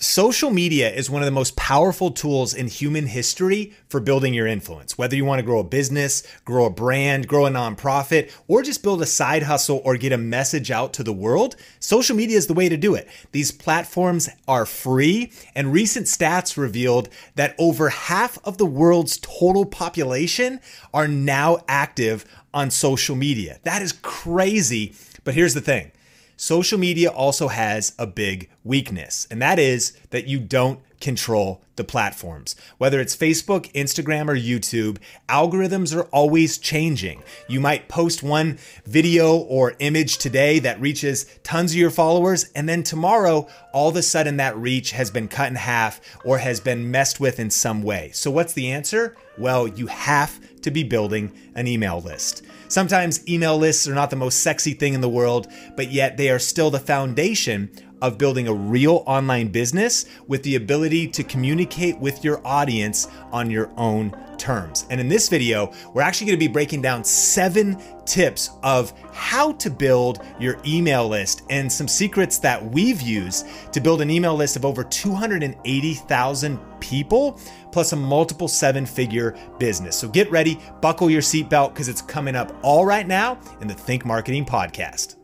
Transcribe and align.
Social 0.00 0.52
media 0.52 0.88
is 0.88 1.10
one 1.10 1.22
of 1.22 1.26
the 1.26 1.32
most 1.32 1.56
powerful 1.56 2.12
tools 2.12 2.54
in 2.54 2.68
human 2.68 3.08
history 3.08 3.72
for 3.88 3.98
building 3.98 4.32
your 4.32 4.46
influence. 4.46 4.96
Whether 4.96 5.16
you 5.16 5.24
want 5.24 5.40
to 5.40 5.44
grow 5.44 5.58
a 5.58 5.64
business, 5.64 6.22
grow 6.44 6.66
a 6.66 6.70
brand, 6.70 7.26
grow 7.26 7.46
a 7.46 7.50
nonprofit, 7.50 8.30
or 8.46 8.62
just 8.62 8.84
build 8.84 9.02
a 9.02 9.06
side 9.06 9.42
hustle 9.42 9.82
or 9.84 9.96
get 9.96 10.12
a 10.12 10.16
message 10.16 10.70
out 10.70 10.92
to 10.92 11.02
the 11.02 11.12
world, 11.12 11.56
social 11.80 12.14
media 12.14 12.36
is 12.36 12.46
the 12.46 12.54
way 12.54 12.68
to 12.68 12.76
do 12.76 12.94
it. 12.94 13.08
These 13.32 13.50
platforms 13.50 14.28
are 14.46 14.66
free, 14.66 15.32
and 15.56 15.72
recent 15.72 16.06
stats 16.06 16.56
revealed 16.56 17.08
that 17.34 17.56
over 17.58 17.88
half 17.88 18.38
of 18.44 18.56
the 18.56 18.66
world's 18.66 19.16
total 19.16 19.66
population 19.66 20.60
are 20.94 21.08
now 21.08 21.58
active 21.66 22.24
on 22.54 22.70
social 22.70 23.16
media. 23.16 23.58
That 23.64 23.82
is 23.82 23.92
crazy. 23.92 24.94
But 25.24 25.34
here's 25.34 25.54
the 25.54 25.60
thing 25.60 25.90
social 26.36 26.78
media 26.78 27.10
also 27.10 27.48
has 27.48 27.94
a 27.98 28.06
big 28.06 28.48
weakness, 28.68 29.26
and 29.30 29.42
that 29.42 29.58
is 29.58 29.98
that 30.10 30.28
you 30.28 30.38
don't 30.38 30.80
control 31.00 31.62
the 31.76 31.84
platforms. 31.84 32.56
Whether 32.76 33.00
it's 33.00 33.16
Facebook, 33.16 33.72
Instagram, 33.72 34.28
or 34.28 34.36
YouTube, 34.36 34.98
algorithms 35.28 35.96
are 35.96 36.08
always 36.10 36.58
changing. 36.58 37.22
You 37.48 37.60
might 37.60 37.88
post 37.88 38.22
one 38.22 38.58
video 38.84 39.36
or 39.36 39.74
image 39.78 40.18
today 40.18 40.58
that 40.58 40.80
reaches 40.80 41.24
tons 41.42 41.72
of 41.72 41.78
your 41.78 41.90
followers, 41.90 42.50
and 42.54 42.68
then 42.68 42.82
tomorrow, 42.82 43.48
all 43.72 43.88
of 43.88 43.96
a 43.96 44.02
sudden, 44.02 44.36
that 44.36 44.56
reach 44.56 44.90
has 44.90 45.10
been 45.10 45.28
cut 45.28 45.48
in 45.48 45.54
half 45.54 46.00
or 46.24 46.38
has 46.38 46.60
been 46.60 46.90
messed 46.90 47.20
with 47.20 47.38
in 47.38 47.50
some 47.50 47.82
way. 47.82 48.10
So, 48.12 48.30
what's 48.30 48.52
the 48.52 48.70
answer? 48.70 49.16
Well, 49.38 49.68
you 49.68 49.86
have 49.86 50.40
to 50.62 50.70
be 50.70 50.82
building 50.82 51.32
an 51.54 51.68
email 51.68 52.00
list. 52.00 52.42
Sometimes 52.66 53.26
email 53.28 53.56
lists 53.56 53.88
are 53.88 53.94
not 53.94 54.10
the 54.10 54.16
most 54.16 54.42
sexy 54.42 54.74
thing 54.74 54.92
in 54.92 55.00
the 55.00 55.08
world, 55.08 55.46
but 55.76 55.90
yet 55.90 56.16
they 56.16 56.28
are 56.28 56.38
still 56.38 56.70
the 56.70 56.78
foundation 56.80 57.70
of 58.02 58.18
building 58.18 58.48
a 58.48 58.54
real 58.54 59.02
online 59.06 59.48
business 59.48 60.06
with 60.26 60.42
the 60.42 60.56
ability 60.56 61.08
to 61.08 61.22
communicate 61.22 61.98
with 61.98 62.24
your 62.24 62.40
audience 62.46 63.08
on 63.32 63.50
your 63.50 63.70
own 63.76 64.14
terms. 64.38 64.86
And 64.88 65.00
in 65.00 65.08
this 65.08 65.28
video, 65.28 65.72
we're 65.92 66.02
actually 66.02 66.30
to 66.30 66.36
be 66.36 66.48
breaking 66.48 66.80
down 66.80 67.04
seven 67.04 67.80
tips 68.06 68.50
of 68.62 68.92
how 69.12 69.52
to 69.52 69.68
build 69.68 70.24
your 70.40 70.58
email 70.66 71.06
list 71.08 71.42
and 71.50 71.70
some 71.70 71.88
secrets 71.88 72.38
that 72.38 72.64
we've 72.64 73.02
used 73.02 73.46
to 73.72 73.80
build 73.80 74.00
an 74.00 74.10
email 74.10 74.34
list 74.34 74.56
of 74.56 74.64
over 74.64 74.84
280,000 74.84 76.58
people 76.80 77.40
plus 77.72 77.92
a 77.92 77.96
multiple 77.96 78.48
seven 78.48 78.86
figure 78.86 79.36
business. 79.58 79.96
So 79.96 80.08
get 80.08 80.30
ready, 80.30 80.58
buckle 80.80 81.10
your 81.10 81.22
seatbelt 81.22 81.74
because 81.74 81.88
it's 81.88 82.02
coming 82.02 82.36
up 82.36 82.54
all 82.62 82.86
right 82.86 83.06
now 83.06 83.38
in 83.60 83.68
the 83.68 83.74
Think 83.74 84.06
Marketing 84.06 84.44
Podcast. 84.44 85.16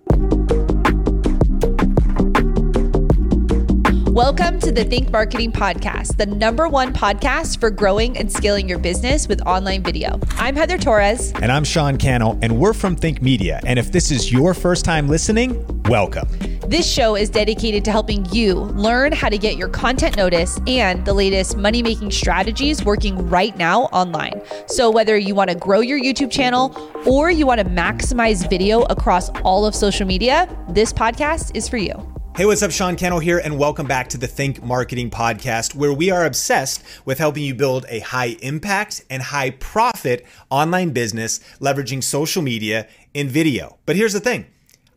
Welcome 4.14 4.60
to 4.60 4.70
the 4.70 4.84
Think 4.84 5.10
Marketing 5.10 5.50
Podcast, 5.50 6.18
the 6.18 6.26
number 6.26 6.68
one 6.68 6.92
podcast 6.92 7.58
for 7.58 7.68
growing 7.68 8.16
and 8.16 8.30
scaling 8.30 8.68
your 8.68 8.78
business 8.78 9.26
with 9.26 9.44
online 9.44 9.82
video. 9.82 10.20
I'm 10.36 10.54
Heather 10.54 10.78
Torres. 10.78 11.32
And 11.42 11.50
I'm 11.50 11.64
Sean 11.64 11.96
Cannell, 11.96 12.38
and 12.40 12.60
we're 12.60 12.74
from 12.74 12.94
Think 12.94 13.22
Media. 13.22 13.58
And 13.66 13.76
if 13.76 13.90
this 13.90 14.12
is 14.12 14.30
your 14.30 14.54
first 14.54 14.84
time 14.84 15.08
listening, 15.08 15.66
welcome. 15.86 16.28
This 16.68 16.88
show 16.88 17.16
is 17.16 17.28
dedicated 17.28 17.84
to 17.86 17.90
helping 17.90 18.24
you 18.26 18.54
learn 18.54 19.10
how 19.10 19.28
to 19.28 19.36
get 19.36 19.56
your 19.56 19.68
content 19.68 20.16
noticed 20.16 20.60
and 20.68 21.04
the 21.04 21.12
latest 21.12 21.56
money 21.56 21.82
making 21.82 22.12
strategies 22.12 22.84
working 22.84 23.28
right 23.28 23.56
now 23.56 23.86
online. 23.86 24.40
So, 24.68 24.92
whether 24.92 25.18
you 25.18 25.34
want 25.34 25.50
to 25.50 25.56
grow 25.56 25.80
your 25.80 25.98
YouTube 25.98 26.30
channel 26.30 26.72
or 27.04 27.32
you 27.32 27.46
want 27.46 27.58
to 27.58 27.66
maximize 27.66 28.48
video 28.48 28.82
across 28.82 29.30
all 29.40 29.66
of 29.66 29.74
social 29.74 30.06
media, 30.06 30.48
this 30.68 30.92
podcast 30.92 31.56
is 31.56 31.68
for 31.68 31.78
you. 31.78 32.13
Hey, 32.36 32.46
what's 32.46 32.64
up? 32.64 32.72
Sean 32.72 32.96
Cannell 32.96 33.20
here, 33.20 33.38
and 33.38 33.60
welcome 33.60 33.86
back 33.86 34.08
to 34.08 34.18
the 34.18 34.26
Think 34.26 34.60
Marketing 34.60 35.08
Podcast, 35.08 35.76
where 35.76 35.92
we 35.92 36.10
are 36.10 36.26
obsessed 36.26 36.82
with 37.04 37.18
helping 37.18 37.44
you 37.44 37.54
build 37.54 37.86
a 37.88 38.00
high 38.00 38.36
impact 38.42 39.04
and 39.08 39.22
high 39.22 39.50
profit 39.50 40.26
online 40.50 40.90
business 40.90 41.38
leveraging 41.60 42.02
social 42.02 42.42
media 42.42 42.88
and 43.14 43.30
video. 43.30 43.78
But 43.86 43.94
here's 43.94 44.14
the 44.14 44.18
thing 44.18 44.46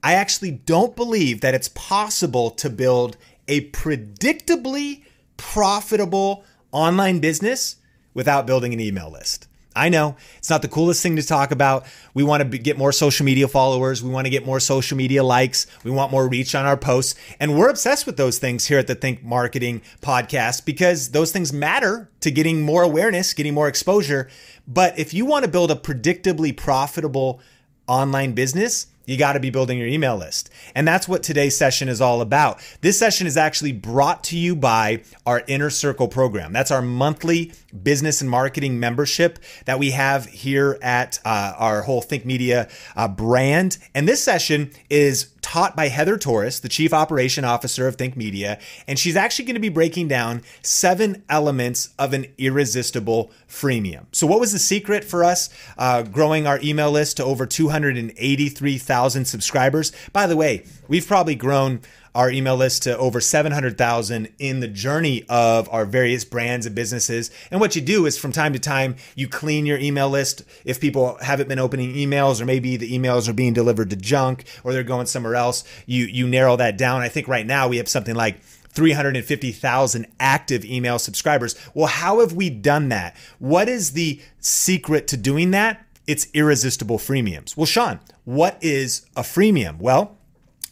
I 0.02 0.14
actually 0.14 0.50
don't 0.50 0.96
believe 0.96 1.42
that 1.42 1.54
it's 1.54 1.70
possible 1.76 2.50
to 2.50 2.72
build 2.72 3.18
a 3.48 3.70
predictably 3.70 5.04
profitable 5.38 6.44
online 6.72 7.20
business 7.20 7.76
without 8.16 8.48
building 8.48 8.74
an 8.74 8.80
email 8.80 9.12
list. 9.12 9.47
I 9.78 9.90
know 9.90 10.16
it's 10.38 10.50
not 10.50 10.62
the 10.62 10.68
coolest 10.68 11.04
thing 11.04 11.16
to 11.16 11.24
talk 11.24 11.52
about. 11.52 11.86
We 12.14 12.24
want 12.24 12.52
to 12.52 12.58
get 12.58 12.78
more 12.78 12.92
social 12.92 13.26
media 13.26 13.48
followers. 13.48 14.04
We 14.04 14.10
want 14.10 14.26
to 14.26 14.32
get 14.32 14.46
more 14.46 14.60
social 14.60 14.98
media 14.98 15.24
likes. 15.24 15.68
We 15.84 15.92
want 15.92 16.12
more 16.12 16.28
reach 16.28 16.56
on 16.56 16.66
our 16.66 16.78
posts. 16.78 17.16
And 17.40 17.58
we're 17.58 17.70
obsessed 17.70 18.06
with 18.06 18.18
those 18.18 18.40
things 18.40 18.66
here 18.66 18.80
at 18.80 18.88
the 18.88 18.96
Think 18.96 19.24
Marketing 19.24 19.82
podcast 20.02 20.66
because 20.66 21.10
those 21.10 21.32
things 21.32 21.54
matter 21.54 22.10
to 22.22 22.32
getting 22.32 22.62
more 22.62 22.84
awareness, 22.84 23.34
getting 23.34 23.54
more 23.54 23.68
exposure. 23.68 24.30
But 24.68 24.98
if 24.98 25.14
you 25.14 25.26
want 25.26 25.46
to 25.46 25.52
build 25.52 25.72
a 25.72 25.76
predictably 25.76 26.56
profitable 26.56 27.40
online 27.88 28.34
business, 28.34 28.88
you 29.08 29.18
got 29.18 29.34
to 29.34 29.40
be 29.40 29.50
building 29.50 29.80
your 29.80 29.88
email 29.88 30.16
list. 30.16 30.52
And 30.76 30.88
that's 30.88 31.08
what 31.08 31.24
today's 31.24 31.58
session 31.58 31.90
is 31.90 32.02
all 32.02 32.22
about. 32.22 32.60
This 32.82 33.00
session 33.00 33.26
is 33.26 33.38
actually 33.38 33.72
brought 33.72 34.24
to 34.26 34.38
you 34.38 34.56
by 34.56 35.02
our 35.26 35.42
Inner 35.48 35.72
Circle 35.72 36.10
program. 36.10 36.54
That's 36.54 36.70
our 36.70 36.82
monthly 36.84 37.54
business 37.84 38.22
and 38.22 38.30
marketing 38.30 38.80
membership 38.80 39.40
that 39.66 39.80
we 39.80 39.92
have 39.92 40.26
here 40.28 40.78
at 40.82 41.20
uh, 41.26 41.54
our 41.58 41.82
whole 41.82 42.02
Think 42.02 42.26
Media 42.26 42.68
uh, 42.96 43.08
brand. 43.08 43.78
And 43.96 44.08
this 44.08 44.22
session 44.22 44.72
is 44.90 45.30
taught 45.48 45.78
by 45.78 45.88
Heather 45.88 46.18
Torres, 46.18 46.60
the 46.60 46.68
Chief 46.68 46.94
Operation 46.94 47.46
Officer 47.46 47.88
of 47.88 47.96
Think 47.96 48.18
Media, 48.18 48.60
and 48.86 49.00
she's 49.00 49.16
actually 49.16 49.46
going 49.46 49.54
to 49.54 49.62
be 49.62 49.70
breaking 49.70 50.10
down 50.10 50.42
seven 50.62 51.24
elements 51.30 51.94
of 51.98 52.12
an 52.12 52.26
irresistible 52.38 53.32
freemium. 53.48 54.08
So, 54.12 54.28
what 54.28 54.42
was 54.42 54.52
the 54.52 54.60
secret 54.60 55.06
for 55.06 55.24
us 55.24 55.50
uh, 55.78 56.02
growing 56.02 56.48
our 56.48 56.60
email 56.62 56.92
list 56.92 57.16
to 57.18 57.24
over 57.24 57.46
283,000 57.46 59.24
subscribers? 59.24 59.94
By 60.12 60.28
the 60.28 60.36
way, 60.36 60.66
we've 60.90 61.08
probably 61.08 61.36
grown 61.36 61.80
our 62.16 62.32
email 62.32 62.56
list 62.56 62.84
to 62.84 62.98
over 62.98 63.20
700,000 63.22 64.30
in 64.40 64.60
the 64.60 64.68
journey 64.68 65.24
of 65.30 65.70
our 65.72 65.86
various 65.86 66.26
brands 66.26 66.66
and 66.66 66.76
businesses. 66.76 67.32
And 67.52 67.60
what 67.60 67.76
you 67.76 67.82
do 67.82 68.06
is 68.06 68.18
from 68.18 68.32
time 68.32 68.54
to 68.54 68.60
time, 68.60 68.96
you 69.16 69.28
clean 69.28 69.66
your 69.66 69.78
email 69.78 70.10
list. 70.10 70.44
If 70.66 70.80
people 70.80 71.18
haven't 71.22 71.50
been 71.50 71.60
opening 71.60 71.94
emails 71.94 72.42
or 72.42 72.46
maybe 72.46 72.78
the 72.78 72.92
emails 72.98 73.28
are 73.28 73.34
being 73.34 73.54
delivered 73.54 73.90
to 73.92 73.96
junk 73.96 74.46
or 74.64 74.74
they're 74.74 74.84
going 74.84 75.08
somewhere 75.08 75.36
else, 75.36 75.64
you, 75.86 76.06
you 76.06 76.28
narrow 76.28 76.56
that 76.58 76.78
down. 76.78 77.02
I 77.02 77.10
think 77.10 77.28
right 77.28 77.46
now 77.46 77.68
we 77.68 77.78
have 77.78 77.88
something 77.88 78.16
like 78.16 78.42
350,000 78.78 80.06
active 80.20 80.64
email 80.64 81.00
subscribers. 81.00 81.56
Well, 81.74 81.88
how 81.88 82.20
have 82.20 82.34
we 82.34 82.50
done 82.50 82.90
that? 82.90 83.16
What 83.40 83.68
is 83.68 83.94
the 83.94 84.22
secret 84.40 85.08
to 85.08 85.18
doing 85.18 85.52
that? 85.52 85.84
It's 86.06 86.28
irresistible 86.34 87.00
freemiums. 87.00 87.58
Well, 87.58 87.66
Sean, 87.66 88.00
what 88.24 88.58
is 88.62 89.06
a 89.16 89.22
freemium? 89.22 89.80
Well, 89.80 90.17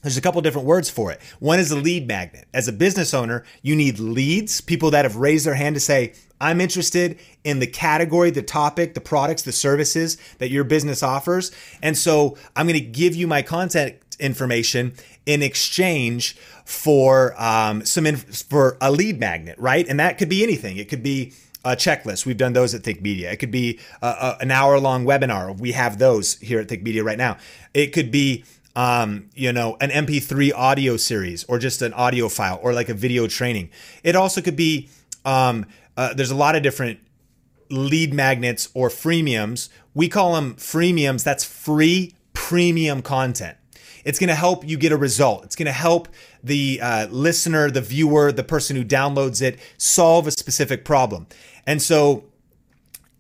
there's 0.06 0.18
a 0.18 0.22
couple 0.22 0.40
different 0.42 0.68
words 0.68 0.90
for 0.90 1.12
it. 1.12 1.20
One 1.40 1.58
is 1.58 1.72
a 1.72 1.76
lead 1.76 2.08
magnet. 2.08 2.48
As 2.54 2.68
a 2.68 2.72
business 2.72 3.14
owner, 3.14 3.44
you 3.64 3.76
need 3.76 3.98
leads, 3.98 4.62
people 4.62 4.92
that 4.92 5.04
have 5.04 5.16
raised 5.16 5.48
their 5.48 5.56
hand 5.56 5.76
to 5.76 5.80
say, 5.80 6.14
I'm 6.40 6.62
interested 6.62 7.18
in 7.44 7.58
the 7.58 7.66
category, 7.66 8.30
the 8.30 8.44
topic, 8.44 8.94
the 8.94 9.02
products, 9.02 9.42
the 9.42 9.52
services 9.52 10.18
that 10.38 10.50
your 10.50 10.64
business 10.64 11.02
offers. 11.02 11.52
And 11.82 11.98
so 11.98 12.38
I'm 12.56 12.68
going 12.68 12.80
to 12.80 12.86
give 12.86 13.16
you 13.16 13.26
my 13.26 13.42
contact 13.42 14.18
information 14.20 14.94
in 15.26 15.42
exchange 15.42 16.38
for 16.66 17.34
um, 17.42 17.84
some 17.84 18.06
inf- 18.06 18.44
for 18.44 18.78
a 18.82 18.92
lead 18.92 19.20
magnet, 19.20 19.58
right? 19.58 19.88
And 19.88 20.00
that 20.00 20.18
could 20.20 20.30
be 20.30 20.44
anything. 20.44 20.78
It 20.78 20.88
could 20.88 21.02
be 21.02 21.34
a 21.64 21.76
checklist. 21.76 22.28
We've 22.28 22.38
done 22.38 22.54
those 22.54 22.76
at 22.76 22.84
Think 22.84 23.02
Media. 23.02 23.32
It 23.32 23.38
could 23.38 23.50
be 23.50 23.80
a, 24.04 24.08
a, 24.08 24.38
an 24.42 24.52
hour 24.52 24.80
long 24.80 25.04
webinar. 25.04 25.58
We 25.58 25.72
have 25.72 25.98
those 25.98 26.38
here 26.40 26.60
at 26.60 26.68
Think 26.68 26.84
Media 26.84 27.04
right 27.04 27.18
now. 27.18 27.38
It 27.74 27.88
could 27.88 28.12
be 28.12 28.44
um, 28.76 29.30
you 29.34 29.54
know, 29.54 29.78
an 29.80 29.90
MP3 29.90 30.52
audio 30.54 30.98
series 30.98 31.44
or 31.46 31.60
just 31.60 31.82
an 31.82 31.94
audio 31.94 32.28
file 32.28 32.60
or 32.62 32.74
like 32.74 32.90
a 32.90 32.94
video 32.94 33.28
training. 33.28 33.70
It 34.04 34.16
also 34.16 34.42
could 34.42 34.56
be, 34.56 34.90
um, 35.24 35.66
uh, 35.96 36.14
there's 36.14 36.32
a 36.32 36.36
lot 36.36 36.56
of 36.56 36.64
different 36.64 37.00
lead 37.70 38.14
magnets 38.14 38.70
or 38.74 38.90
freemiums. 38.90 39.70
We 39.94 40.10
call 40.10 40.36
them 40.36 40.56
freemiums. 40.56 41.24
That's 41.24 41.44
free 41.44 42.14
premium 42.34 43.02
content. 43.02 43.58
It's 44.04 44.20
going 44.20 44.28
to 44.28 44.36
help 44.36 44.68
you 44.68 44.78
get 44.78 44.92
a 44.92 44.98
result. 44.98 45.46
It's 45.46 45.56
going 45.56 45.66
to 45.66 45.72
help 45.72 46.08
the 46.44 46.80
uh, 46.82 47.08
listener, 47.08 47.72
the 47.72 47.82
viewer, 47.82 48.32
the 48.32 48.44
person 48.44 48.76
who 48.76 48.86
downloads 48.86 49.42
it 49.42 49.60
solve 49.78 50.28
a 50.28 50.32
specific 50.32 50.86
problem. 50.86 51.26
And 51.66 51.82
so, 51.82 52.26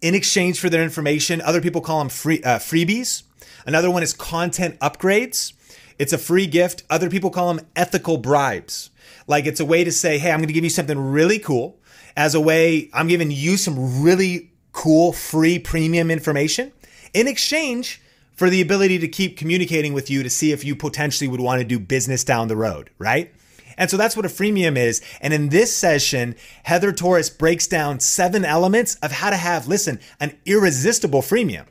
in 0.01 0.13
exchange 0.13 0.59
for 0.59 0.69
their 0.69 0.83
information, 0.83 1.41
other 1.41 1.59
people 1.59 1.81
call 1.81 1.99
them 1.99 2.09
free 2.09 2.43
uh, 2.43 2.59
freebies. 2.59 3.23
Another 3.65 3.89
one 3.89 4.03
is 4.03 4.13
content 4.13 4.79
upgrades. 4.79 5.53
It's 5.97 6.13
a 6.13 6.17
free 6.17 6.47
gift. 6.47 6.83
Other 6.89 7.09
people 7.09 7.29
call 7.29 7.53
them 7.53 7.65
ethical 7.75 8.17
bribes. 8.17 8.89
Like 9.27 9.45
it's 9.45 9.59
a 9.59 9.65
way 9.65 9.83
to 9.83 9.91
say, 9.91 10.17
hey, 10.17 10.31
I'm 10.31 10.39
going 10.39 10.47
to 10.47 10.53
give 10.53 10.63
you 10.63 10.69
something 10.69 10.99
really 10.99 11.39
cool. 11.39 11.79
As 12.17 12.35
a 12.35 12.41
way, 12.41 12.89
I'm 12.93 13.07
giving 13.07 13.31
you 13.31 13.57
some 13.57 14.01
really 14.03 14.51
cool, 14.71 15.13
free, 15.13 15.59
premium 15.59 16.11
information 16.11 16.71
in 17.13 17.27
exchange 17.27 18.01
for 18.33 18.49
the 18.49 18.61
ability 18.61 18.99
to 18.99 19.07
keep 19.07 19.37
communicating 19.37 19.93
with 19.93 20.09
you 20.09 20.21
to 20.21 20.29
see 20.29 20.51
if 20.51 20.63
you 20.63 20.75
potentially 20.75 21.27
would 21.27 21.39
want 21.39 21.59
to 21.59 21.65
do 21.65 21.79
business 21.79 22.23
down 22.23 22.49
the 22.49 22.55
road, 22.57 22.89
right? 22.99 23.33
And 23.77 23.89
so 23.89 23.97
that's 23.97 24.15
what 24.15 24.25
a 24.25 24.29
freemium 24.29 24.77
is. 24.77 25.01
And 25.21 25.33
in 25.33 25.49
this 25.49 25.75
session, 25.75 26.35
Heather 26.63 26.91
Torres 26.91 27.29
breaks 27.29 27.67
down 27.67 27.99
seven 27.99 28.45
elements 28.45 28.95
of 28.95 29.11
how 29.11 29.29
to 29.29 29.37
have, 29.37 29.67
listen, 29.67 29.99
an 30.19 30.37
irresistible 30.45 31.21
freemium 31.21 31.65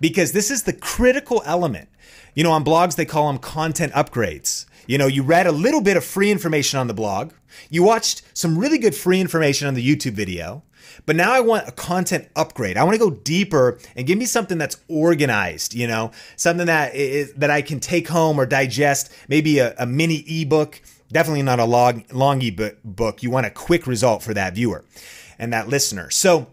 because 0.00 0.32
this 0.32 0.50
is 0.50 0.64
the 0.64 0.72
critical 0.72 1.42
element. 1.46 1.88
You 2.36 2.44
know, 2.44 2.52
on 2.52 2.64
blogs, 2.64 2.96
they 2.96 3.06
call 3.06 3.26
them 3.28 3.38
content 3.38 3.94
upgrades. 3.94 4.66
You 4.86 4.98
know, 4.98 5.06
you 5.06 5.22
read 5.22 5.46
a 5.46 5.52
little 5.52 5.80
bit 5.80 5.96
of 5.96 6.04
free 6.04 6.30
information 6.30 6.78
on 6.78 6.86
the 6.86 6.94
blog. 6.94 7.32
You 7.70 7.82
watched 7.82 8.22
some 8.34 8.58
really 8.58 8.76
good 8.76 8.94
free 8.94 9.20
information 9.20 9.66
on 9.66 9.72
the 9.72 9.82
YouTube 9.82 10.12
video. 10.12 10.62
But 11.06 11.16
now 11.16 11.32
I 11.32 11.40
want 11.40 11.66
a 11.66 11.72
content 11.72 12.28
upgrade. 12.36 12.76
I 12.76 12.84
want 12.84 12.94
to 12.94 12.98
go 12.98 13.10
deeper 13.10 13.78
and 13.96 14.06
give 14.06 14.18
me 14.18 14.26
something 14.26 14.58
that's 14.58 14.76
organized, 14.86 15.74
you 15.74 15.86
know, 15.86 16.12
something 16.36 16.66
that 16.66 16.94
is, 16.94 17.32
that 17.34 17.50
I 17.50 17.62
can 17.62 17.80
take 17.80 18.08
home 18.08 18.38
or 18.38 18.44
digest, 18.44 19.10
maybe 19.28 19.58
a, 19.58 19.74
a 19.78 19.86
mini 19.86 20.22
ebook, 20.28 20.80
definitely 21.10 21.42
not 21.42 21.58
a 21.58 21.64
long, 21.64 22.04
long 22.12 22.42
ebook. 22.42 23.22
You 23.22 23.30
want 23.30 23.46
a 23.46 23.50
quick 23.50 23.86
result 23.86 24.22
for 24.22 24.34
that 24.34 24.54
viewer 24.54 24.84
and 25.38 25.52
that 25.54 25.68
listener. 25.68 26.10
So 26.10 26.48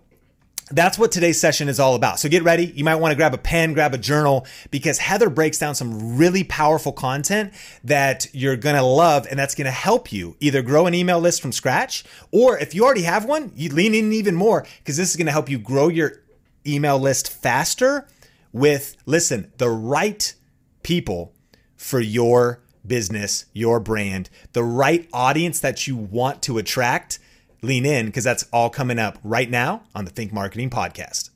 that's 0.76 0.98
what 0.98 1.12
today's 1.12 1.40
session 1.40 1.70
is 1.70 1.80
all 1.80 1.96
about. 1.96 2.20
So 2.20 2.30
get 2.30 2.44
ready. 2.44 2.66
You 2.66 2.84
might 2.84 2.96
want 2.96 3.12
to 3.12 3.16
grab 3.16 3.34
a 3.34 3.38
pen, 3.38 3.74
grab 3.74 3.94
a 3.94 3.98
journal, 3.98 4.46
because 4.72 4.98
Heather 4.98 5.30
breaks 5.30 5.60
down 5.60 5.76
some 5.76 6.18
really 6.18 6.44
powerful 6.44 6.92
content 6.92 7.54
that 7.84 8.28
you're 8.34 8.56
going 8.56 8.76
to 8.76 8.84
love 8.84 9.28
and 9.30 9.38
that's 9.38 9.56
going 9.56 9.66
to 9.66 9.72
help 9.72 10.12
you 10.12 10.36
either 10.40 10.62
grow 10.62 10.88
an 10.88 10.94
email 10.94 11.20
list 11.20 11.42
from 11.42 11.52
scratch, 11.52 12.04
or 12.32 12.58
if 12.58 12.74
you 12.74 12.84
already 12.84 13.04
have 13.04 13.26
one, 13.26 13.52
you 13.56 13.70
lean 13.70 13.94
in 13.94 14.12
even 14.14 14.36
more 14.36 14.66
because 14.80 14.98
this 14.98 15.12
is 15.12 15.16
going 15.16 15.28
to 15.28 15.32
help 15.32 15.50
you 15.50 15.60
grow 15.60 15.88
your 15.88 16.24
email 16.66 16.98
list 16.98 17.32
faster 17.32 18.08
with, 18.52 18.96
listen, 19.06 19.52
the 19.58 19.70
right 19.70 20.34
people 20.82 21.34
for 21.76 22.00
your 22.00 22.62
business, 22.86 23.46
your 23.54 23.80
brand, 23.80 24.30
the 24.54 24.64
right 24.64 25.08
audience 25.14 25.60
that 25.60 25.88
you 25.88 25.96
want 25.96 26.42
to 26.44 26.58
attract 26.58 27.20
lean 27.64 27.86
in 27.86 28.08
because 28.08 28.24
that's 28.24 28.46
all 28.54 28.70
coming 28.70 29.00
up 29.00 29.18
right 29.24 29.50
now 29.50 29.84
on 29.96 30.06
the 30.06 30.12
Think 30.12 30.32
Marketing 30.32 30.70
Podcast. 30.70 31.30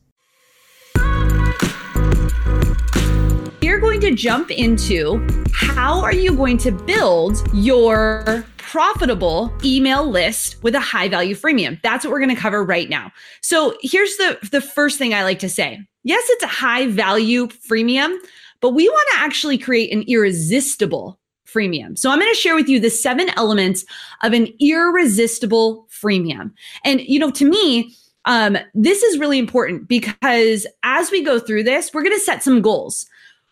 We're 3.78 3.82
going 3.82 4.02
to 4.02 4.16
jump 4.16 4.50
into 4.50 5.24
how 5.54 6.02
are 6.02 6.12
you 6.12 6.36
going 6.36 6.58
to 6.58 6.72
build 6.72 7.38
your 7.54 8.44
profitable 8.58 9.56
email 9.64 10.10
list 10.10 10.64
with 10.64 10.74
a 10.74 10.80
high 10.80 11.08
value 11.08 11.36
freemium. 11.36 11.80
That's 11.84 12.04
what 12.04 12.12
we're 12.12 12.20
going 12.20 12.36
to 12.36 12.42
cover 12.42 12.64
right 12.64 12.90
now. 12.90 13.12
So 13.42 13.78
here's 13.84 14.18
the, 14.18 14.40
the 14.52 14.62
first 14.62 14.98
thing 14.98 15.14
I 15.14 15.22
like 15.22 15.38
to 15.40 15.50
say. 15.50 15.80
Yes, 16.04 16.26
it's 16.30 16.44
a 16.44 16.48
high 16.48 16.88
value 16.88 17.50
freemium, 17.50 18.18
but 18.62 18.72
we 18.72 18.90
want 18.90 19.08
to 19.14 19.20
actually 19.20 19.60
create 19.60 19.94
an 19.94 20.04
irresistible 20.08 21.20
freemium. 21.46 22.00
So 22.00 22.10
I'm 22.10 22.20
going 22.20 22.34
to 22.34 22.40
share 22.40 22.56
with 22.56 22.68
you 22.68 22.80
the 22.80 22.90
seven 22.90 23.30
elements 23.38 23.86
of 24.24 24.34
an 24.34 24.48
irresistible 24.60 25.87
freemium. 26.02 26.52
And, 26.84 27.02
you 27.02 27.20
know, 27.20 27.32
to 27.32 27.46
me, 27.46 27.96
um, 28.26 28.58
this 28.74 29.04
is 29.04 29.18
really 29.18 29.40
important 29.40 29.88
because 29.88 30.68
as 30.84 31.12
we 31.12 31.24
go 31.24 31.40
through 31.40 31.64
this, 31.64 31.94
we're 31.94 32.04
going 32.04 32.16
to 32.16 32.24
set 32.24 32.44
some 32.44 32.62
goals. 32.62 33.06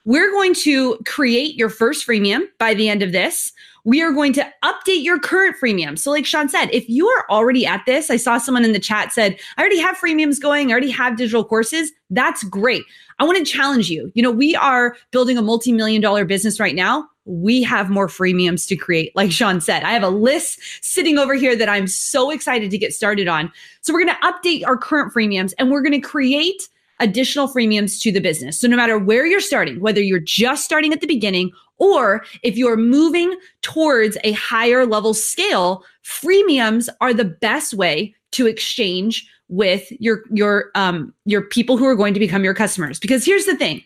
We're 0.04 0.30
going 0.32 0.54
to 0.56 0.98
create 1.06 1.56
your 1.56 1.70
first 1.70 2.06
freemium 2.06 2.44
by 2.60 2.74
the 2.76 2.90
end 2.90 3.02
of 3.02 3.12
this. 3.12 3.52
We 3.86 4.02
are 4.02 4.12
going 4.12 4.34
to 4.34 4.48
update 4.64 5.04
your 5.04 5.20
current 5.20 5.56
freemium. 5.62 5.98
So, 5.98 6.12
like 6.12 6.26
Sean 6.26 6.50
said, 6.50 6.70
if 6.72 6.88
you 6.90 7.08
are 7.08 7.26
already 7.30 7.66
at 7.66 7.84
this, 7.86 8.10
I 8.10 8.18
saw 8.18 8.38
someone 8.38 8.66
in 8.66 8.74
the 8.74 8.80
chat 8.80 9.14
said, 9.14 9.38
I 9.58 9.62
already 9.62 9.80
have 9.80 9.98
freemiums 9.98 10.42
going, 10.42 10.70
I 10.70 10.72
already 10.72 10.92
have 10.92 11.18
digital 11.18 11.44
courses. 11.44 11.92
That's 12.10 12.44
great. 12.44 12.84
I 13.20 13.24
want 13.24 13.38
to 13.38 13.46
challenge 13.46 13.90
you. 13.90 14.12
You 14.14 14.24
know, 14.24 14.32
we 14.32 14.56
are 14.56 14.98
building 15.12 15.38
a 15.38 15.42
multi 15.42 15.72
million 15.72 16.02
dollar 16.02 16.26
business 16.26 16.60
right 16.60 16.76
now 16.76 17.08
we 17.26 17.64
have 17.64 17.90
more 17.90 18.08
freemiums 18.08 18.68
to 18.68 18.76
create. 18.76 19.16
Like 19.16 19.32
Sean 19.32 19.60
said, 19.60 19.84
I 19.84 19.92
have 19.92 20.04
a 20.04 20.10
list 20.10 20.60
sitting 20.82 21.18
over 21.18 21.34
here 21.34 21.56
that 21.56 21.68
I'm 21.68 21.88
so 21.88 22.30
excited 22.30 22.72
to 22.72 22.78
get 22.78 22.94
started 22.94 23.28
on. 23.28 23.52
So 23.82 23.94
we're 23.94 24.06
going 24.06 24.16
to 24.16 24.28
update 24.28 24.66
our 24.66 24.78
current 24.78 25.14
freemiums 25.14 25.54
and 25.58 25.72
we're 25.72 25.82
going 25.82 26.00
to 26.00 26.08
create 26.08 26.70
additional 27.00 27.48
freemiums 27.48 28.00
to 28.02 28.12
the 28.12 28.22
business. 28.22 28.60
So 28.60 28.68
no 28.68 28.78
matter 28.78 28.98
where 28.98 29.26
you're 29.26 29.42
starting, 29.42 29.80
whether 29.80 30.02
you're 30.02 30.20
just 30.20 30.64
starting 30.64 30.94
at 30.94 31.02
the 31.02 31.08
beginning 31.08 31.52
or 31.78 32.24
if 32.42 32.58
you're 32.58 32.78
moving 32.78 33.38
towards 33.62 34.18
a 34.24 34.32
higher 34.34 34.86
level 34.86 35.14
scale, 35.14 35.84
freemiums 36.04 36.88
are 37.02 37.14
the 37.14 37.26
best 37.26 37.74
way 37.74 38.16
to 38.32 38.48
exchange 38.48 39.30
with 39.48 39.92
your 40.00 40.24
your 40.32 40.72
um 40.74 41.14
your 41.26 41.42
people 41.42 41.78
who 41.78 41.86
are 41.86 41.96
going 41.96 42.14
to 42.14 42.20
become 42.20 42.44
your 42.44 42.54
customers. 42.54 43.00
Because 43.00 43.26
here's 43.26 43.46
the 43.46 43.56
thing. 43.56 43.84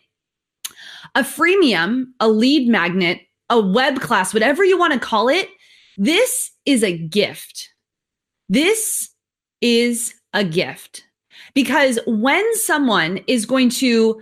A 1.16 1.22
freemium, 1.22 2.06
a 2.20 2.30
lead 2.30 2.70
magnet 2.70 3.22
a 3.50 3.60
web 3.60 4.00
class, 4.00 4.34
whatever 4.34 4.64
you 4.64 4.78
want 4.78 4.94
to 4.94 5.00
call 5.00 5.30
it, 5.30 5.50
this 5.98 6.52
is 6.66 6.84
a 6.84 6.98
gift. 6.98 7.70
This 8.48 9.10
is 9.62 10.14
a 10.34 10.44
gift. 10.44 11.06
Because 11.54 12.00
when 12.06 12.46
someone 12.56 13.18
is 13.28 13.46
going 13.46 13.70
to 13.70 14.22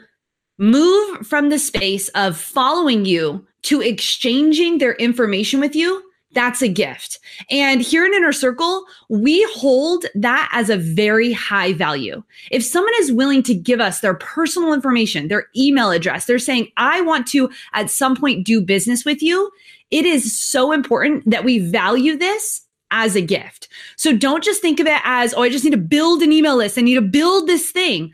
move 0.57 1.27
from 1.27 1.49
the 1.49 1.59
space 1.59 2.07
of 2.09 2.37
following 2.37 3.05
you 3.05 3.45
to 3.63 3.81
exchanging 3.81 4.77
their 4.77 4.93
information 4.93 5.59
with 5.59 5.75
you, 5.75 6.03
that's 6.33 6.61
a 6.61 6.67
gift. 6.67 7.19
And 7.49 7.81
here 7.81 8.05
in 8.05 8.13
Inner 8.13 8.33
Circle, 8.33 8.85
we 9.09 9.43
hold 9.53 10.05
that 10.13 10.49
as 10.51 10.69
a 10.69 10.77
very 10.77 11.31
high 11.31 11.73
value. 11.73 12.21
If 12.51 12.63
someone 12.63 12.93
is 12.99 13.11
willing 13.11 13.43
to 13.43 13.55
give 13.55 13.79
us 13.79 14.01
their 14.01 14.15
personal 14.15 14.73
information, 14.73 15.29
their 15.29 15.47
email 15.55 15.89
address, 15.89 16.25
they're 16.25 16.37
saying, 16.37 16.69
I 16.77 17.01
want 17.01 17.27
to 17.27 17.49
at 17.73 17.89
some 17.89 18.15
point 18.15 18.45
do 18.45 18.61
business 18.61 19.05
with 19.05 19.21
you, 19.21 19.49
it 19.89 20.05
is 20.05 20.37
so 20.37 20.73
important 20.73 21.29
that 21.29 21.45
we 21.45 21.59
value 21.59 22.17
this 22.17 22.61
as 22.91 23.15
a 23.15 23.21
gift. 23.21 23.67
So 23.95 24.15
don't 24.15 24.43
just 24.43 24.61
think 24.61 24.79
of 24.79 24.87
it 24.87 25.01
as, 25.03 25.33
oh, 25.33 25.43
I 25.43 25.49
just 25.49 25.63
need 25.63 25.71
to 25.71 25.77
build 25.77 26.21
an 26.21 26.31
email 26.31 26.57
list. 26.57 26.77
I 26.77 26.81
need 26.81 26.95
to 26.95 27.01
build 27.01 27.47
this 27.47 27.71
thing. 27.71 28.11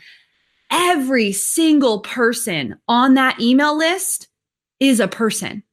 Every 0.71 1.31
single 1.31 1.99
person 1.99 2.79
on 2.87 3.15
that 3.15 3.39
email 3.39 3.77
list 3.77 4.27
is 4.79 4.99
a 4.99 5.07
person. 5.07 5.63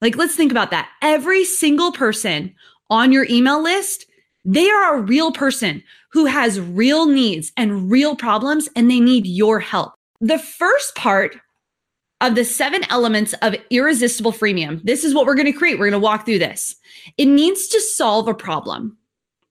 Like, 0.00 0.16
let's 0.16 0.36
think 0.36 0.52
about 0.52 0.70
that. 0.70 0.88
Every 1.02 1.44
single 1.44 1.92
person 1.92 2.54
on 2.90 3.12
your 3.12 3.26
email 3.28 3.62
list, 3.62 4.06
they 4.44 4.70
are 4.70 4.96
a 4.96 5.02
real 5.02 5.32
person 5.32 5.82
who 6.12 6.26
has 6.26 6.60
real 6.60 7.06
needs 7.06 7.52
and 7.56 7.90
real 7.90 8.16
problems, 8.16 8.68
and 8.74 8.90
they 8.90 9.00
need 9.00 9.26
your 9.26 9.60
help. 9.60 9.92
The 10.20 10.38
first 10.38 10.94
part 10.94 11.36
of 12.20 12.34
the 12.34 12.44
seven 12.44 12.82
elements 12.90 13.34
of 13.42 13.54
irresistible 13.70 14.32
freemium, 14.32 14.82
this 14.84 15.04
is 15.04 15.14
what 15.14 15.26
we're 15.26 15.34
going 15.34 15.52
to 15.52 15.58
create. 15.58 15.78
We're 15.78 15.90
going 15.90 16.00
to 16.00 16.04
walk 16.04 16.24
through 16.24 16.40
this. 16.40 16.76
It 17.16 17.26
needs 17.26 17.68
to 17.68 17.80
solve 17.80 18.26
a 18.26 18.34
problem. 18.34 18.96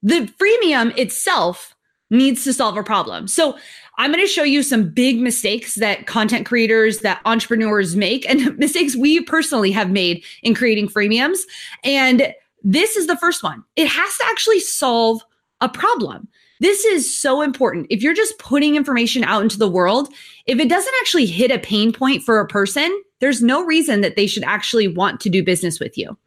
The 0.03 0.31
freemium 0.39 0.97
itself 0.97 1.75
needs 2.09 2.43
to 2.43 2.53
solve 2.53 2.77
a 2.77 2.83
problem. 2.83 3.27
So 3.27 3.57
I'm 3.97 4.11
going 4.11 4.23
to 4.23 4.31
show 4.31 4.43
you 4.43 4.61
some 4.61 4.89
big 4.89 5.19
mistakes 5.19 5.75
that 5.75 6.05
content 6.05 6.45
creators, 6.45 6.99
that 6.99 7.21
entrepreneurs 7.25 7.95
make, 7.95 8.29
and 8.29 8.57
mistakes 8.59 8.95
we 8.95 9.21
personally 9.21 9.71
have 9.71 9.89
made 9.89 10.23
in 10.43 10.53
creating 10.53 10.87
freemiums. 10.87 11.39
And 11.83 12.33
this 12.63 12.95
is 12.95 13.07
the 13.07 13.17
first 13.17 13.43
one. 13.43 13.63
It 13.75 13.87
has 13.87 14.17
to 14.17 14.25
actually 14.27 14.59
solve 14.59 15.23
a 15.61 15.69
problem. 15.69 16.27
This 16.59 16.85
is 16.85 17.15
so 17.15 17.41
important. 17.41 17.87
If 17.89 18.01
you're 18.01 18.13
just 18.13 18.37
putting 18.39 18.75
information 18.75 19.23
out 19.23 19.43
into 19.43 19.59
the 19.59 19.69
world, 19.69 20.09
if 20.47 20.59
it 20.59 20.69
doesn't 20.69 20.93
actually 21.01 21.27
hit 21.27 21.51
a 21.51 21.59
pain 21.59 21.91
point 21.91 22.23
for 22.23 22.39
a 22.39 22.47
person, 22.47 22.91
there's 23.19 23.41
no 23.41 23.63
reason 23.63 24.01
that 24.01 24.15
they 24.15 24.27
should 24.27 24.43
actually 24.43 24.87
want 24.87 25.19
to 25.21 25.29
do 25.29 25.43
business 25.43 25.79
with 25.79 25.97
you. 25.97 26.17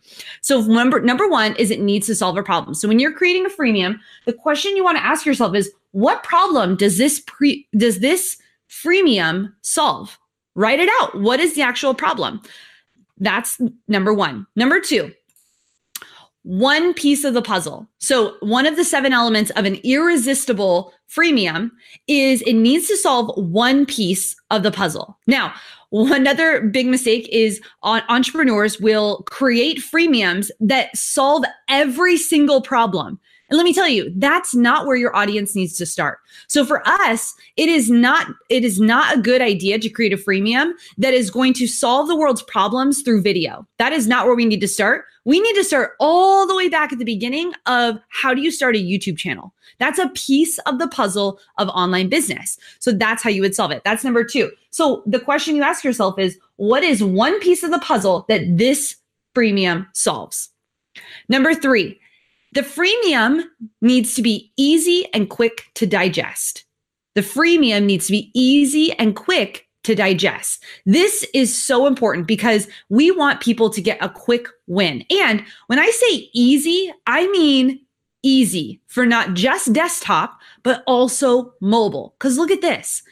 So 0.41 0.61
number 0.63 1.01
number 1.01 1.29
1 1.29 1.57
is 1.57 1.71
it 1.71 1.81
needs 1.81 2.07
to 2.09 2.15
solve 2.15 2.37
a 2.37 2.43
problem. 2.43 2.75
So 2.75 2.89
when 2.89 2.99
you're 2.99 3.13
creating 3.13 3.47
a 3.47 3.49
freemium, 3.49 3.99
the 4.27 4.33
question 4.33 4.77
you 4.77 4.85
want 4.85 4.99
to 4.99 5.05
ask 5.05 5.25
yourself 5.25 5.55
is 5.55 5.71
what 5.93 6.23
problem 6.23 6.77
does 6.77 6.99
this 6.99 7.21
pre 7.21 7.67
does 7.77 8.01
this 8.01 8.37
freemium 8.69 9.53
solve? 9.63 10.19
Write 10.55 10.81
it 10.81 10.91
out. 11.01 11.21
What 11.21 11.41
is 11.41 11.55
the 11.55 11.63
actual 11.63 11.95
problem? 11.95 12.41
That's 13.19 13.61
number 13.87 14.15
1. 14.15 14.47
Number 14.57 14.81
2, 14.81 15.13
one 16.43 16.95
piece 16.95 17.25
of 17.25 17.35
the 17.35 17.43
puzzle. 17.43 17.87
So, 17.99 18.37
one 18.41 18.67
of 18.67 18.77
the 18.77 18.85
seven 18.85 19.13
elements 19.13 19.51
of 19.53 19.67
an 19.67 19.77
irresistible 19.85 20.93
freemium 21.09 21.71
is 22.07 22.43
it 22.43 22.55
needs 22.55 22.89
to 22.89 22.97
solve 22.97 23.33
one 23.37 23.85
piece 23.85 24.35
of 24.51 24.63
the 24.63 24.71
puzzle. 24.71 25.19
Now, 25.27 25.53
another 25.93 26.63
big 26.63 26.87
mistake 26.87 27.29
is 27.31 27.61
entrepreneurs 27.83 28.81
will 28.81 29.23
create 29.25 29.79
freemiums 29.79 30.51
that 30.61 30.97
solve 30.97 31.45
every 31.69 32.17
single 32.17 32.63
problem. 32.63 33.21
And 33.51 33.57
let 33.57 33.65
me 33.65 33.75
tell 33.75 33.89
you, 33.89 34.13
that's 34.15 34.55
not 34.55 34.87
where 34.87 34.97
your 34.97 35.15
audience 35.15 35.57
needs 35.57 35.77
to 35.79 35.87
start. 35.87 36.21
So 36.47 36.65
for 36.65 36.87
us, 36.87 37.35
it 37.57 37.69
is 37.69 37.91
not 37.91 38.29
it 38.49 38.65
is 38.65 38.81
not 38.81 39.17
a 39.17 39.21
good 39.21 39.43
idea 39.43 39.79
to 39.81 39.89
create 39.89 40.13
a 40.13 40.17
freemium 40.17 40.73
that 40.99 41.15
is 41.15 41.31
going 41.31 41.55
to 41.55 41.67
solve 41.67 42.07
the 42.07 42.17
world's 42.17 42.43
problems 42.43 43.03
through 43.03 43.23
video. 43.23 43.67
That 43.79 43.93
is 43.93 44.07
not 44.07 44.27
where 44.27 44.37
we 44.37 44.45
need 44.45 44.61
to 44.61 44.69
start. 44.69 45.05
We 45.25 45.41
need 45.41 45.55
to 45.55 45.65
start 45.65 45.93
all 45.99 46.47
the 46.47 46.57
way 46.57 46.69
back 46.69 46.93
at 46.93 46.99
the 46.99 47.05
beginning 47.05 47.53
of 47.67 47.99
how 48.09 48.33
do 48.33 48.41
you 48.41 48.51
start 48.51 48.77
a 48.77 48.79
YouTube 48.79 49.19
channel? 49.19 49.53
That's 49.79 49.99
a 49.99 50.09
piece 50.11 50.59
of 50.61 50.79
the 50.79 50.89
puzzle 50.89 51.41
of 51.59 51.69
online 51.71 52.09
business. 52.09 52.57
So 52.79 52.93
that's 52.93 53.23
how 53.23 53.31
you 53.31 53.43
would 53.43 53.55
solve 53.55 53.71
it. 53.73 53.83
That's 53.85 54.05
number 54.05 54.25
2. 54.25 54.51
So 54.71 55.03
the 55.07 55.21
question 55.21 55.57
you 55.57 55.63
ask 55.63 55.85
yourself 55.85 56.19
is 56.19 56.39
what 56.57 56.85
is 56.85 57.03
one 57.03 57.39
piece 57.41 57.63
of 57.63 57.71
the 57.71 57.79
puzzle 57.81 58.25
that 58.29 58.43
this 58.57 58.97
freemium 59.35 59.87
solves? 59.93 60.51
Number 61.29 61.55
three, 61.55 62.00
the 62.53 62.63
freemium 62.63 63.45
needs 63.81 64.15
to 64.15 64.23
be 64.23 64.53
easy 64.57 65.07
and 65.13 65.31
quick 65.31 65.67
to 65.75 65.87
digest. 65.87 66.65
The 67.15 67.21
freemium 67.21 67.85
needs 67.85 68.07
to 68.07 68.13
be 68.13 68.31
easy 68.35 68.93
and 68.95 69.15
quick 69.15 69.69
to 69.85 69.95
digest. 69.95 70.63
This 70.85 71.27
is 71.33 71.57
so 71.57 71.87
important 71.87 72.27
because 72.27 72.69
we 72.89 73.11
want 73.11 73.41
people 73.41 73.71
to 73.71 73.81
get 73.81 73.99
a 74.03 74.09
quick 74.09 74.49
win. 74.67 75.05
And 75.11 75.45
when 75.69 75.79
I 75.79 75.91
say 75.91 76.31
easy, 76.35 76.93
I 77.07 77.29
mean 77.29 77.81
easy 78.23 78.81
for 78.87 79.07
not 79.07 79.35
just 79.35 79.73
desktop, 79.73 80.39
but 80.63 80.83
also 80.87 81.55
mobile. 81.61 82.15
Because 82.19 82.37
look 82.37 82.51
at 82.51 82.61
this. 82.61 83.03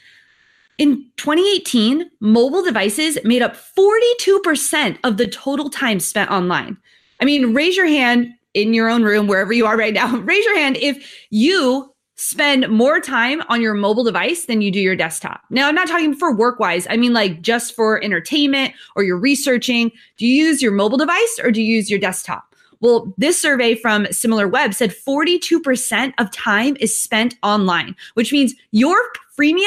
In 0.77 1.11
2018, 1.17 2.11
mobile 2.21 2.63
devices 2.63 3.19
made 3.25 3.43
up 3.43 3.57
42% 3.57 4.99
of 5.03 5.17
the 5.17 5.27
total 5.27 5.71
time 5.71 5.99
spent 5.99 6.31
online. 6.31 6.77
I 7.21 7.25
mean, 7.25 7.55
raise 7.55 7.77
your 7.77 7.87
hand 7.87 8.35
in 8.63 8.75
your 8.75 8.89
own 8.89 9.03
room, 9.03 9.27
wherever 9.27 9.53
you 9.53 9.67
are 9.67 9.77
right 9.77 9.95
now. 9.95 10.17
raise 10.19 10.45
your 10.45 10.57
hand 10.57 10.77
if 10.77 11.27
you 11.31 11.93
spend 12.17 12.69
more 12.69 13.01
time 13.01 13.41
on 13.49 13.61
your 13.61 13.75
mobile 13.75 14.03
device 14.03 14.47
than 14.47 14.61
you 14.61 14.73
do 14.73 14.81
your 14.81 14.97
desktop. 14.97 15.43
Now, 15.51 15.69
I'm 15.69 15.75
not 15.75 15.87
talking 15.87 16.15
for 16.15 16.35
work 16.35 16.59
wise. 16.59 16.87
I 16.91 16.97
mean, 16.97 17.13
like 17.13 17.43
just 17.43 17.77
for 17.77 18.03
entertainment 18.03 18.75
or 18.97 19.05
you're 19.05 19.19
researching. 19.19 19.93
Do 20.17 20.27
you 20.27 20.47
use 20.47 20.61
your 20.61 20.73
mobile 20.73 20.99
device 20.99 21.41
or 21.43 21.53
do 21.53 21.63
you 21.63 21.77
use 21.77 21.89
your 21.89 22.01
desktop? 22.01 22.57
Well, 22.81 23.15
this 23.19 23.41
survey 23.41 23.75
from 23.75 24.07
SimilarWeb 24.07 24.75
said 24.75 24.91
42% 24.91 26.13
of 26.19 26.31
time 26.33 26.77
is 26.81 27.01
spent 27.01 27.37
online, 27.43 27.95
which 28.15 28.33
means 28.33 28.55
your 28.73 28.99
freemium, 29.39 29.67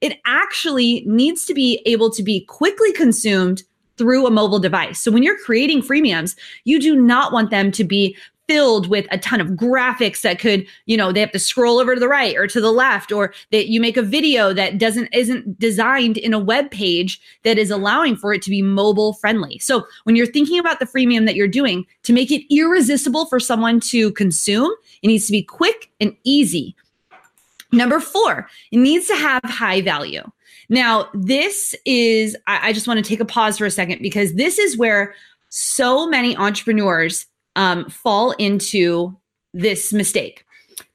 it 0.00 0.18
actually 0.24 1.04
needs 1.06 1.44
to 1.46 1.54
be 1.54 1.82
able 1.84 2.10
to 2.10 2.22
be 2.22 2.44
quickly 2.44 2.92
consumed 2.92 3.64
through 3.98 4.26
a 4.26 4.30
mobile 4.30 4.60
device. 4.60 5.00
So 5.00 5.10
when 5.10 5.22
you're 5.22 5.38
creating 5.38 5.82
freemiums, 5.82 6.36
you 6.64 6.80
do 6.80 6.96
not 6.96 7.32
want 7.32 7.50
them 7.50 7.70
to 7.72 7.84
be 7.84 8.16
filled 8.46 8.88
with 8.88 9.06
a 9.10 9.18
ton 9.18 9.42
of 9.42 9.48
graphics 9.48 10.22
that 10.22 10.38
could, 10.38 10.66
you 10.86 10.96
know, 10.96 11.12
they 11.12 11.20
have 11.20 11.32
to 11.32 11.38
scroll 11.38 11.78
over 11.78 11.94
to 11.94 12.00
the 12.00 12.08
right 12.08 12.34
or 12.34 12.46
to 12.46 12.62
the 12.62 12.72
left, 12.72 13.12
or 13.12 13.34
that 13.50 13.68
you 13.68 13.78
make 13.78 13.98
a 13.98 14.02
video 14.02 14.54
that 14.54 14.78
doesn't 14.78 15.06
isn't 15.12 15.58
designed 15.58 16.16
in 16.16 16.32
a 16.32 16.38
web 16.38 16.70
page 16.70 17.20
that 17.42 17.58
is 17.58 17.70
allowing 17.70 18.16
for 18.16 18.32
it 18.32 18.40
to 18.40 18.48
be 18.48 18.62
mobile 18.62 19.12
friendly. 19.12 19.58
So 19.58 19.86
when 20.04 20.16
you're 20.16 20.26
thinking 20.26 20.58
about 20.58 20.78
the 20.78 20.86
freemium 20.86 21.26
that 21.26 21.34
you're 21.34 21.46
doing, 21.46 21.84
to 22.04 22.14
make 22.14 22.30
it 22.30 22.42
irresistible 22.50 23.26
for 23.26 23.38
someone 23.38 23.80
to 23.80 24.12
consume, 24.12 24.72
it 25.02 25.08
needs 25.08 25.26
to 25.26 25.32
be 25.32 25.42
quick 25.42 25.90
and 26.00 26.16
easy. 26.24 26.74
Number 27.70 28.00
four, 28.00 28.48
it 28.72 28.78
needs 28.78 29.06
to 29.08 29.14
have 29.14 29.44
high 29.44 29.82
value. 29.82 30.22
Now, 30.68 31.08
this 31.14 31.74
is, 31.84 32.36
I, 32.46 32.68
I 32.68 32.72
just 32.72 32.86
want 32.86 33.02
to 33.02 33.08
take 33.08 33.20
a 33.20 33.24
pause 33.24 33.58
for 33.58 33.66
a 33.66 33.70
second 33.70 34.02
because 34.02 34.34
this 34.34 34.58
is 34.58 34.76
where 34.76 35.14
so 35.48 36.06
many 36.06 36.36
entrepreneurs 36.36 37.26
um, 37.56 37.88
fall 37.88 38.32
into 38.32 39.16
this 39.54 39.92
mistake. 39.92 40.44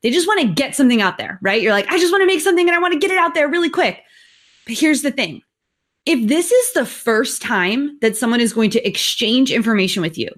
They 0.01 0.11
just 0.11 0.27
want 0.27 0.41
to 0.41 0.47
get 0.47 0.75
something 0.75 1.01
out 1.01 1.17
there, 1.17 1.39
right? 1.41 1.61
You're 1.61 1.73
like, 1.73 1.87
I 1.89 1.97
just 1.97 2.11
want 2.11 2.21
to 2.21 2.27
make 2.27 2.41
something 2.41 2.67
and 2.67 2.75
I 2.75 2.79
want 2.79 2.93
to 2.93 2.99
get 2.99 3.11
it 3.11 3.17
out 3.17 3.33
there 3.33 3.49
really 3.49 3.69
quick. 3.69 4.01
But 4.65 4.77
here's 4.77 5.01
the 5.01 5.11
thing 5.11 5.41
if 6.05 6.27
this 6.27 6.51
is 6.51 6.73
the 6.73 6.85
first 6.85 7.41
time 7.41 7.97
that 8.01 8.17
someone 8.17 8.41
is 8.41 8.53
going 8.53 8.69
to 8.71 8.87
exchange 8.87 9.51
information 9.51 10.01
with 10.01 10.17
you, 10.17 10.29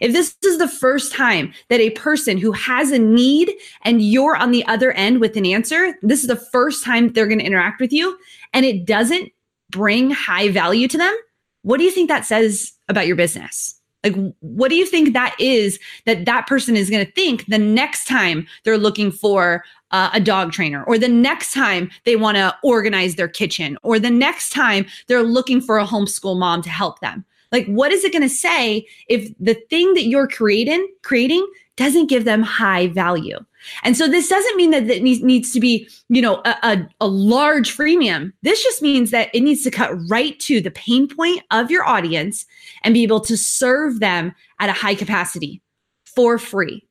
if 0.00 0.12
this 0.12 0.36
is 0.44 0.58
the 0.58 0.68
first 0.68 1.12
time 1.12 1.52
that 1.68 1.80
a 1.80 1.90
person 1.90 2.38
who 2.38 2.52
has 2.52 2.90
a 2.90 2.98
need 2.98 3.52
and 3.82 4.02
you're 4.02 4.36
on 4.36 4.50
the 4.50 4.64
other 4.66 4.92
end 4.92 5.20
with 5.20 5.36
an 5.36 5.46
answer, 5.46 5.94
this 6.02 6.20
is 6.20 6.28
the 6.28 6.36
first 6.36 6.84
time 6.84 7.12
they're 7.12 7.26
going 7.26 7.38
to 7.38 7.44
interact 7.44 7.80
with 7.80 7.92
you 7.92 8.16
and 8.52 8.64
it 8.64 8.84
doesn't 8.86 9.30
bring 9.70 10.10
high 10.10 10.48
value 10.48 10.88
to 10.88 10.98
them, 10.98 11.16
what 11.62 11.78
do 11.78 11.84
you 11.84 11.90
think 11.90 12.08
that 12.08 12.24
says 12.24 12.72
about 12.88 13.06
your 13.06 13.16
business? 13.16 13.74
Like, 14.04 14.14
what 14.38 14.68
do 14.68 14.76
you 14.76 14.86
think 14.86 15.14
that 15.14 15.34
is 15.40 15.80
that 16.04 16.26
that 16.26 16.46
person 16.46 16.76
is 16.76 16.88
going 16.88 17.04
to 17.04 17.12
think 17.12 17.46
the 17.46 17.58
next 17.58 18.04
time 18.04 18.46
they're 18.62 18.78
looking 18.78 19.10
for 19.10 19.64
uh, 19.90 20.10
a 20.12 20.20
dog 20.20 20.52
trainer, 20.52 20.84
or 20.84 20.98
the 20.98 21.08
next 21.08 21.52
time 21.52 21.90
they 22.04 22.14
want 22.14 22.36
to 22.36 22.54
organize 22.62 23.16
their 23.16 23.28
kitchen, 23.28 23.76
or 23.82 23.98
the 23.98 24.10
next 24.10 24.50
time 24.50 24.86
they're 25.08 25.24
looking 25.24 25.60
for 25.60 25.78
a 25.78 25.84
homeschool 25.84 26.38
mom 26.38 26.62
to 26.62 26.70
help 26.70 27.00
them? 27.00 27.24
Like, 27.52 27.66
what 27.66 27.92
is 27.92 28.04
it 28.04 28.12
going 28.12 28.22
to 28.22 28.28
say 28.28 28.86
if 29.08 29.30
the 29.38 29.54
thing 29.70 29.94
that 29.94 30.06
you're 30.06 30.28
creating 30.28 30.86
creating 31.02 31.46
doesn't 31.76 32.08
give 32.08 32.24
them 32.24 32.42
high 32.42 32.88
value? 32.88 33.38
And 33.82 33.96
so 33.96 34.08
this 34.08 34.28
doesn't 34.28 34.56
mean 34.56 34.70
that 34.70 34.88
it 34.88 35.02
needs 35.02 35.52
to 35.52 35.60
be, 35.60 35.88
you 36.08 36.22
know, 36.22 36.40
a, 36.44 36.56
a, 36.62 36.88
a, 37.00 37.06
large 37.06 37.76
freemium. 37.76 38.32
This 38.42 38.62
just 38.62 38.80
means 38.80 39.10
that 39.10 39.28
it 39.34 39.40
needs 39.40 39.62
to 39.64 39.70
cut 39.70 39.90
right 40.08 40.38
to 40.40 40.60
the 40.60 40.70
pain 40.70 41.08
point 41.08 41.42
of 41.50 41.70
your 41.70 41.84
audience 41.84 42.46
and 42.84 42.94
be 42.94 43.02
able 43.02 43.20
to 43.20 43.36
serve 43.36 44.00
them 44.00 44.34
at 44.60 44.68
a 44.68 44.72
high 44.72 44.94
capacity 44.94 45.60
for 46.04 46.38
free. 46.38 46.86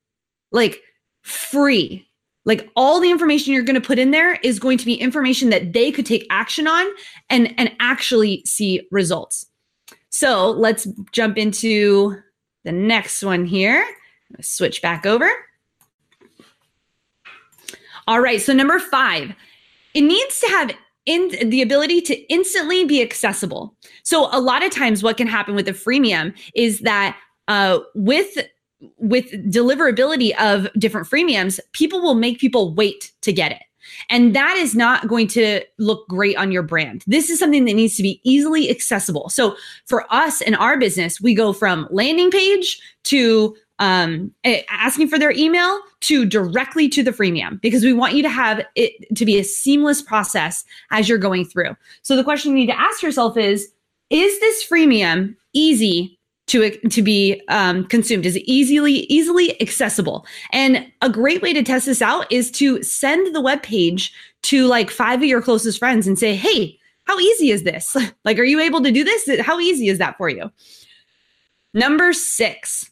Like 0.51 0.81
free. 1.21 2.07
Like 2.45 2.69
all 2.75 2.99
the 2.99 3.09
information 3.09 3.53
you're 3.53 3.63
going 3.63 3.79
to 3.79 3.85
put 3.85 3.97
in 3.97 4.11
there 4.11 4.35
is 4.35 4.59
going 4.59 4.77
to 4.77 4.85
be 4.85 4.93
information 4.93 5.49
that 5.49 5.73
they 5.73 5.91
could 5.91 6.05
take 6.05 6.27
action 6.29 6.67
on 6.67 6.85
and 7.29 7.53
and 7.57 7.71
actually 7.79 8.43
see 8.45 8.87
results. 8.91 9.47
So, 10.15 10.51
let's 10.51 10.87
jump 11.11 11.37
into 11.37 12.15
the 12.63 12.71
next 12.71 13.21
one 13.21 13.45
here. 13.45 13.85
Switch 14.41 14.81
back 14.81 15.05
over. 15.05 15.29
All 18.07 18.21
right. 18.21 18.41
So 18.41 18.53
number 18.53 18.79
five, 18.79 19.33
it 19.93 20.01
needs 20.01 20.39
to 20.39 20.47
have 20.47 20.71
in 21.05 21.49
the 21.49 21.61
ability 21.61 22.01
to 22.01 22.15
instantly 22.33 22.85
be 22.85 23.01
accessible. 23.01 23.75
So 24.03 24.29
a 24.31 24.39
lot 24.39 24.63
of 24.63 24.71
times, 24.71 25.03
what 25.03 25.17
can 25.17 25.27
happen 25.27 25.55
with 25.55 25.67
a 25.67 25.73
freemium 25.73 26.33
is 26.53 26.79
that 26.81 27.17
uh, 27.47 27.79
with 27.93 28.37
with 28.97 29.31
deliverability 29.51 30.35
of 30.39 30.67
different 30.77 31.07
freemiums, 31.07 31.59
people 31.71 32.01
will 32.01 32.15
make 32.15 32.39
people 32.39 32.73
wait 32.73 33.11
to 33.21 33.33
get 33.33 33.51
it. 33.51 33.63
And 34.09 34.35
that 34.35 34.55
is 34.57 34.75
not 34.75 35.07
going 35.07 35.27
to 35.29 35.61
look 35.77 36.07
great 36.07 36.37
on 36.37 36.51
your 36.51 36.63
brand. 36.63 37.03
This 37.07 37.29
is 37.29 37.39
something 37.39 37.65
that 37.65 37.73
needs 37.73 37.97
to 37.97 38.03
be 38.03 38.19
easily 38.23 38.69
accessible. 38.69 39.29
So 39.29 39.55
for 39.85 40.05
us 40.13 40.41
in 40.41 40.55
our 40.55 40.77
business, 40.77 41.21
we 41.21 41.33
go 41.33 41.53
from 41.53 41.87
landing 41.91 42.31
page 42.31 42.79
to 43.05 43.55
um, 43.79 44.33
asking 44.69 45.09
for 45.09 45.19
their 45.19 45.31
email 45.31 45.79
to 46.01 46.25
directly 46.25 46.87
to 46.89 47.03
the 47.03 47.11
freemium 47.11 47.59
because 47.61 47.83
we 47.83 47.93
want 47.93 48.13
you 48.13 48.23
to 48.23 48.29
have 48.29 48.61
it 48.75 48.93
to 49.15 49.25
be 49.25 49.37
a 49.37 49.43
seamless 49.43 50.01
process 50.01 50.63
as 50.91 51.09
you're 51.09 51.17
going 51.17 51.45
through. 51.45 51.75
So 52.01 52.15
the 52.15 52.23
question 52.23 52.51
you 52.51 52.57
need 52.57 52.71
to 52.71 52.79
ask 52.79 53.01
yourself 53.01 53.37
is, 53.37 53.69
is 54.09 54.39
this 54.39 54.67
freemium 54.67 55.35
easy 55.53 56.17
to 56.47 56.71
to 56.77 57.01
be 57.01 57.41
um, 57.49 57.85
consumed? 57.85 58.25
Is 58.25 58.37
easily 58.39 59.05
easily 59.07 59.59
accessible? 59.61 60.25
And 60.51 60.91
a 61.01 61.09
great 61.09 61.41
way 61.41 61.53
to 61.53 61.63
test 61.63 61.85
this 61.85 62.01
out 62.01 62.31
is 62.31 62.51
to 62.51 62.81
send 62.83 63.35
the 63.35 63.41
web 63.41 63.63
page 63.63 64.13
to 64.43 64.67
like 64.67 64.89
five 64.89 65.19
of 65.19 65.25
your 65.25 65.41
closest 65.41 65.79
friends 65.79 66.07
and 66.07 66.17
say, 66.17 66.35
"Hey, 66.35 66.79
how 67.05 67.19
easy 67.19 67.51
is 67.51 67.63
this? 67.63 67.95
like, 68.25 68.39
are 68.39 68.43
you 68.43 68.59
able 68.59 68.81
to 68.81 68.91
do 68.91 69.03
this? 69.03 69.29
How 69.41 69.59
easy 69.59 69.87
is 69.89 69.97
that 69.97 70.17
for 70.17 70.29
you?" 70.29 70.51
Number 71.73 72.13
six, 72.13 72.89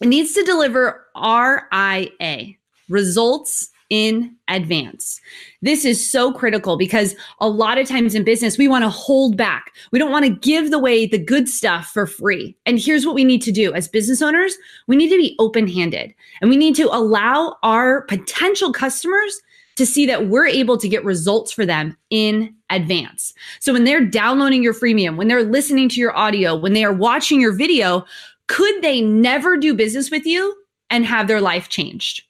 it 0.00 0.06
needs 0.06 0.32
to 0.34 0.44
deliver 0.44 1.04
RIA, 1.16 2.54
results 2.88 3.71
in 3.92 4.34
advance. 4.48 5.20
This 5.60 5.84
is 5.84 6.10
so 6.10 6.32
critical 6.32 6.78
because 6.78 7.14
a 7.40 7.48
lot 7.48 7.76
of 7.76 7.86
times 7.86 8.14
in 8.14 8.24
business, 8.24 8.56
we 8.56 8.66
want 8.66 8.84
to 8.84 8.88
hold 8.88 9.36
back. 9.36 9.70
We 9.90 9.98
don't 9.98 10.10
want 10.10 10.24
to 10.24 10.30
give 10.30 10.72
away 10.72 11.04
the 11.04 11.18
good 11.18 11.46
stuff 11.46 11.88
for 11.88 12.06
free. 12.06 12.56
And 12.64 12.78
here's 12.78 13.04
what 13.04 13.14
we 13.14 13.22
need 13.22 13.42
to 13.42 13.52
do 13.52 13.74
as 13.74 13.88
business 13.88 14.22
owners 14.22 14.56
we 14.86 14.96
need 14.96 15.10
to 15.10 15.18
be 15.18 15.36
open 15.38 15.68
handed 15.68 16.14
and 16.40 16.48
we 16.48 16.56
need 16.56 16.74
to 16.76 16.84
allow 16.84 17.58
our 17.62 18.02
potential 18.06 18.72
customers 18.72 19.38
to 19.76 19.84
see 19.84 20.06
that 20.06 20.28
we're 20.28 20.46
able 20.46 20.78
to 20.78 20.88
get 20.88 21.04
results 21.04 21.52
for 21.52 21.66
them 21.66 21.94
in 22.08 22.54
advance. 22.70 23.34
So 23.60 23.74
when 23.74 23.84
they're 23.84 24.06
downloading 24.06 24.62
your 24.62 24.74
freemium, 24.74 25.16
when 25.16 25.28
they're 25.28 25.44
listening 25.44 25.90
to 25.90 26.00
your 26.00 26.16
audio, 26.16 26.56
when 26.56 26.72
they 26.72 26.84
are 26.84 26.94
watching 26.94 27.42
your 27.42 27.52
video, 27.52 28.06
could 28.48 28.80
they 28.80 29.02
never 29.02 29.58
do 29.58 29.74
business 29.74 30.10
with 30.10 30.24
you 30.24 30.56
and 30.88 31.04
have 31.04 31.28
their 31.28 31.42
life 31.42 31.68
changed? 31.68 32.22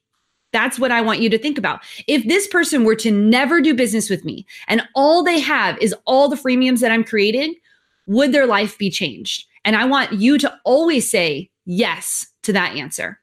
That's 0.52 0.78
what 0.78 0.92
I 0.92 1.00
want 1.00 1.20
you 1.20 1.30
to 1.30 1.38
think 1.38 1.58
about. 1.58 1.80
If 2.06 2.26
this 2.28 2.46
person 2.46 2.84
were 2.84 2.96
to 2.96 3.10
never 3.10 3.60
do 3.60 3.74
business 3.74 4.10
with 4.10 4.24
me 4.24 4.46
and 4.68 4.82
all 4.94 5.24
they 5.24 5.40
have 5.40 5.78
is 5.78 5.94
all 6.04 6.28
the 6.28 6.36
freemiums 6.36 6.80
that 6.80 6.92
I'm 6.92 7.04
creating, 7.04 7.54
would 8.06 8.32
their 8.32 8.46
life 8.46 8.76
be 8.78 8.90
changed? 8.90 9.46
And 9.64 9.76
I 9.76 9.84
want 9.84 10.12
you 10.12 10.38
to 10.38 10.54
always 10.64 11.10
say 11.10 11.50
yes 11.64 12.26
to 12.42 12.52
that 12.52 12.76
answer. 12.76 13.18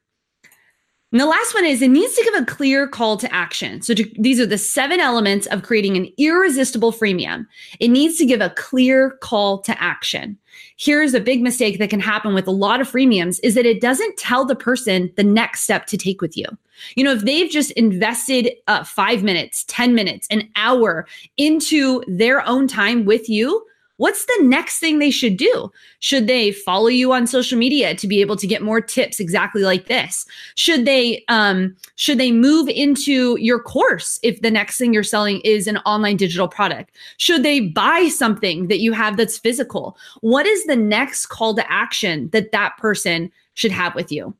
And 1.12 1.20
the 1.20 1.26
last 1.26 1.54
one 1.54 1.64
is 1.64 1.82
it 1.82 1.90
needs 1.90 2.14
to 2.14 2.24
give 2.24 2.34
a 2.34 2.46
clear 2.46 2.86
call 2.86 3.16
to 3.16 3.34
action. 3.34 3.82
So 3.82 3.94
to, 3.94 4.08
these 4.16 4.38
are 4.38 4.46
the 4.46 4.58
seven 4.58 5.00
elements 5.00 5.46
of 5.48 5.64
creating 5.64 5.96
an 5.96 6.08
irresistible 6.18 6.92
freemium. 6.92 7.46
It 7.80 7.88
needs 7.88 8.16
to 8.18 8.26
give 8.26 8.40
a 8.40 8.50
clear 8.50 9.18
call 9.20 9.60
to 9.62 9.82
action. 9.82 10.38
Here's 10.76 11.12
a 11.12 11.20
big 11.20 11.42
mistake 11.42 11.78
that 11.78 11.90
can 11.90 12.00
happen 12.00 12.32
with 12.32 12.46
a 12.46 12.52
lot 12.52 12.80
of 12.80 12.90
freemiums 12.90 13.40
is 13.42 13.54
that 13.54 13.66
it 13.66 13.80
doesn't 13.80 14.18
tell 14.18 14.44
the 14.44 14.54
person 14.54 15.12
the 15.16 15.24
next 15.24 15.62
step 15.62 15.86
to 15.86 15.96
take 15.96 16.20
with 16.20 16.36
you. 16.36 16.46
You 16.94 17.04
know, 17.04 17.12
if 17.12 17.22
they've 17.22 17.50
just 17.50 17.72
invested 17.72 18.52
uh, 18.68 18.84
five 18.84 19.22
minutes, 19.22 19.64
10 19.64 19.94
minutes, 19.94 20.28
an 20.30 20.48
hour 20.54 21.06
into 21.36 22.02
their 22.06 22.46
own 22.46 22.68
time 22.68 23.04
with 23.04 23.28
you, 23.28 23.66
what's 24.00 24.24
the 24.24 24.38
next 24.44 24.78
thing 24.78 24.98
they 24.98 25.10
should 25.10 25.36
do? 25.36 25.70
Should 25.98 26.26
they 26.26 26.52
follow 26.52 26.86
you 26.86 27.12
on 27.12 27.26
social 27.26 27.58
media 27.58 27.94
to 27.96 28.08
be 28.08 28.22
able 28.22 28.36
to 28.36 28.46
get 28.46 28.62
more 28.62 28.80
tips 28.80 29.20
exactly 29.20 29.60
like 29.60 29.88
this? 29.88 30.24
Should 30.54 30.86
they 30.86 31.22
um, 31.28 31.76
should 31.96 32.16
they 32.16 32.32
move 32.32 32.70
into 32.70 33.36
your 33.38 33.60
course 33.60 34.18
if 34.22 34.40
the 34.40 34.50
next 34.50 34.78
thing 34.78 34.94
you're 34.94 35.02
selling 35.02 35.40
is 35.40 35.66
an 35.66 35.76
online 35.78 36.16
digital 36.16 36.48
product? 36.48 36.96
Should 37.18 37.42
they 37.42 37.60
buy 37.60 38.08
something 38.08 38.68
that 38.68 38.80
you 38.80 38.92
have 38.92 39.18
that's 39.18 39.36
physical? 39.36 39.98
What 40.22 40.46
is 40.46 40.64
the 40.64 40.76
next 40.76 41.26
call 41.26 41.54
to 41.56 41.70
action 41.70 42.30
that 42.32 42.52
that 42.52 42.78
person 42.78 43.30
should 43.52 43.72
have 43.72 43.94
with 43.94 44.10
you? 44.10 44.34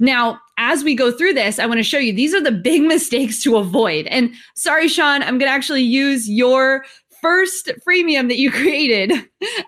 Now, 0.00 0.38
as 0.58 0.84
we 0.84 0.94
go 0.94 1.10
through 1.10 1.32
this, 1.32 1.58
I 1.58 1.66
want 1.66 1.78
to 1.78 1.82
show 1.82 1.98
you 1.98 2.12
these 2.12 2.34
are 2.34 2.42
the 2.42 2.52
big 2.52 2.82
mistakes 2.94 3.42
to 3.44 3.56
avoid. 3.56 4.06
And 4.08 4.34
sorry, 4.54 4.86
Sean, 4.86 5.22
I'm 5.22 5.38
going 5.38 5.48
to 5.48 5.54
actually 5.54 5.82
use 5.82 6.28
your 6.28 6.84
first 7.20 7.70
freemium 7.86 8.28
that 8.28 8.38
you 8.38 8.50
created 8.52 9.12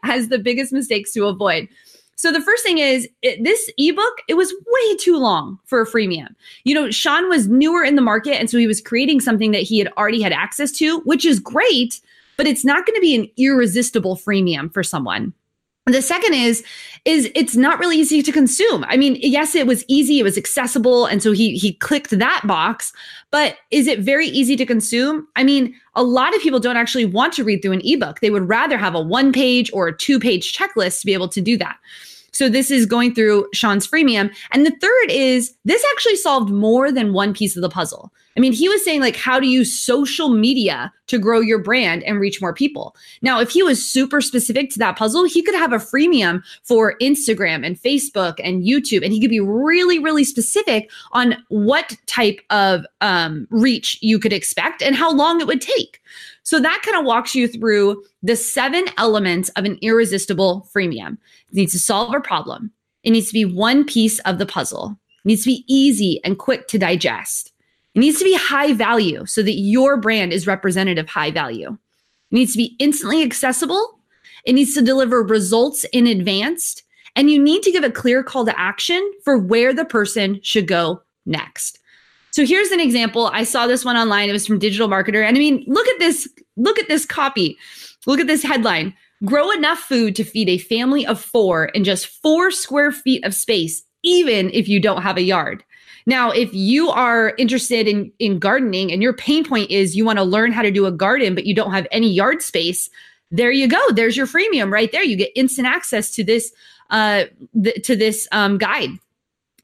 as 0.02 0.28
the 0.28 0.38
biggest 0.38 0.72
mistakes 0.72 1.12
to 1.12 1.26
avoid. 1.26 1.68
So 2.16 2.30
the 2.30 2.42
first 2.42 2.62
thing 2.62 2.76
is 2.76 3.08
it, 3.22 3.42
this 3.42 3.70
ebook, 3.78 4.20
it 4.28 4.34
was 4.34 4.52
way 4.52 4.96
too 4.96 5.16
long 5.16 5.58
for 5.64 5.80
a 5.80 5.86
freemium. 5.86 6.34
You 6.64 6.74
know, 6.74 6.90
Sean 6.90 7.30
was 7.30 7.48
newer 7.48 7.82
in 7.82 7.96
the 7.96 8.02
market 8.02 8.38
and 8.38 8.50
so 8.50 8.58
he 8.58 8.66
was 8.66 8.82
creating 8.82 9.20
something 9.20 9.52
that 9.52 9.62
he 9.62 9.78
had 9.78 9.90
already 9.96 10.20
had 10.20 10.32
access 10.32 10.70
to, 10.72 11.00
which 11.00 11.24
is 11.24 11.40
great, 11.40 11.98
but 12.36 12.46
it's 12.46 12.64
not 12.64 12.84
going 12.84 12.94
to 12.94 13.00
be 13.00 13.14
an 13.14 13.26
irresistible 13.38 14.16
freemium 14.16 14.70
for 14.72 14.82
someone. 14.82 15.32
The 15.86 16.02
second 16.02 16.34
is 16.34 16.62
is 17.06 17.30
it's 17.34 17.56
not 17.56 17.78
really 17.78 17.96
easy 17.96 18.22
to 18.22 18.32
consume. 18.32 18.84
I 18.88 18.96
mean, 18.96 19.16
yes, 19.20 19.54
it 19.54 19.66
was 19.66 19.84
easy, 19.88 20.20
it 20.20 20.22
was 20.22 20.36
accessible, 20.36 21.06
and 21.06 21.22
so 21.22 21.32
he 21.32 21.56
he 21.56 21.72
clicked 21.72 22.10
that 22.10 22.42
box, 22.46 22.92
but 23.30 23.56
is 23.70 23.86
it 23.86 24.00
very 24.00 24.26
easy 24.26 24.56
to 24.56 24.66
consume? 24.66 25.26
I 25.36 25.44
mean, 25.44 25.74
a 25.94 26.02
lot 26.02 26.34
of 26.34 26.42
people 26.42 26.60
don't 26.60 26.76
actually 26.76 27.06
want 27.06 27.32
to 27.34 27.44
read 27.44 27.62
through 27.62 27.72
an 27.72 27.82
ebook. 27.82 28.20
They 28.20 28.30
would 28.30 28.48
rather 28.48 28.76
have 28.76 28.94
a 28.94 29.00
one 29.00 29.32
page 29.32 29.70
or 29.72 29.88
a 29.88 29.96
two 29.96 30.20
page 30.20 30.52
checklist 30.52 31.00
to 31.00 31.06
be 31.06 31.14
able 31.14 31.28
to 31.28 31.40
do 31.40 31.56
that. 31.56 31.78
So 32.40 32.48
this 32.48 32.70
is 32.70 32.86
going 32.86 33.14
through 33.14 33.46
Sean's 33.52 33.86
freemium. 33.86 34.34
And 34.52 34.64
the 34.64 34.74
third 34.80 35.10
is 35.10 35.54
this 35.66 35.84
actually 35.92 36.16
solved 36.16 36.50
more 36.50 36.90
than 36.90 37.12
one 37.12 37.34
piece 37.34 37.54
of 37.54 37.60
the 37.60 37.68
puzzle. 37.68 38.14
I 38.34 38.40
mean, 38.40 38.54
he 38.54 38.66
was 38.66 38.82
saying 38.82 39.02
like 39.02 39.16
how 39.16 39.38
to 39.38 39.46
use 39.46 39.78
social 39.78 40.30
media 40.30 40.90
to 41.08 41.18
grow 41.18 41.40
your 41.40 41.58
brand 41.58 42.02
and 42.04 42.18
reach 42.18 42.40
more 42.40 42.54
people. 42.54 42.96
Now, 43.20 43.40
if 43.40 43.50
he 43.50 43.62
was 43.62 43.84
super 43.84 44.22
specific 44.22 44.70
to 44.70 44.78
that 44.78 44.96
puzzle, 44.96 45.24
he 45.24 45.42
could 45.42 45.54
have 45.54 45.74
a 45.74 45.76
freemium 45.76 46.42
for 46.62 46.96
Instagram 47.02 47.66
and 47.66 47.76
Facebook 47.76 48.40
and 48.42 48.62
YouTube, 48.62 49.04
and 49.04 49.12
he 49.12 49.20
could 49.20 49.28
be 49.28 49.40
really, 49.40 49.98
really 49.98 50.24
specific 50.24 50.90
on 51.12 51.36
what 51.48 51.94
type 52.06 52.40
of 52.48 52.86
um, 53.02 53.48
reach 53.50 53.98
you 54.00 54.18
could 54.18 54.32
expect 54.32 54.80
and 54.80 54.96
how 54.96 55.12
long 55.12 55.42
it 55.42 55.46
would 55.46 55.60
take. 55.60 56.00
So 56.42 56.60
that 56.60 56.82
kind 56.84 56.96
of 56.96 57.04
walks 57.04 57.34
you 57.34 57.48
through 57.48 58.02
the 58.22 58.36
seven 58.36 58.84
elements 58.96 59.48
of 59.50 59.64
an 59.64 59.78
irresistible 59.82 60.68
freemium. 60.74 61.18
It 61.48 61.54
needs 61.54 61.72
to 61.72 61.78
solve 61.78 62.14
a 62.14 62.20
problem. 62.20 62.72
It 63.02 63.10
needs 63.10 63.28
to 63.28 63.32
be 63.32 63.44
one 63.44 63.84
piece 63.84 64.18
of 64.20 64.38
the 64.38 64.46
puzzle. 64.46 64.98
It 65.24 65.28
needs 65.28 65.42
to 65.42 65.50
be 65.50 65.64
easy 65.66 66.20
and 66.24 66.38
quick 66.38 66.68
to 66.68 66.78
digest. 66.78 67.52
It 67.94 68.00
needs 68.00 68.18
to 68.18 68.24
be 68.24 68.36
high 68.36 68.72
value 68.72 69.26
so 69.26 69.42
that 69.42 69.52
your 69.52 69.96
brand 69.96 70.32
is 70.32 70.46
representative 70.46 71.08
high 71.08 71.30
value. 71.30 71.70
It 71.70 72.34
needs 72.34 72.52
to 72.52 72.58
be 72.58 72.76
instantly 72.78 73.22
accessible. 73.22 73.98
It 74.44 74.52
needs 74.52 74.74
to 74.74 74.82
deliver 74.82 75.22
results 75.22 75.84
in 75.92 76.06
advance. 76.06 76.82
And 77.16 77.30
you 77.30 77.42
need 77.42 77.62
to 77.64 77.72
give 77.72 77.84
a 77.84 77.90
clear 77.90 78.22
call 78.22 78.44
to 78.44 78.58
action 78.58 79.10
for 79.24 79.36
where 79.36 79.74
the 79.74 79.84
person 79.84 80.40
should 80.42 80.68
go 80.68 81.02
next. 81.26 81.79
So 82.32 82.46
here's 82.46 82.70
an 82.70 82.80
example. 82.80 83.30
I 83.32 83.44
saw 83.44 83.66
this 83.66 83.84
one 83.84 83.96
online. 83.96 84.28
It 84.28 84.32
was 84.32 84.46
from 84.46 84.58
Digital 84.58 84.88
Marketer. 84.88 85.24
And 85.26 85.36
I 85.36 85.38
mean, 85.38 85.64
look 85.66 85.86
at 85.88 85.98
this, 85.98 86.28
look 86.56 86.78
at 86.78 86.88
this 86.88 87.04
copy. 87.04 87.58
Look 88.06 88.20
at 88.20 88.26
this 88.26 88.42
headline. 88.42 88.94
Grow 89.24 89.50
enough 89.50 89.78
food 89.78 90.16
to 90.16 90.24
feed 90.24 90.48
a 90.48 90.58
family 90.58 91.06
of 91.06 91.20
four 91.20 91.66
in 91.66 91.84
just 91.84 92.06
four 92.06 92.50
square 92.50 92.92
feet 92.92 93.24
of 93.24 93.34
space, 93.34 93.82
even 94.02 94.50
if 94.54 94.68
you 94.68 94.80
don't 94.80 95.02
have 95.02 95.18
a 95.18 95.22
yard. 95.22 95.62
Now, 96.06 96.30
if 96.30 96.52
you 96.54 96.88
are 96.88 97.34
interested 97.36 97.86
in, 97.86 98.10
in 98.18 98.38
gardening 98.38 98.90
and 98.90 99.02
your 99.02 99.12
pain 99.12 99.44
point 99.44 99.70
is 99.70 99.94
you 99.94 100.04
want 100.04 100.18
to 100.18 100.24
learn 100.24 100.52
how 100.52 100.62
to 100.62 100.70
do 100.70 100.86
a 100.86 100.92
garden, 100.92 101.34
but 101.34 101.44
you 101.44 101.54
don't 101.54 101.72
have 101.72 101.86
any 101.90 102.10
yard 102.10 102.42
space, 102.42 102.88
there 103.30 103.52
you 103.52 103.68
go. 103.68 103.80
There's 103.90 104.16
your 104.16 104.26
freemium 104.26 104.72
right 104.72 104.90
there. 104.90 105.04
You 105.04 105.16
get 105.16 105.30
instant 105.36 105.68
access 105.68 106.10
to 106.12 106.24
this 106.24 106.52
uh, 106.90 107.24
th- 107.62 107.86
to 107.86 107.94
this 107.94 108.26
um, 108.32 108.58
guide. 108.58 108.90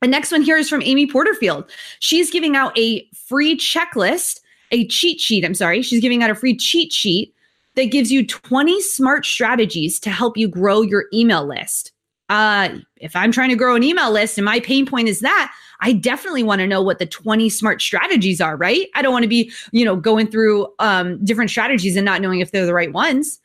The 0.02 0.08
next 0.08 0.32
one 0.32 0.42
here 0.42 0.56
is 0.56 0.68
from 0.68 0.82
Amy 0.82 1.06
Porterfield. 1.06 1.70
She's 2.00 2.30
giving 2.30 2.56
out 2.56 2.76
a 2.78 3.06
free 3.14 3.56
checklist, 3.56 4.40
a 4.70 4.86
cheat 4.88 5.20
sheet. 5.20 5.44
I'm 5.44 5.54
sorry. 5.54 5.82
She's 5.82 6.00
giving 6.00 6.22
out 6.22 6.30
a 6.30 6.34
free 6.34 6.56
cheat 6.56 6.92
sheet 6.92 7.34
that 7.74 7.86
gives 7.86 8.10
you 8.10 8.26
20 8.26 8.80
smart 8.82 9.24
strategies 9.24 10.00
to 10.00 10.10
help 10.10 10.36
you 10.36 10.48
grow 10.48 10.82
your 10.82 11.06
email 11.12 11.46
list. 11.46 11.92
Uh, 12.28 12.70
if 12.96 13.14
I'm 13.14 13.30
trying 13.30 13.50
to 13.50 13.56
grow 13.56 13.76
an 13.76 13.84
email 13.84 14.10
list 14.10 14.36
and 14.36 14.44
my 14.44 14.58
pain 14.60 14.84
point 14.84 15.08
is 15.08 15.20
that, 15.20 15.52
I 15.80 15.92
definitely 15.92 16.42
want 16.42 16.60
to 16.60 16.66
know 16.66 16.82
what 16.82 16.98
the 16.98 17.06
20 17.06 17.48
smart 17.50 17.80
strategies 17.80 18.40
are, 18.40 18.56
right? 18.56 18.88
I 18.94 19.02
don't 19.02 19.12
want 19.12 19.22
to 19.24 19.28
be, 19.28 19.52
you 19.72 19.84
know, 19.84 19.94
going 19.94 20.26
through 20.26 20.66
um, 20.78 21.22
different 21.24 21.50
strategies 21.50 21.96
and 21.96 22.04
not 22.04 22.20
knowing 22.20 22.40
if 22.40 22.50
they're 22.50 22.66
the 22.66 22.74
right 22.74 22.92
ones. 22.92 23.38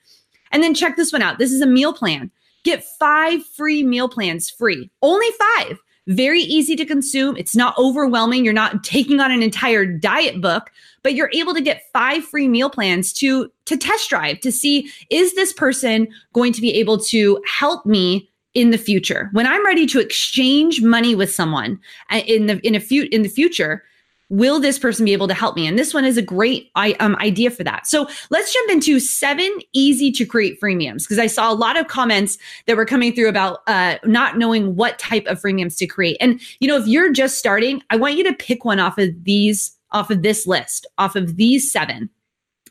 And 0.51 0.63
then 0.63 0.73
check 0.73 0.95
this 0.95 1.13
one 1.13 1.21
out. 1.21 1.37
This 1.37 1.51
is 1.51 1.61
a 1.61 1.67
meal 1.67 1.93
plan. 1.93 2.31
Get 2.63 2.83
five 2.99 3.45
free 3.45 3.83
meal 3.83 4.07
plans 4.07 4.49
free. 4.49 4.89
Only 5.01 5.27
five. 5.57 5.77
Very 6.07 6.41
easy 6.41 6.75
to 6.75 6.85
consume. 6.85 7.37
It's 7.37 7.55
not 7.55 7.77
overwhelming. 7.77 8.43
You're 8.43 8.53
not 8.53 8.83
taking 8.83 9.19
on 9.19 9.31
an 9.31 9.43
entire 9.43 9.85
diet 9.85 10.41
book, 10.41 10.71
but 11.03 11.13
you're 11.13 11.29
able 11.33 11.53
to 11.53 11.61
get 11.61 11.83
five 11.93 12.23
free 12.23 12.47
meal 12.47 12.69
plans 12.69 13.13
to 13.13 13.51
to 13.65 13.77
test 13.77 14.09
drive 14.09 14.39
to 14.41 14.51
see 14.51 14.89
is 15.09 15.33
this 15.35 15.53
person 15.53 16.07
going 16.33 16.53
to 16.53 16.61
be 16.61 16.73
able 16.73 16.99
to 16.99 17.41
help 17.47 17.85
me 17.85 18.29
in 18.53 18.71
the 18.71 18.77
future 18.77 19.29
when 19.31 19.47
i'm 19.47 19.65
ready 19.65 19.85
to 19.85 19.99
exchange 19.99 20.81
money 20.81 21.15
with 21.15 21.33
someone 21.33 21.79
uh, 22.11 22.17
in 22.27 22.47
the 22.47 22.59
in 22.67 22.75
a 22.75 22.81
few 22.81 23.07
in 23.11 23.21
the 23.21 23.29
future 23.29 23.83
will 24.31 24.61
this 24.61 24.79
person 24.79 25.03
be 25.03 25.11
able 25.11 25.27
to 25.27 25.33
help 25.33 25.57
me? 25.57 25.67
And 25.67 25.77
this 25.77 25.93
one 25.93 26.05
is 26.05 26.17
a 26.17 26.21
great 26.21 26.71
um, 26.75 27.17
idea 27.17 27.51
for 27.51 27.65
that. 27.65 27.85
So 27.85 28.07
let's 28.29 28.53
jump 28.53 28.71
into 28.71 28.97
seven 28.99 29.49
easy 29.73 30.09
to 30.13 30.25
create 30.25 30.59
freemiums 30.59 31.03
because 31.03 31.19
i 31.19 31.27
saw 31.27 31.51
a 31.51 31.53
lot 31.53 31.77
of 31.77 31.87
comments 31.87 32.37
that 32.65 32.77
were 32.77 32.85
coming 32.85 33.13
through 33.13 33.27
about 33.27 33.59
uh, 33.67 33.97
not 34.05 34.37
knowing 34.37 34.75
what 34.75 34.97
type 34.99 35.25
of 35.27 35.41
freemiums 35.41 35.77
to 35.77 35.85
create. 35.87 36.17
And 36.21 36.39
you 36.59 36.67
know 36.67 36.77
if 36.77 36.87
you're 36.87 37.11
just 37.11 37.37
starting 37.37 37.81
i 37.89 37.95
want 37.97 38.15
you 38.15 38.23
to 38.23 38.33
pick 38.33 38.63
one 38.63 38.79
off 38.79 38.97
of 38.97 39.09
these 39.23 39.77
off 39.91 40.09
of 40.09 40.21
this 40.21 40.47
list, 40.47 40.85
off 40.97 41.15
of 41.15 41.35
these 41.35 41.69
seven. 41.69 42.09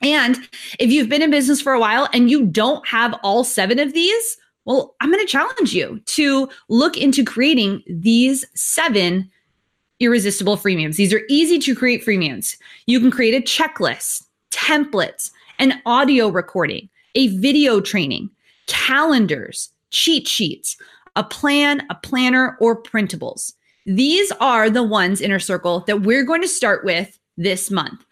And 0.02 0.36
if 0.78 0.90
you've 0.90 1.08
been 1.08 1.22
in 1.22 1.30
business 1.30 1.60
for 1.60 1.72
a 1.72 1.80
while 1.80 2.08
and 2.14 2.30
you 2.30 2.46
don't 2.46 2.86
have 2.88 3.14
all 3.22 3.44
seven 3.44 3.78
of 3.78 3.92
these, 3.92 4.36
well, 4.64 4.94
I'm 5.00 5.10
going 5.10 5.24
to 5.24 5.30
challenge 5.30 5.74
you 5.74 6.00
to 6.06 6.48
look 6.68 6.96
into 6.96 7.24
creating 7.24 7.82
these 7.86 8.46
seven 8.54 9.30
irresistible 10.00 10.56
freemiums. 10.56 10.96
These 10.96 11.12
are 11.12 11.22
easy 11.28 11.58
to 11.60 11.74
create 11.74 12.04
freemiums. 12.04 12.56
You 12.86 12.98
can 13.00 13.10
create 13.10 13.34
a 13.34 13.46
checklist, 13.46 14.24
templates, 14.50 15.30
an 15.58 15.80
audio 15.86 16.28
recording, 16.28 16.88
a 17.14 17.28
video 17.36 17.80
training, 17.80 18.30
calendars, 18.66 19.70
cheat 19.90 20.26
sheets, 20.26 20.76
a 21.16 21.24
plan, 21.24 21.86
a 21.90 21.94
planner, 21.94 22.56
or 22.60 22.82
printables. 22.82 23.52
These 23.86 24.32
are 24.40 24.70
the 24.70 24.82
ones, 24.82 25.20
Inner 25.20 25.38
Circle, 25.38 25.84
that 25.86 26.02
we're 26.02 26.24
going 26.24 26.42
to 26.42 26.48
start 26.48 26.84
with 26.84 27.18
this 27.36 27.70
month. 27.70 28.04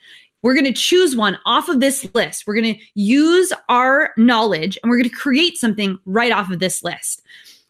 We're 0.42 0.55
going 0.55 0.64
to 0.64 0.72
choose 0.72 1.16
one 1.16 1.38
off 1.46 1.68
of 1.68 1.81
this 1.81 2.09
list. 2.14 2.44
We're 2.46 2.55
going 2.55 2.74
to 2.74 2.81
use 2.94 3.53
our 3.68 4.12
knowledge 4.16 4.79
and 4.83 4.90
we're 4.90 4.98
going 4.98 5.11
to 5.11 5.16
create 5.16 5.57
something 5.57 5.98
right 6.07 6.33
off 6.33 6.51
of 6.51 6.61
this 6.61 6.83
list. 6.85 7.22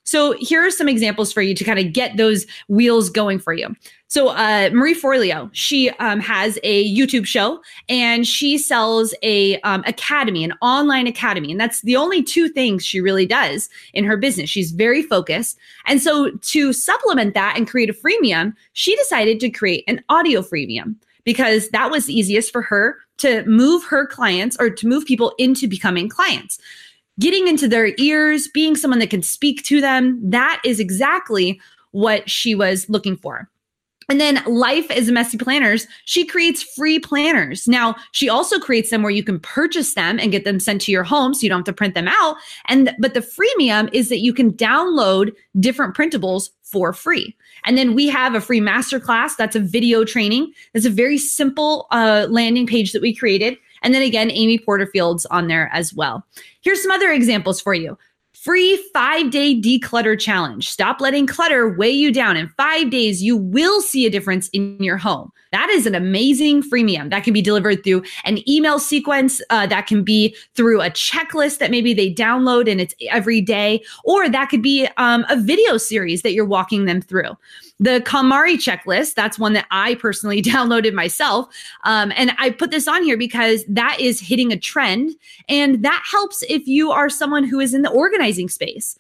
So 0.09 0.33
here 0.39 0.65
are 0.65 0.71
some 0.71 0.89
examples 0.89 1.35
for 1.35 1.43
you 1.43 1.55
to 1.55 1.65
kind 1.65 1.79
of 1.79 1.93
get 1.93 2.17
those 2.17 2.47
wheels 2.69 3.11
going 3.11 3.39
for 3.39 3.53
you. 3.53 3.77
So 4.07 4.29
uh, 4.29 4.71
Marie 4.73 4.95
Forleo, 4.95 5.51
she 5.53 5.91
um, 5.99 6.19
has 6.21 6.59
a 6.63 6.91
YouTube 6.97 7.27
show 7.27 7.61
and 7.91 8.27
she 8.27 8.57
sells 8.57 9.15
a 9.23 9.61
um, 9.61 9.85
academy, 9.87 10.45
an 10.45 10.55
online 10.63 11.07
academy, 11.07 11.51
and 11.51 11.61
that's 11.61 11.83
the 11.83 11.95
only 11.97 12.23
two 12.23 12.49
things 12.49 12.87
she 12.87 13.03
really 13.03 13.27
does 13.27 13.69
in 13.93 14.07
her 14.07 14.17
business. 14.17 14.49
She's 14.49 14.71
very 14.71 15.03
focused, 15.03 15.59
and 15.85 16.01
so 16.01 16.31
to 16.31 16.73
supplement 16.73 17.35
that 17.35 17.59
and 17.59 17.69
create 17.69 17.91
a 17.91 17.93
freemium, 17.93 18.55
she 18.73 18.97
decided 18.97 19.41
to 19.41 19.51
create 19.51 19.85
an 19.89 20.03
audio 20.09 20.41
freemium 20.41 20.95
because 21.25 21.69
that 21.69 21.91
was 21.91 22.09
easiest 22.09 22.51
for 22.51 22.63
her 22.63 22.97
to 23.19 23.45
move 23.45 23.85
her 23.85 24.07
clients 24.07 24.57
or 24.59 24.71
to 24.71 24.89
move 24.89 25.05
people 25.05 25.35
into 25.37 25.69
becoming 25.69 26.09
clients 26.09 26.59
getting 27.21 27.49
into 27.49 27.69
their 27.69 27.95
ears, 27.99 28.49
being 28.49 28.77
someone 28.77 29.01
that 29.01 29.11
can 29.11 29.23
speak 29.23 29.63
to 29.65 29.81
them. 29.81 30.19
That 30.23 30.61
is 30.65 30.81
exactly 30.81 31.61
what 31.93 32.29
she 32.29 32.55
was 32.55 32.89
looking 32.89 33.17
for. 33.17 33.49
And 34.11 34.19
then 34.19 34.43
Life 34.47 34.91
is 34.91 35.11
Messy 35.11 35.37
Planners, 35.37 35.87
she 36.07 36.25
creates 36.25 36.63
free 36.63 36.99
planners. 36.99 37.69
Now, 37.69 37.95
she 38.13 38.29
also 38.29 38.59
creates 38.59 38.89
them 38.89 39.03
where 39.03 39.13
you 39.13 39.23
can 39.23 39.39
purchase 39.39 39.93
them 39.93 40.19
and 40.19 40.33
get 40.33 40.45
them 40.45 40.61
sent 40.61 40.81
to 40.83 40.93
your 40.93 41.05
home 41.05 41.35
so 41.35 41.43
you 41.43 41.51
don't 41.51 41.59
have 41.59 41.67
to 41.67 41.73
print 41.75 41.95
them 41.95 42.09
out. 42.09 42.37
And 42.69 42.95
but 42.99 43.13
the 43.13 43.21
freemium 43.21 43.91
is 43.93 44.09
that 44.09 44.21
you 44.21 44.33
can 44.33 44.53
download 44.53 45.33
different 45.61 45.95
printables 45.95 46.49
for 46.63 46.95
free. 46.95 47.37
And 47.65 47.77
then 47.77 47.95
we 47.95 48.09
have 48.09 48.35
a 48.35 48.41
free 48.41 48.61
masterclass. 48.61 49.37
That's 49.37 49.57
a 49.57 49.61
video 49.61 50.05
training. 50.05 50.53
It's 50.73 50.87
a 50.87 50.91
very 50.91 51.19
simple 51.19 51.87
uh, 51.91 52.29
landing 52.31 52.67
page 52.67 52.93
that 52.93 53.03
we 53.03 53.15
created. 53.15 53.59
And 53.83 53.95
then 53.95 54.03
again, 54.03 54.31
Amy 54.31 54.59
Porterfield's 54.59 55.27
on 55.27 55.49
there 55.49 55.71
as 55.73 55.95
well. 55.95 56.27
Here's 56.61 56.83
some 56.83 56.91
other 56.91 57.11
examples 57.11 57.61
for 57.61 57.75
you. 57.75 57.97
Free 58.35 58.77
five 58.93 59.33
day 59.33 59.61
declutter 59.61 60.19
challenge. 60.19 60.69
Stop 60.69 61.01
letting 61.01 61.27
clutter 61.27 61.69
weigh 61.69 61.91
you 61.91 62.13
down. 62.13 62.37
In 62.37 62.49
five 62.51 62.89
days, 62.89 63.21
you 63.21 63.37
will 63.37 63.81
see 63.81 64.07
a 64.07 64.11
difference 64.11 64.49
in 64.51 64.81
your 64.81 64.97
home. 64.97 65.33
That 65.51 65.69
is 65.71 65.87
an 65.87 65.97
amazing 65.97 66.63
freemium 66.63 67.11
that 67.11 67.25
can 67.25 67.33
be 67.33 67.43
delivered 67.43 67.83
through 67.83 68.05
an 68.25 68.49
email 68.49 68.79
sequence, 68.79 69.43
uh, 69.51 69.67
that 69.67 69.89
can 69.89 70.05
be 70.05 70.37
through 70.55 70.81
a 70.81 70.91
checklist 70.91 71.59
that 71.59 71.73
maybe 71.73 71.93
they 71.93 72.15
download 72.15 72.71
and 72.71 72.81
it's 72.81 72.95
every 73.11 73.41
day, 73.41 73.83
or 74.05 74.29
that 74.29 74.51
could 74.51 74.63
be 74.63 74.87
um, 74.99 75.27
a 75.29 75.37
video 75.37 75.77
series 75.77 76.23
that 76.23 76.33
you're 76.33 76.45
walking 76.45 76.85
them 76.85 77.01
through. 77.01 77.37
The 77.81 78.01
KonMari 78.01 78.55
checklist, 78.55 79.15
that's 79.15 79.39
one 79.39 79.53
that 79.53 79.67
I 79.71 79.95
personally 79.97 80.43
downloaded 80.43 80.95
myself. 80.95 81.49
Um, 81.85 82.13
and 82.17 82.33
I 82.39 82.51
put 82.51 82.71
this 82.71 82.89
on 82.89 83.03
here 83.05 83.17
because 83.17 83.65
that 83.69 84.01
is 84.01 84.21
hitting 84.21 84.53
a 84.53 84.59
trend. 84.59 85.13
And 85.49 85.85
that 85.85 86.03
helps 86.11 86.43
if 86.49 86.67
you 86.67 86.91
are 86.91 87.09
someone 87.09 87.45
who 87.45 87.61
is 87.61 87.75
in 87.75 87.83
the 87.83 87.91
organizing 87.91 88.49
space. 88.49 88.97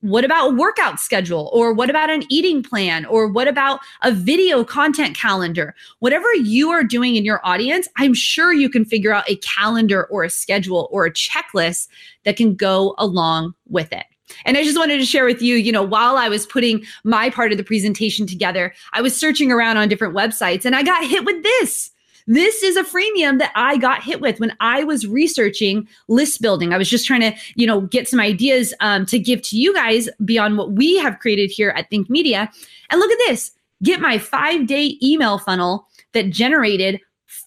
What 0.00 0.24
about 0.24 0.50
a 0.50 0.54
workout 0.54 0.98
schedule? 0.98 1.48
Or 1.52 1.72
what 1.72 1.90
about 1.90 2.10
an 2.10 2.24
eating 2.28 2.62
plan? 2.62 3.04
Or 3.04 3.28
what 3.28 3.46
about 3.46 3.80
a 4.02 4.10
video 4.10 4.64
content 4.64 5.16
calendar? 5.16 5.76
Whatever 6.00 6.34
you 6.34 6.70
are 6.70 6.82
doing 6.82 7.14
in 7.16 7.24
your 7.24 7.40
audience 7.44 7.88
i'm 7.96 8.14
sure 8.14 8.52
you 8.52 8.68
can 8.68 8.84
figure 8.84 9.12
out 9.12 9.28
a 9.28 9.36
calendar 9.36 10.04
or 10.06 10.24
a 10.24 10.30
schedule 10.30 10.88
or 10.90 11.06
a 11.06 11.10
checklist 11.10 11.88
that 12.24 12.36
can 12.36 12.54
go 12.54 12.94
along 12.98 13.54
with 13.68 13.92
it 13.92 14.04
and 14.44 14.56
I 14.56 14.64
just 14.64 14.78
wanted 14.78 14.98
to 14.98 15.04
share 15.04 15.24
with 15.24 15.42
you, 15.42 15.56
you 15.56 15.72
know, 15.72 15.82
while 15.82 16.16
I 16.16 16.28
was 16.28 16.46
putting 16.46 16.84
my 17.04 17.30
part 17.30 17.52
of 17.52 17.58
the 17.58 17.64
presentation 17.64 18.26
together, 18.26 18.74
I 18.92 19.00
was 19.02 19.16
searching 19.16 19.52
around 19.52 19.76
on 19.76 19.88
different 19.88 20.14
websites 20.14 20.64
and 20.64 20.74
I 20.74 20.82
got 20.82 21.08
hit 21.08 21.24
with 21.24 21.42
this. 21.42 21.90
This 22.28 22.62
is 22.64 22.76
a 22.76 22.82
freemium 22.82 23.38
that 23.38 23.52
I 23.54 23.76
got 23.76 24.02
hit 24.02 24.20
with 24.20 24.40
when 24.40 24.56
I 24.58 24.82
was 24.82 25.06
researching 25.06 25.86
list 26.08 26.42
building. 26.42 26.72
I 26.72 26.78
was 26.78 26.90
just 26.90 27.06
trying 27.06 27.20
to, 27.20 27.32
you 27.54 27.68
know, 27.68 27.82
get 27.82 28.08
some 28.08 28.18
ideas 28.18 28.74
um, 28.80 29.06
to 29.06 29.18
give 29.18 29.42
to 29.42 29.56
you 29.56 29.72
guys 29.72 30.08
beyond 30.24 30.58
what 30.58 30.72
we 30.72 30.98
have 30.98 31.20
created 31.20 31.52
here 31.52 31.70
at 31.76 31.88
Think 31.88 32.10
Media. 32.10 32.50
And 32.90 33.00
look 33.00 33.12
at 33.12 33.18
this 33.28 33.52
get 33.82 34.00
my 34.00 34.18
five 34.18 34.66
day 34.66 34.98
email 35.02 35.38
funnel 35.38 35.86
that 36.12 36.30
generated 36.30 37.00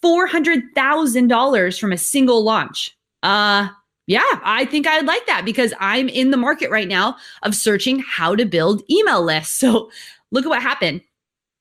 $400,000 0.04 1.80
from 1.80 1.92
a 1.92 1.98
single 1.98 2.44
launch. 2.44 2.96
Uh, 3.24 3.68
yeah, 4.10 4.40
I 4.44 4.66
think 4.66 4.88
I'd 4.88 5.06
like 5.06 5.28
that 5.28 5.46
because 5.46 5.72
I'm 5.80 6.10
in 6.10 6.32
the 6.32 6.38
market 6.38 6.72
right 6.72 6.88
now 6.88 7.16
of 7.44 7.54
searching 7.54 8.00
how 8.00 8.36
to 8.36 8.44
build 8.44 8.82
email 8.90 9.24
lists. 9.24 9.64
So 9.70 9.92
look 10.32 10.46
at 10.46 10.50
what 10.50 10.64
happened. 10.64 11.02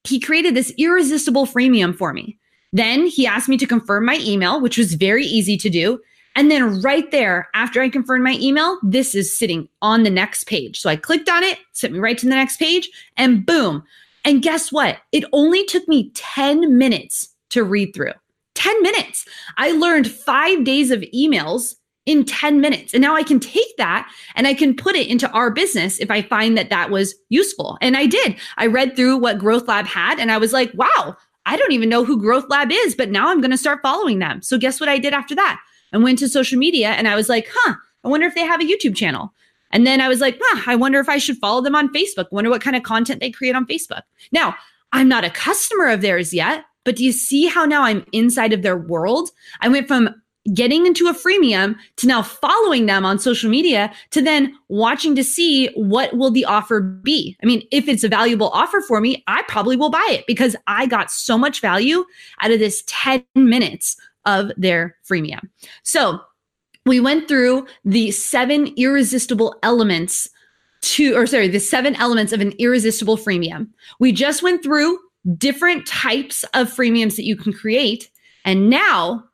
He 0.04 0.18
created 0.18 0.54
this 0.54 0.72
irresistible 0.78 1.46
freemium 1.46 1.94
for 1.94 2.14
me. 2.14 2.38
Then 2.72 3.06
he 3.06 3.26
asked 3.26 3.50
me 3.50 3.58
to 3.58 3.66
confirm 3.66 4.06
my 4.06 4.18
email, 4.22 4.62
which 4.62 4.78
was 4.78 4.94
very 4.94 5.24
easy 5.24 5.58
to 5.58 5.68
do. 5.68 6.00
And 6.36 6.50
then 6.50 6.80
right 6.80 7.10
there, 7.10 7.48
after 7.54 7.82
I 7.82 7.90
confirmed 7.90 8.24
my 8.24 8.38
email, 8.40 8.78
this 8.82 9.14
is 9.14 9.36
sitting 9.36 9.68
on 9.82 10.04
the 10.04 10.10
next 10.10 10.44
page. 10.44 10.80
So 10.80 10.88
I 10.88 10.96
clicked 10.96 11.28
on 11.28 11.42
it, 11.42 11.58
sent 11.72 11.92
me 11.92 11.98
right 11.98 12.16
to 12.16 12.26
the 12.26 12.34
next 12.34 12.58
page, 12.58 12.88
and 13.18 13.44
boom. 13.44 13.82
And 14.24 14.42
guess 14.42 14.72
what? 14.72 14.98
It 15.12 15.24
only 15.32 15.64
took 15.66 15.86
me 15.86 16.10
10 16.14 16.78
minutes 16.78 17.28
to 17.50 17.62
read 17.62 17.94
through. 17.94 18.12
10 18.54 18.82
minutes. 18.82 19.26
I 19.58 19.72
learned 19.72 20.10
five 20.10 20.64
days 20.64 20.90
of 20.90 21.00
emails 21.14 21.74
in 22.08 22.24
10 22.24 22.62
minutes. 22.62 22.94
And 22.94 23.02
now 23.02 23.14
I 23.14 23.22
can 23.22 23.38
take 23.38 23.76
that 23.76 24.10
and 24.34 24.46
I 24.46 24.54
can 24.54 24.74
put 24.74 24.96
it 24.96 25.08
into 25.08 25.30
our 25.32 25.50
business 25.50 26.00
if 26.00 26.10
I 26.10 26.22
find 26.22 26.56
that 26.56 26.70
that 26.70 26.90
was 26.90 27.14
useful. 27.28 27.76
And 27.82 27.98
I 27.98 28.06
did. 28.06 28.36
I 28.56 28.66
read 28.66 28.96
through 28.96 29.18
what 29.18 29.38
Growth 29.38 29.68
Lab 29.68 29.84
had 29.84 30.18
and 30.18 30.32
I 30.32 30.38
was 30.38 30.54
like, 30.54 30.72
wow, 30.72 31.14
I 31.44 31.58
don't 31.58 31.72
even 31.72 31.90
know 31.90 32.06
who 32.06 32.18
Growth 32.18 32.46
Lab 32.48 32.72
is, 32.72 32.94
but 32.94 33.10
now 33.10 33.28
I'm 33.28 33.42
going 33.42 33.50
to 33.50 33.58
start 33.58 33.80
following 33.82 34.20
them. 34.20 34.40
So 34.40 34.56
guess 34.56 34.80
what 34.80 34.88
I 34.88 34.96
did 34.98 35.12
after 35.12 35.34
that? 35.34 35.60
I 35.92 35.98
went 35.98 36.18
to 36.20 36.30
social 36.30 36.58
media 36.58 36.88
and 36.92 37.06
I 37.06 37.14
was 37.14 37.28
like, 37.28 37.46
huh, 37.52 37.74
I 38.04 38.08
wonder 38.08 38.26
if 38.26 38.34
they 38.34 38.46
have 38.46 38.62
a 38.62 38.64
YouTube 38.64 38.96
channel. 38.96 39.34
And 39.70 39.86
then 39.86 40.00
I 40.00 40.08
was 40.08 40.22
like, 40.22 40.40
huh, 40.42 40.62
I 40.66 40.76
wonder 40.76 41.00
if 41.00 41.10
I 41.10 41.18
should 41.18 41.36
follow 41.36 41.60
them 41.60 41.74
on 41.74 41.92
Facebook. 41.92 42.32
Wonder 42.32 42.48
what 42.48 42.62
kind 42.62 42.74
of 42.74 42.84
content 42.84 43.20
they 43.20 43.30
create 43.30 43.54
on 43.54 43.66
Facebook. 43.66 44.02
Now, 44.32 44.56
I'm 44.92 45.08
not 45.08 45.24
a 45.24 45.30
customer 45.30 45.88
of 45.88 46.00
theirs 46.00 46.32
yet, 46.32 46.64
but 46.86 46.96
do 46.96 47.04
you 47.04 47.12
see 47.12 47.48
how 47.48 47.66
now 47.66 47.82
I'm 47.82 48.06
inside 48.12 48.54
of 48.54 48.62
their 48.62 48.78
world? 48.78 49.28
I 49.60 49.68
went 49.68 49.88
from 49.88 50.08
getting 50.54 50.86
into 50.86 51.08
a 51.08 51.14
freemium 51.14 51.76
to 51.96 52.06
now 52.06 52.22
following 52.22 52.86
them 52.86 53.04
on 53.04 53.18
social 53.18 53.50
media 53.50 53.92
to 54.10 54.22
then 54.22 54.54
watching 54.68 55.14
to 55.14 55.24
see 55.24 55.68
what 55.74 56.16
will 56.16 56.30
the 56.30 56.44
offer 56.44 56.80
be. 56.80 57.36
I 57.42 57.46
mean, 57.46 57.62
if 57.70 57.88
it's 57.88 58.04
a 58.04 58.08
valuable 58.08 58.50
offer 58.50 58.80
for 58.80 59.00
me, 59.00 59.22
I 59.26 59.42
probably 59.48 59.76
will 59.76 59.90
buy 59.90 60.06
it 60.10 60.26
because 60.26 60.56
I 60.66 60.86
got 60.86 61.10
so 61.10 61.36
much 61.36 61.60
value 61.60 62.04
out 62.40 62.50
of 62.50 62.58
this 62.58 62.82
10 62.86 63.24
minutes 63.34 63.96
of 64.24 64.52
their 64.56 64.96
freemium. 65.08 65.48
So, 65.82 66.20
we 66.86 67.00
went 67.00 67.28
through 67.28 67.66
the 67.84 68.10
seven 68.12 68.72
irresistible 68.78 69.54
elements 69.62 70.28
to 70.80 71.14
or 71.14 71.26
sorry, 71.26 71.48
the 71.48 71.60
seven 71.60 71.94
elements 71.96 72.32
of 72.32 72.40
an 72.40 72.52
irresistible 72.52 73.18
freemium. 73.18 73.68
We 74.00 74.10
just 74.10 74.42
went 74.42 74.62
through 74.62 74.98
different 75.36 75.86
types 75.86 76.44
of 76.54 76.72
freemiums 76.72 77.16
that 77.16 77.24
you 77.24 77.36
can 77.36 77.52
create 77.52 78.10
and 78.44 78.70
now 78.70 79.27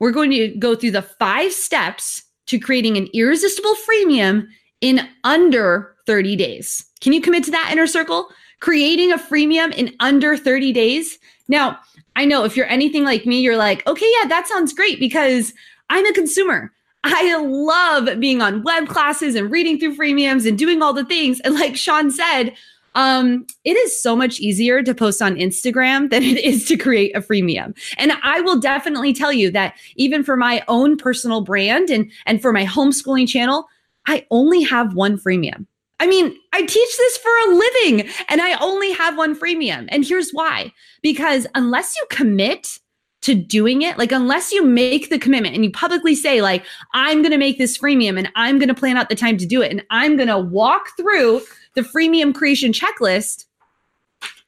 we're 0.00 0.10
going 0.10 0.30
to 0.30 0.48
go 0.58 0.74
through 0.74 0.92
the 0.92 1.02
five 1.02 1.52
steps 1.52 2.22
to 2.46 2.58
creating 2.58 2.96
an 2.96 3.08
irresistible 3.14 3.74
freemium 3.88 4.46
in 4.80 5.08
under 5.24 5.96
30 6.06 6.36
days. 6.36 6.84
Can 7.00 7.12
you 7.12 7.20
commit 7.20 7.44
to 7.44 7.50
that 7.50 7.70
inner 7.72 7.86
circle? 7.86 8.28
Creating 8.60 9.12
a 9.12 9.18
freemium 9.18 9.74
in 9.74 9.94
under 10.00 10.36
30 10.36 10.72
days. 10.72 11.18
Now, 11.48 11.78
I 12.16 12.24
know 12.24 12.44
if 12.44 12.56
you're 12.56 12.66
anything 12.66 13.04
like 13.04 13.26
me, 13.26 13.40
you're 13.40 13.56
like, 13.56 13.86
okay, 13.86 14.10
yeah, 14.20 14.28
that 14.28 14.46
sounds 14.46 14.72
great 14.72 15.00
because 15.00 15.52
I'm 15.90 16.06
a 16.06 16.12
consumer. 16.12 16.72
I 17.04 17.36
love 17.36 18.18
being 18.18 18.40
on 18.40 18.62
web 18.62 18.88
classes 18.88 19.34
and 19.34 19.50
reading 19.50 19.78
through 19.78 19.96
freemiums 19.96 20.48
and 20.48 20.56
doing 20.56 20.80
all 20.80 20.94
the 20.94 21.04
things. 21.04 21.40
And 21.40 21.54
like 21.54 21.76
Sean 21.76 22.10
said, 22.10 22.54
um, 22.94 23.46
it 23.64 23.76
is 23.76 24.00
so 24.00 24.14
much 24.14 24.40
easier 24.40 24.82
to 24.82 24.94
post 24.94 25.20
on 25.20 25.36
Instagram 25.36 26.10
than 26.10 26.22
it 26.22 26.42
is 26.44 26.64
to 26.66 26.76
create 26.76 27.16
a 27.16 27.20
freemium. 27.20 27.76
And 27.98 28.12
I 28.22 28.40
will 28.40 28.60
definitely 28.60 29.12
tell 29.12 29.32
you 29.32 29.50
that 29.50 29.74
even 29.96 30.22
for 30.22 30.36
my 30.36 30.62
own 30.68 30.96
personal 30.96 31.40
brand 31.40 31.90
and, 31.90 32.10
and 32.26 32.40
for 32.40 32.52
my 32.52 32.64
homeschooling 32.64 33.28
channel, 33.28 33.66
I 34.06 34.26
only 34.30 34.62
have 34.62 34.94
one 34.94 35.18
freemium. 35.18 35.66
I 36.00 36.06
mean, 36.06 36.36
I 36.52 36.60
teach 36.60 36.96
this 36.98 37.16
for 37.18 37.30
a 37.30 37.54
living 37.54 38.08
and 38.28 38.40
I 38.40 38.54
only 38.60 38.92
have 38.92 39.16
one 39.16 39.38
freemium. 39.38 39.86
And 39.88 40.04
here's 40.04 40.32
why 40.32 40.72
because 41.02 41.46
unless 41.54 41.96
you 41.96 42.04
commit 42.10 42.78
to 43.22 43.34
doing 43.34 43.80
it, 43.80 43.96
like 43.96 44.12
unless 44.12 44.52
you 44.52 44.62
make 44.62 45.08
the 45.08 45.18
commitment 45.18 45.54
and 45.54 45.64
you 45.64 45.70
publicly 45.70 46.14
say, 46.14 46.42
like, 46.42 46.62
I'm 46.92 47.22
going 47.22 47.30
to 47.30 47.38
make 47.38 47.56
this 47.56 47.78
freemium 47.78 48.18
and 48.18 48.30
I'm 48.36 48.58
going 48.58 48.68
to 48.68 48.74
plan 48.74 48.98
out 48.98 49.08
the 49.08 49.14
time 49.14 49.38
to 49.38 49.46
do 49.46 49.62
it 49.62 49.70
and 49.70 49.82
I'm 49.88 50.16
going 50.16 50.28
to 50.28 50.38
walk 50.38 50.88
through 50.98 51.40
the 51.74 51.82
freemium 51.82 52.34
creation 52.34 52.72
checklist 52.72 53.46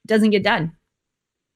doesn't 0.06 0.30
get 0.30 0.42
done. 0.42 0.72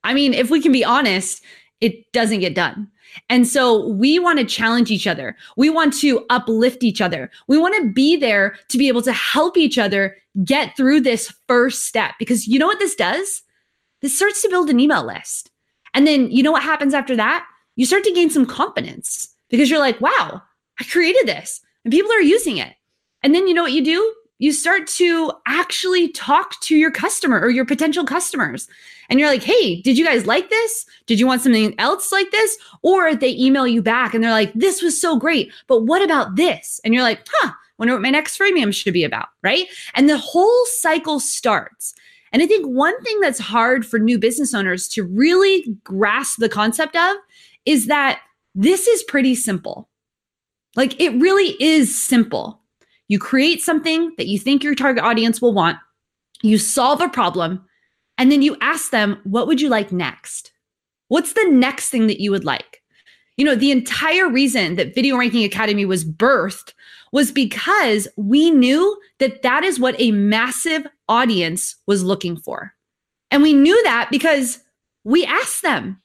I 0.02 0.14
mean, 0.14 0.34
if 0.34 0.50
we 0.50 0.60
can 0.60 0.72
be 0.72 0.84
honest, 0.84 1.42
it 1.80 2.10
doesn't 2.12 2.40
get 2.40 2.54
done. 2.54 2.90
And 3.28 3.46
so 3.46 3.88
we 3.88 4.18
want 4.18 4.38
to 4.38 4.44
challenge 4.44 4.90
each 4.90 5.06
other. 5.06 5.36
We 5.56 5.70
want 5.70 5.94
to 6.00 6.24
uplift 6.30 6.84
each 6.84 7.00
other. 7.00 7.30
We 7.48 7.58
want 7.58 7.74
to 7.76 7.92
be 7.92 8.16
there 8.16 8.56
to 8.68 8.78
be 8.78 8.88
able 8.88 9.02
to 9.02 9.12
help 9.12 9.56
each 9.56 9.78
other 9.78 10.16
get 10.44 10.76
through 10.76 11.00
this 11.00 11.32
first 11.48 11.84
step 11.84 12.14
because 12.18 12.46
you 12.46 12.58
know 12.58 12.66
what 12.66 12.78
this 12.78 12.94
does? 12.94 13.42
This 14.00 14.16
starts 14.16 14.42
to 14.42 14.48
build 14.48 14.70
an 14.70 14.80
email 14.80 15.04
list. 15.04 15.50
And 15.92 16.06
then 16.06 16.30
you 16.30 16.42
know 16.42 16.52
what 16.52 16.62
happens 16.62 16.94
after 16.94 17.16
that? 17.16 17.46
You 17.76 17.84
start 17.84 18.04
to 18.04 18.12
gain 18.12 18.30
some 18.30 18.46
confidence 18.46 19.34
because 19.48 19.68
you're 19.68 19.80
like, 19.80 20.00
wow, 20.00 20.40
I 20.78 20.84
created 20.84 21.26
this 21.26 21.60
and 21.84 21.92
people 21.92 22.12
are 22.12 22.20
using 22.20 22.58
it. 22.58 22.74
And 23.22 23.34
then 23.34 23.48
you 23.48 23.54
know 23.54 23.62
what 23.62 23.72
you 23.72 23.84
do? 23.84 24.14
You 24.40 24.52
start 24.52 24.86
to 24.86 25.30
actually 25.46 26.08
talk 26.08 26.58
to 26.62 26.74
your 26.74 26.90
customer 26.90 27.38
or 27.38 27.50
your 27.50 27.66
potential 27.66 28.04
customers. 28.04 28.68
And 29.08 29.20
you're 29.20 29.28
like, 29.28 29.42
hey, 29.42 29.82
did 29.82 29.98
you 29.98 30.04
guys 30.04 30.26
like 30.26 30.48
this? 30.48 30.86
Did 31.06 31.20
you 31.20 31.26
want 31.26 31.42
something 31.42 31.74
else 31.78 32.10
like 32.10 32.30
this? 32.30 32.56
Or 32.82 33.14
they 33.14 33.36
email 33.36 33.66
you 33.66 33.82
back 33.82 34.14
and 34.14 34.24
they're 34.24 34.30
like, 34.30 34.52
this 34.54 34.82
was 34.82 34.98
so 35.00 35.18
great, 35.18 35.52
but 35.68 35.82
what 35.82 36.02
about 36.02 36.36
this? 36.36 36.80
And 36.84 36.94
you're 36.94 37.02
like, 37.02 37.26
huh, 37.30 37.52
wonder 37.78 37.92
what 37.92 38.02
my 38.02 38.10
next 38.10 38.38
freemium 38.38 38.74
should 38.74 38.94
be 38.94 39.04
about, 39.04 39.28
right? 39.42 39.66
And 39.94 40.08
the 40.08 40.18
whole 40.18 40.64
cycle 40.78 41.20
starts. 41.20 41.94
And 42.32 42.42
I 42.42 42.46
think 42.46 42.64
one 42.66 42.98
thing 43.02 43.20
that's 43.20 43.40
hard 43.40 43.84
for 43.84 43.98
new 43.98 44.18
business 44.18 44.54
owners 44.54 44.88
to 44.88 45.02
really 45.02 45.66
grasp 45.84 46.38
the 46.38 46.48
concept 46.48 46.96
of 46.96 47.16
is 47.66 47.88
that 47.88 48.20
this 48.54 48.86
is 48.86 49.02
pretty 49.02 49.34
simple. 49.34 49.90
Like 50.76 50.98
it 51.00 51.10
really 51.20 51.56
is 51.60 52.00
simple 52.00 52.59
you 53.10 53.18
create 53.18 53.60
something 53.60 54.14
that 54.18 54.28
you 54.28 54.38
think 54.38 54.62
your 54.62 54.76
target 54.76 55.02
audience 55.02 55.42
will 55.42 55.52
want, 55.52 55.76
you 56.42 56.58
solve 56.58 57.00
a 57.00 57.08
problem, 57.08 57.60
and 58.16 58.30
then 58.30 58.40
you 58.40 58.56
ask 58.60 58.92
them, 58.92 59.18
what 59.24 59.48
would 59.48 59.60
you 59.60 59.68
like 59.68 59.90
next? 59.90 60.52
What's 61.08 61.32
the 61.32 61.48
next 61.50 61.90
thing 61.90 62.06
that 62.06 62.20
you 62.20 62.30
would 62.30 62.44
like? 62.44 62.80
You 63.36 63.44
know, 63.44 63.56
the 63.56 63.72
entire 63.72 64.28
reason 64.28 64.76
that 64.76 64.94
Video 64.94 65.16
Ranking 65.16 65.42
Academy 65.42 65.84
was 65.84 66.04
birthed 66.04 66.72
was 67.10 67.32
because 67.32 68.06
we 68.16 68.48
knew 68.52 68.96
that 69.18 69.42
that 69.42 69.64
is 69.64 69.80
what 69.80 69.96
a 69.98 70.12
massive 70.12 70.86
audience 71.08 71.74
was 71.88 72.04
looking 72.04 72.36
for. 72.36 72.72
And 73.32 73.42
we 73.42 73.52
knew 73.52 73.82
that 73.82 74.06
because 74.12 74.60
we 75.02 75.24
asked 75.26 75.62
them. 75.62 76.00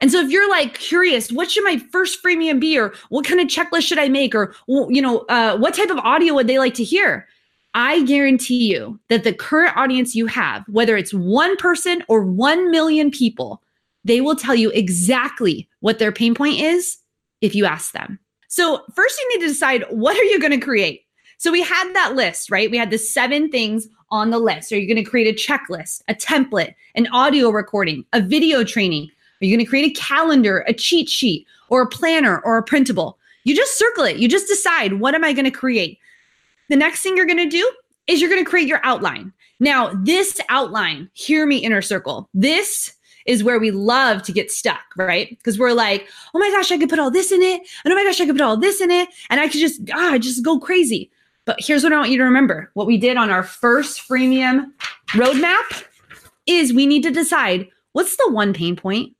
And 0.00 0.12
so 0.12 0.20
if 0.20 0.30
you're 0.30 0.48
like 0.48 0.74
curious, 0.74 1.32
what 1.32 1.50
should 1.50 1.64
my 1.64 1.78
first 1.90 2.22
freemium 2.22 2.60
be, 2.60 2.78
or 2.78 2.94
what 3.08 3.26
kind 3.26 3.40
of 3.40 3.48
checklist 3.48 3.82
should 3.82 3.98
I 3.98 4.08
make, 4.08 4.34
or 4.34 4.54
you 4.68 5.02
know, 5.02 5.20
uh, 5.28 5.56
what 5.56 5.74
type 5.74 5.90
of 5.90 5.98
audio 5.98 6.34
would 6.34 6.46
they 6.46 6.58
like 6.58 6.74
to 6.74 6.84
hear? 6.84 7.26
I 7.74 8.02
guarantee 8.04 8.72
you 8.72 8.98
that 9.08 9.24
the 9.24 9.32
current 9.32 9.76
audience 9.76 10.14
you 10.14 10.26
have, 10.26 10.64
whether 10.68 10.96
it's 10.96 11.12
one 11.12 11.56
person 11.56 12.02
or 12.08 12.24
1 12.24 12.70
million 12.70 13.10
people, 13.10 13.62
they 14.04 14.20
will 14.20 14.36
tell 14.36 14.54
you 14.54 14.70
exactly 14.70 15.68
what 15.80 15.98
their 15.98 16.12
pain 16.12 16.34
point 16.34 16.60
is 16.60 16.98
if 17.40 17.54
you 17.54 17.66
ask 17.66 17.92
them. 17.92 18.18
So, 18.48 18.82
first, 18.94 19.20
you 19.20 19.28
need 19.28 19.46
to 19.46 19.52
decide 19.52 19.84
what 19.90 20.16
are 20.16 20.24
you 20.24 20.40
going 20.40 20.58
to 20.58 20.64
create? 20.64 21.02
So, 21.36 21.52
we 21.52 21.62
had 21.62 21.92
that 21.92 22.14
list, 22.14 22.50
right? 22.50 22.70
We 22.70 22.78
had 22.78 22.90
the 22.90 22.98
seven 22.98 23.50
things 23.50 23.86
on 24.10 24.30
the 24.30 24.38
list. 24.38 24.72
Are 24.72 24.78
you 24.78 24.92
going 24.92 25.04
to 25.04 25.08
create 25.08 25.28
a 25.28 25.52
checklist, 25.52 26.02
a 26.08 26.14
template, 26.14 26.74
an 26.94 27.06
audio 27.08 27.50
recording, 27.50 28.04
a 28.12 28.22
video 28.22 28.64
training? 28.64 29.10
Are 29.40 29.44
you 29.44 29.56
going 29.56 29.64
to 29.64 29.68
create 29.68 29.96
a 29.96 30.00
calendar, 30.00 30.64
a 30.66 30.72
cheat 30.72 31.08
sheet, 31.08 31.46
or 31.68 31.82
a 31.82 31.88
planner, 31.88 32.40
or 32.40 32.58
a 32.58 32.62
printable? 32.62 33.18
You 33.44 33.54
just 33.54 33.78
circle 33.78 34.04
it. 34.04 34.18
You 34.18 34.28
just 34.28 34.48
decide 34.48 34.94
what 34.94 35.14
am 35.14 35.24
I 35.24 35.32
going 35.32 35.44
to 35.44 35.50
create? 35.50 35.98
The 36.68 36.76
next 36.76 37.02
thing 37.02 37.16
you're 37.16 37.26
going 37.26 37.38
to 37.38 37.48
do 37.48 37.70
is 38.06 38.20
you're 38.20 38.30
going 38.30 38.44
to 38.44 38.50
create 38.50 38.68
your 38.68 38.80
outline. 38.82 39.32
Now, 39.60 39.92
this 39.94 40.40
outline, 40.48 41.10
hear 41.14 41.46
me 41.46 41.58
inner 41.58 41.82
circle. 41.82 42.28
This 42.34 42.94
is 43.26 43.44
where 43.44 43.58
we 43.58 43.70
love 43.70 44.22
to 44.22 44.32
get 44.32 44.50
stuck, 44.50 44.80
right? 44.96 45.28
Because 45.30 45.58
we're 45.58 45.72
like, 45.72 46.08
oh 46.34 46.38
my 46.38 46.50
gosh, 46.50 46.72
I 46.72 46.78
could 46.78 46.88
put 46.88 46.98
all 46.98 47.10
this 47.10 47.30
in 47.30 47.42
it. 47.42 47.60
And 47.84 47.92
oh 47.92 47.94
my 47.94 48.02
gosh, 48.02 48.20
I 48.20 48.26
could 48.26 48.36
put 48.36 48.44
all 48.44 48.56
this 48.56 48.80
in 48.80 48.90
it. 48.90 49.08
And 49.28 49.38
I 49.38 49.48
could 49.48 49.60
just, 49.60 49.80
ah, 49.92 50.16
just 50.18 50.44
go 50.44 50.58
crazy. 50.58 51.10
But 51.44 51.56
here's 51.60 51.82
what 51.82 51.92
I 51.92 51.98
want 51.98 52.10
you 52.10 52.18
to 52.18 52.24
remember 52.24 52.70
what 52.74 52.86
we 52.86 52.96
did 52.96 53.16
on 53.16 53.30
our 53.30 53.42
first 53.42 54.06
freemium 54.06 54.72
roadmap 55.08 55.84
is 56.46 56.72
we 56.72 56.86
need 56.86 57.02
to 57.02 57.10
decide 57.10 57.68
what's 57.92 58.16
the 58.16 58.30
one 58.30 58.52
pain 58.52 58.76
point? 58.76 59.14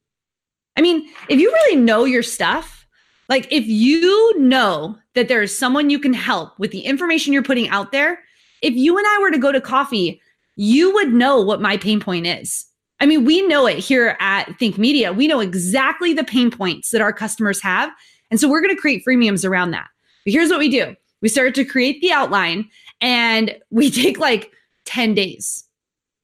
I 0.79 0.81
mean, 0.81 1.09
if 1.29 1.41
you 1.41 1.51
really 1.53 1.77
know 1.77 2.05
your 2.05 2.23
stuff, 2.23 2.87
like 3.29 3.49
if 3.51 3.67
you 3.67 4.38
know 4.38 4.97
that 5.14 5.27
there 5.27 5.43
is 5.43 5.57
someone 5.57 5.91
you 5.91 5.99
can 5.99 6.14
help 6.14 6.57
with 6.61 6.71
the 6.71 6.83
information 6.83 7.33
you're 7.33 7.43
putting 7.43 7.69
out 7.69 7.91
there, 7.91 8.21
if 8.62 8.75
you 8.75 8.97
and 8.97 9.05
I 9.07 9.19
were 9.21 9.33
to 9.33 9.38
go 9.38 9.51
to 9.51 9.61
coffee, 9.61 10.23
you 10.55 10.95
would 10.95 11.12
know 11.12 11.41
what 11.41 11.61
my 11.61 11.77
pain 11.77 11.99
point 11.99 12.29
is. 12.29 12.64
I 13.01 13.07
mean, 13.07 13.25
we 13.25 13.43
know 13.47 13.67
it 13.67 13.79
here 13.79 14.17
at 14.21 14.57
Think 14.59 14.79
Media. 14.79 15.12
We 15.12 15.27
know 15.27 15.41
exactly 15.41 16.12
the 16.12 16.25
pain 16.25 16.49
points 16.49 16.91
that 16.91 17.01
our 17.01 17.12
customers 17.12 17.61
have. 17.61 17.91
And 18.31 18.38
so 18.38 18.49
we're 18.49 18.61
going 18.61 18.75
to 18.75 18.81
create 18.81 19.05
freemiums 19.05 19.45
around 19.45 19.73
that. 19.73 19.88
But 20.25 20.33
here's 20.33 20.51
what 20.51 20.61
we 20.61 20.71
do 20.71 20.95
we 21.23 21.29
start 21.29 21.57
to 21.57 21.64
create 21.64 22.01
the 22.01 22.12
outline 22.12 22.69
and 23.01 23.57
we 23.71 23.91
take 23.91 24.19
like 24.19 24.53
10 24.85 25.14
days 25.14 25.64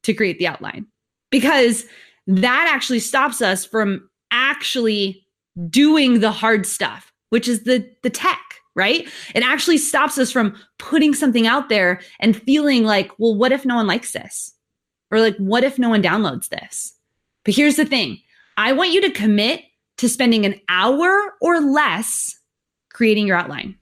to 0.04 0.14
create 0.14 0.38
the 0.38 0.46
outline 0.46 0.86
because 1.30 1.86
that 2.28 2.70
actually 2.72 3.00
stops 3.00 3.42
us 3.42 3.64
from 3.64 4.08
actually 4.34 5.24
doing 5.70 6.20
the 6.20 6.32
hard 6.32 6.66
stuff, 6.66 7.12
which 7.30 7.48
is 7.48 7.62
the 7.62 7.88
the 8.02 8.10
tech, 8.10 8.42
right? 8.74 9.08
It 9.34 9.44
actually 9.44 9.78
stops 9.78 10.18
us 10.18 10.32
from 10.32 10.56
putting 10.78 11.14
something 11.14 11.46
out 11.46 11.68
there 11.68 12.00
and 12.20 12.36
feeling 12.36 12.84
like, 12.84 13.12
well, 13.18 13.34
what 13.34 13.52
if 13.52 13.64
no 13.64 13.76
one 13.76 13.86
likes 13.86 14.12
this? 14.12 14.52
Or 15.10 15.20
like, 15.20 15.36
what 15.36 15.64
if 15.64 15.78
no 15.78 15.88
one 15.88 16.02
downloads 16.02 16.48
this? 16.48 16.92
But 17.44 17.54
here's 17.54 17.76
the 17.76 17.84
thing. 17.84 18.20
I 18.56 18.72
want 18.72 18.92
you 18.92 19.00
to 19.02 19.10
commit 19.10 19.62
to 19.98 20.08
spending 20.08 20.44
an 20.44 20.60
hour 20.68 21.34
or 21.40 21.60
less 21.60 22.36
creating 22.92 23.26
your 23.26 23.36
outline. 23.36 23.76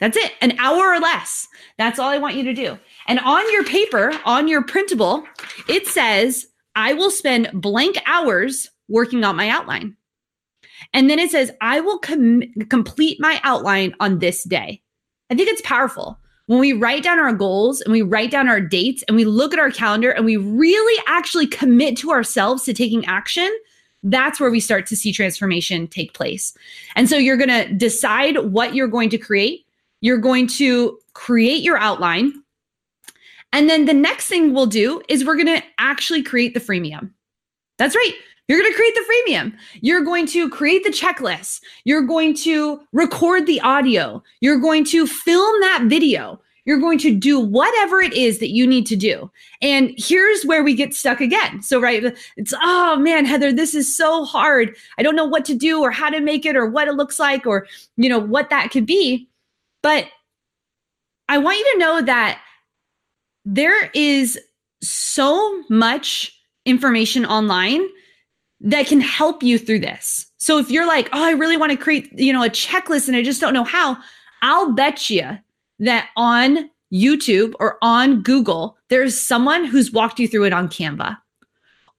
That's 0.00 0.16
it, 0.16 0.32
an 0.40 0.58
hour 0.58 0.94
or 0.94 0.98
less. 0.98 1.46
That's 1.76 1.98
all 1.98 2.08
I 2.08 2.18
want 2.18 2.34
you 2.34 2.42
to 2.44 2.54
do. 2.54 2.78
And 3.06 3.20
on 3.20 3.50
your 3.52 3.64
paper, 3.64 4.12
on 4.24 4.48
your 4.48 4.62
printable, 4.62 5.24
it 5.68 5.86
says, 5.86 6.46
I 6.74 6.94
will 6.94 7.10
spend 7.10 7.50
blank 7.52 7.98
hours 8.06 8.70
working 8.90 9.24
on 9.24 9.36
my 9.36 9.48
outline. 9.48 9.96
And 10.92 11.08
then 11.08 11.18
it 11.18 11.30
says, 11.30 11.50
I 11.60 11.80
will 11.80 11.98
com- 11.98 12.42
complete 12.68 13.20
my 13.20 13.40
outline 13.44 13.94
on 14.00 14.18
this 14.18 14.44
day. 14.44 14.82
I 15.30 15.34
think 15.34 15.48
it's 15.48 15.62
powerful. 15.62 16.18
When 16.46 16.58
we 16.58 16.72
write 16.72 17.04
down 17.04 17.20
our 17.20 17.32
goals 17.32 17.80
and 17.80 17.92
we 17.92 18.02
write 18.02 18.32
down 18.32 18.48
our 18.48 18.60
dates 18.60 19.04
and 19.06 19.16
we 19.16 19.24
look 19.24 19.52
at 19.52 19.60
our 19.60 19.70
calendar 19.70 20.10
and 20.10 20.24
we 20.24 20.36
really 20.36 21.02
actually 21.06 21.46
commit 21.46 21.96
to 21.98 22.10
ourselves 22.10 22.64
to 22.64 22.74
taking 22.74 23.04
action, 23.06 23.48
that's 24.02 24.40
where 24.40 24.50
we 24.50 24.58
start 24.58 24.86
to 24.86 24.96
see 24.96 25.12
transformation 25.12 25.86
take 25.86 26.14
place. 26.14 26.56
And 26.96 27.08
so 27.08 27.16
you're 27.16 27.36
going 27.36 27.50
to 27.50 27.72
decide 27.74 28.38
what 28.38 28.74
you're 28.74 28.88
going 28.88 29.10
to 29.10 29.18
create. 29.18 29.64
You're 30.00 30.18
going 30.18 30.48
to 30.48 30.98
create 31.12 31.62
your 31.62 31.78
outline. 31.78 32.32
And 33.52 33.68
then 33.68 33.84
the 33.84 33.92
next 33.92 34.26
thing 34.26 34.52
we'll 34.52 34.66
do 34.66 35.02
is 35.08 35.24
we're 35.24 35.36
going 35.36 35.60
to 35.60 35.62
actually 35.78 36.22
create 36.22 36.54
the 36.54 36.60
freemium. 36.60 37.10
That's 37.78 37.94
right. 37.94 38.14
You're 38.50 38.58
going 38.58 38.72
to 38.72 38.76
create 38.76 38.96
the 38.96 39.30
freemium. 39.30 39.56
You're 39.80 40.02
going 40.02 40.26
to 40.26 40.50
create 40.50 40.82
the 40.82 40.90
checklist. 40.90 41.60
You're 41.84 42.02
going 42.02 42.34
to 42.38 42.80
record 42.90 43.46
the 43.46 43.60
audio. 43.60 44.24
You're 44.40 44.58
going 44.58 44.84
to 44.86 45.06
film 45.06 45.60
that 45.60 45.84
video. 45.86 46.40
You're 46.64 46.80
going 46.80 46.98
to 46.98 47.14
do 47.14 47.38
whatever 47.38 48.00
it 48.00 48.12
is 48.12 48.40
that 48.40 48.50
you 48.50 48.66
need 48.66 48.86
to 48.86 48.96
do. 48.96 49.30
And 49.62 49.94
here's 49.96 50.42
where 50.42 50.64
we 50.64 50.74
get 50.74 50.94
stuck 50.94 51.20
again. 51.20 51.62
So, 51.62 51.80
right, 51.80 52.02
it's, 52.36 52.52
oh 52.60 52.96
man, 52.96 53.24
Heather, 53.24 53.52
this 53.52 53.72
is 53.72 53.96
so 53.96 54.24
hard. 54.24 54.76
I 54.98 55.04
don't 55.04 55.14
know 55.14 55.26
what 55.26 55.44
to 55.44 55.54
do 55.54 55.80
or 55.80 55.92
how 55.92 56.10
to 56.10 56.18
make 56.18 56.44
it 56.44 56.56
or 56.56 56.66
what 56.66 56.88
it 56.88 56.94
looks 56.94 57.20
like 57.20 57.46
or, 57.46 57.68
you 57.96 58.08
know, 58.08 58.18
what 58.18 58.50
that 58.50 58.72
could 58.72 58.84
be. 58.84 59.28
But 59.80 60.08
I 61.28 61.38
want 61.38 61.58
you 61.58 61.72
to 61.74 61.78
know 61.78 62.02
that 62.02 62.42
there 63.44 63.92
is 63.94 64.40
so 64.82 65.62
much 65.70 66.36
information 66.66 67.24
online 67.24 67.86
that 68.60 68.86
can 68.86 69.00
help 69.00 69.42
you 69.42 69.58
through 69.58 69.80
this. 69.80 70.26
So 70.38 70.58
if 70.58 70.70
you're 70.70 70.86
like, 70.86 71.08
oh, 71.12 71.24
I 71.24 71.32
really 71.32 71.56
want 71.56 71.72
to 71.72 71.78
create, 71.78 72.10
you 72.18 72.32
know, 72.32 72.42
a 72.42 72.50
checklist 72.50 73.08
and 73.08 73.16
I 73.16 73.22
just 73.22 73.40
don't 73.40 73.54
know 73.54 73.64
how, 73.64 73.96
I'll 74.42 74.72
bet 74.72 75.08
you 75.10 75.38
that 75.78 76.08
on 76.16 76.70
YouTube 76.92 77.54
or 77.60 77.78
on 77.82 78.22
Google, 78.22 78.76
there's 78.88 79.20
someone 79.20 79.64
who's 79.64 79.92
walked 79.92 80.18
you 80.18 80.28
through 80.28 80.44
it 80.44 80.52
on 80.52 80.68
Canva. 80.68 81.16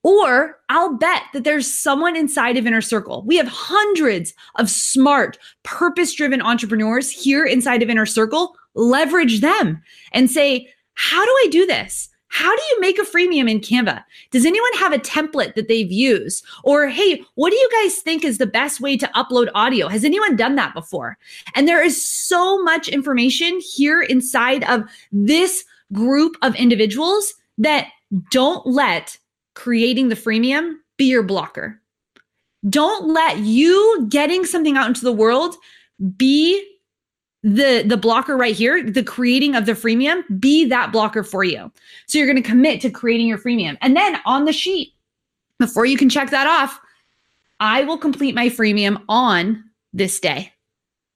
Or 0.04 0.60
I'll 0.70 0.98
bet 0.98 1.22
that 1.34 1.44
there's 1.44 1.72
someone 1.72 2.16
inside 2.16 2.58
of 2.58 2.66
Inner 2.66 2.82
Circle. 2.82 3.24
We 3.26 3.38
have 3.38 3.48
hundreds 3.48 4.34
of 4.56 4.70
smart, 4.70 5.38
purpose 5.64 6.14
driven 6.14 6.42
entrepreneurs 6.42 7.12
here 7.12 7.46
inside 7.46 7.84
of 7.84 7.90
Inner 7.90 8.08
Circle. 8.08 8.56
Leverage 8.74 9.42
them 9.42 9.82
and 10.12 10.30
say, 10.30 10.68
how 10.96 11.24
do 11.24 11.32
I 11.32 11.48
do 11.52 11.66
this? 11.68 12.10
How 12.32 12.56
do 12.56 12.62
you 12.72 12.80
make 12.80 12.98
a 12.98 13.04
freemium 13.04 13.52
in 13.52 13.60
Canva? 13.60 14.04
Does 14.32 14.46
anyone 14.46 14.74
have 14.78 14.94
a 14.94 15.00
template 15.00 15.56
that 15.56 15.68
they've 15.68 15.92
used? 15.92 16.46
Or, 16.64 16.88
hey, 16.88 17.22
what 17.36 17.50
do 17.50 17.58
you 17.58 17.70
guys 17.84 17.98
think 17.98 18.24
is 18.24 18.38
the 18.38 18.46
best 18.46 18.80
way 18.80 18.96
to 18.96 19.12
upload 19.16 19.50
audio? 19.54 19.90
Has 19.90 20.06
anyone 20.06 20.38
done 20.38 20.56
that 20.56 20.74
before? 20.74 21.18
And 21.56 21.68
there 21.68 21.84
is 21.84 22.08
so 22.08 22.64
much 22.64 22.88
information 22.88 23.60
here 23.60 24.02
inside 24.02 24.64
of 24.70 24.84
this 25.12 25.66
group 25.92 26.38
of 26.42 26.56
individuals 26.56 27.34
that 27.58 27.90
don't 28.32 28.66
let 28.66 29.18
creating 29.54 30.08
the 30.08 30.16
freemium 30.16 30.76
be 30.96 31.10
your 31.10 31.24
blocker. 31.24 31.82
Don't 32.70 33.10
let 33.10 33.40
you 33.40 34.08
getting 34.10 34.46
something 34.46 34.78
out 34.78 34.88
into 34.88 35.04
the 35.04 35.12
world 35.12 35.56
be 36.16 36.66
the 37.44 37.84
the 37.86 37.98
blocker 37.98 38.38
right 38.38 38.56
here 38.56 38.84
the 38.84 39.04
creating 39.04 39.56
of 39.56 39.66
the 39.66 39.72
freemium 39.72 40.24
be 40.40 40.66
that 40.66 40.92
blocker 40.92 41.24
for 41.24 41.44
you. 41.44 41.72
So 42.06 42.18
you're 42.18 42.28
going 42.28 42.42
to 42.42 42.48
commit 42.48 42.82
to 42.82 42.90
creating 42.90 43.28
your 43.28 43.40
freemium. 43.40 43.78
And 43.82 43.96
then 43.96 44.20
on 44.26 44.46
the 44.46 44.54
sheet 44.54 44.94
before 45.58 45.86
you 45.86 45.98
can 45.98 46.10
check 46.10 46.30
that 46.32 46.48
off 46.48 46.80
i 47.60 47.84
will 47.84 47.98
complete 47.98 48.36
my 48.36 48.48
freemium 48.48 49.02
on 49.10 49.64
this 49.94 50.20
day. 50.20 50.52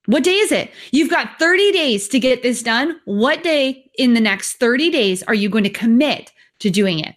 What 0.07 0.23
day 0.23 0.35
is 0.35 0.51
it? 0.51 0.71
You've 0.91 1.09
got 1.09 1.39
30 1.39 1.71
days 1.71 2.07
to 2.09 2.19
get 2.19 2.43
this 2.43 2.61
done. 2.61 2.99
What 3.05 3.41
day 3.41 3.89
in 3.97 4.13
the 4.13 4.21
next 4.21 4.53
30 4.57 4.91
days 4.91 5.23
are 5.23 5.33
you 5.33 5.49
going 5.49 5.63
to 5.63 5.69
commit 5.69 6.31
to 6.59 6.69
doing 6.69 6.99
it? 6.99 7.15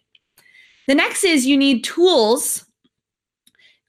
The 0.86 0.94
next 0.94 1.24
is 1.24 1.44
you 1.46 1.56
need 1.56 1.84
tools. 1.84 2.64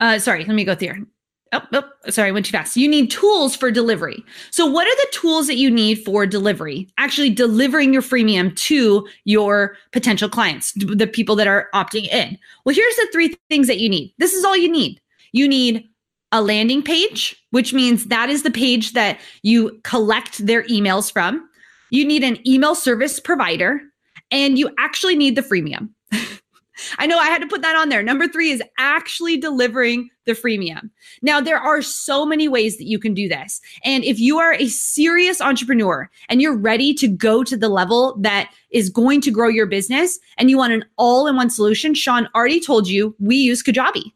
Uh, 0.02 0.18
sorry 0.20 0.46
let 0.46 0.56
me 0.56 0.64
go 0.64 0.76
through 0.76 1.06
Oh, 1.52 1.62
oh, 1.74 2.10
sorry, 2.10 2.30
I 2.30 2.32
went 2.32 2.46
too 2.46 2.52
fast. 2.52 2.78
You 2.78 2.88
need 2.88 3.10
tools 3.10 3.56
for 3.56 3.72
delivery. 3.72 4.24
So, 4.52 4.66
what 4.68 4.88
are 4.88 4.96
the 4.96 5.12
tools 5.12 5.48
that 5.48 5.56
you 5.56 5.72
need 5.72 6.04
for 6.06 6.26
delivery? 6.26 6.88
Actually, 6.98 7.32
delivering 7.32 7.92
your 7.92 8.04
freemium 8.04 8.56
to 8.58 9.08
your 9.26 9.76
potential 9.92 10.30
clients, 10.30 10.74
the 10.74 11.08
people 11.08 11.36
that 11.38 11.48
are 11.48 11.70
opting 11.74 12.08
in. 12.08 12.38
Well, 12.66 12.76
here's 12.76 12.96
the 12.98 13.08
three 13.12 13.36
things 13.50 13.68
that 13.68 13.80
you 13.80 13.90
need. 13.90 14.14
This 14.20 14.34
is 14.34 14.46
all 14.46 14.56
you 14.56 14.72
need. 14.72 15.02
You 15.32 15.48
need 15.48 15.90
a 16.32 16.42
landing 16.42 16.84
page, 16.84 17.36
which 17.50 17.74
means 17.74 18.06
that 18.06 18.30
is 18.30 18.44
the 18.44 18.52
page 18.52 18.94
that 18.94 19.20
you 19.42 19.80
collect 19.84 20.46
their 20.46 20.64
emails 20.64 21.12
from. 21.12 21.48
You 21.90 22.06
need 22.06 22.24
an 22.24 22.48
email 22.48 22.76
service 22.76 23.20
provider, 23.20 23.82
and 24.30 24.60
you 24.60 24.70
actually 24.78 25.16
need 25.16 25.36
the 25.36 25.42
freemium. 25.42 25.90
I 26.98 27.08
know 27.08 27.18
I 27.18 27.26
had 27.26 27.42
to 27.42 27.48
put 27.48 27.62
that 27.62 27.76
on 27.76 27.90
there. 27.90 28.04
Number 28.04 28.28
three 28.28 28.52
is 28.52 28.64
actually 28.78 29.38
delivering 29.38 30.10
the 30.30 30.40
freemium. 30.40 30.90
Now, 31.22 31.42
there 31.42 31.58
are 31.58 31.82
so 31.82 32.26
many 32.26 32.48
ways 32.48 32.78
that 32.78 32.88
you 32.88 33.00
can 33.00 33.14
do 33.14 33.28
this. 33.28 33.60
And 33.84 34.04
if 34.04 34.20
you 34.20 34.38
are 34.38 34.54
a 34.54 34.68
serious 34.68 35.42
entrepreneur 35.42 36.10
and 36.30 36.42
you're 36.42 36.56
ready 36.56 36.94
to 36.94 37.08
go 37.08 37.44
to 37.44 37.58
the 37.58 37.70
level 37.70 38.16
that 38.20 38.52
is 38.72 38.90
going 38.90 39.22
to 39.22 39.32
grow 39.32 39.48
your 39.48 39.66
business 39.66 40.20
and 40.38 40.50
you 40.50 40.58
want 40.58 40.74
an 40.74 40.86
all 40.98 41.28
in 41.28 41.36
one 41.36 41.50
solution, 41.50 41.94
Sean 41.94 42.30
already 42.36 42.60
told 42.60 42.88
you 42.88 43.16
we 43.20 43.36
use 43.36 43.64
Kajabi. 43.64 44.14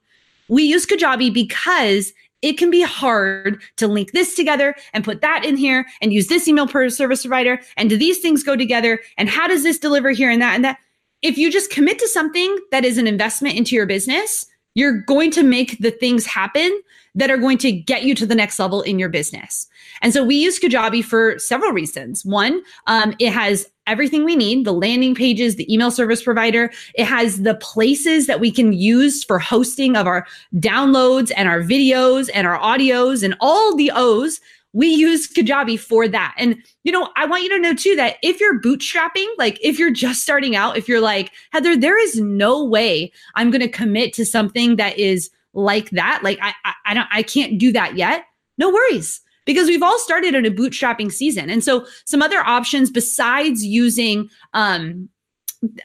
We 0.47 0.63
use 0.63 0.85
Kajabi 0.85 1.33
because 1.33 2.13
it 2.43 2.57
can 2.57 2.69
be 2.69 2.81
hard 2.81 3.61
to 3.77 3.87
link 3.87 4.11
this 4.11 4.35
together 4.35 4.75
and 4.93 5.03
put 5.03 5.21
that 5.21 5.45
in 5.45 5.55
here 5.57 5.85
and 6.01 6.13
use 6.13 6.27
this 6.27 6.47
email 6.47 6.67
per 6.67 6.89
service 6.89 7.23
provider. 7.23 7.59
And 7.77 7.89
do 7.89 7.97
these 7.97 8.19
things 8.19 8.43
go 8.43 8.55
together? 8.55 8.99
And 9.17 9.29
how 9.29 9.47
does 9.47 9.63
this 9.63 9.79
deliver 9.79 10.11
here 10.11 10.29
and 10.29 10.41
that 10.41 10.53
and 10.53 10.63
that? 10.65 10.77
If 11.21 11.37
you 11.37 11.49
just 11.49 11.71
commit 11.71 11.99
to 11.99 12.07
something 12.09 12.57
that 12.71 12.83
is 12.83 12.97
an 12.97 13.07
investment 13.07 13.55
into 13.55 13.75
your 13.75 13.85
business, 13.85 14.45
you're 14.75 15.01
going 15.01 15.31
to 15.31 15.43
make 15.43 15.79
the 15.79 15.91
things 15.91 16.25
happen 16.25 16.81
that 17.15 17.29
are 17.29 17.37
going 17.37 17.57
to 17.59 17.71
get 17.71 18.03
you 18.03 18.15
to 18.15 18.25
the 18.25 18.35
next 18.35 18.57
level 18.57 18.81
in 18.81 18.97
your 18.97 19.09
business. 19.09 19.67
And 20.01 20.13
so 20.13 20.23
we 20.23 20.35
use 20.35 20.59
Kajabi 20.59 21.03
for 21.03 21.37
several 21.37 21.71
reasons. 21.71 22.25
One, 22.25 22.61
um, 22.87 23.13
it 23.19 23.31
has 23.31 23.69
everything 23.85 24.23
we 24.23 24.35
need 24.35 24.65
the 24.65 24.73
landing 24.73 25.13
pages, 25.13 25.55
the 25.55 25.71
email 25.71 25.91
service 25.91 26.23
provider. 26.23 26.71
It 26.95 27.05
has 27.05 27.41
the 27.41 27.55
places 27.55 28.27
that 28.27 28.39
we 28.39 28.51
can 28.51 28.73
use 28.73 29.23
for 29.23 29.39
hosting 29.39 29.95
of 29.95 30.07
our 30.07 30.25
downloads 30.55 31.31
and 31.35 31.47
our 31.47 31.59
videos 31.59 32.29
and 32.33 32.47
our 32.47 32.57
audios 32.59 33.23
and 33.23 33.35
all 33.39 33.75
the 33.75 33.91
O's. 33.93 34.39
We 34.73 34.87
use 34.87 35.31
Kajabi 35.31 35.79
for 35.79 36.07
that. 36.07 36.33
And, 36.37 36.57
you 36.83 36.91
know, 36.91 37.09
I 37.15 37.25
want 37.25 37.43
you 37.43 37.49
to 37.49 37.59
know 37.59 37.75
too 37.75 37.95
that 37.95 38.17
if 38.23 38.39
you're 38.39 38.59
bootstrapping, 38.59 39.27
like 39.37 39.59
if 39.61 39.77
you're 39.77 39.91
just 39.91 40.23
starting 40.23 40.55
out, 40.55 40.77
if 40.77 40.87
you're 40.87 40.99
like, 40.99 41.31
Heather, 41.51 41.77
there 41.77 42.01
is 42.01 42.19
no 42.19 42.63
way 42.63 43.11
I'm 43.35 43.51
going 43.51 43.61
to 43.61 43.67
commit 43.67 44.13
to 44.13 44.25
something 44.25 44.77
that 44.77 44.97
is 44.97 45.29
like 45.53 45.91
that. 45.91 46.21
Like 46.23 46.39
I, 46.41 46.53
I, 46.65 46.73
I 46.87 46.93
don't, 46.95 47.07
I 47.11 47.21
can't 47.21 47.59
do 47.59 47.71
that 47.71 47.95
yet. 47.95 48.25
No 48.57 48.69
worries 48.69 49.21
because 49.45 49.67
we've 49.67 49.83
all 49.83 49.99
started 49.99 50.35
in 50.35 50.45
a 50.45 50.51
bootstrapping 50.51 51.11
season. 51.11 51.49
And 51.49 51.63
so 51.63 51.85
some 52.05 52.21
other 52.21 52.39
options 52.39 52.89
besides 52.89 53.65
using 53.65 54.29
um, 54.53 55.09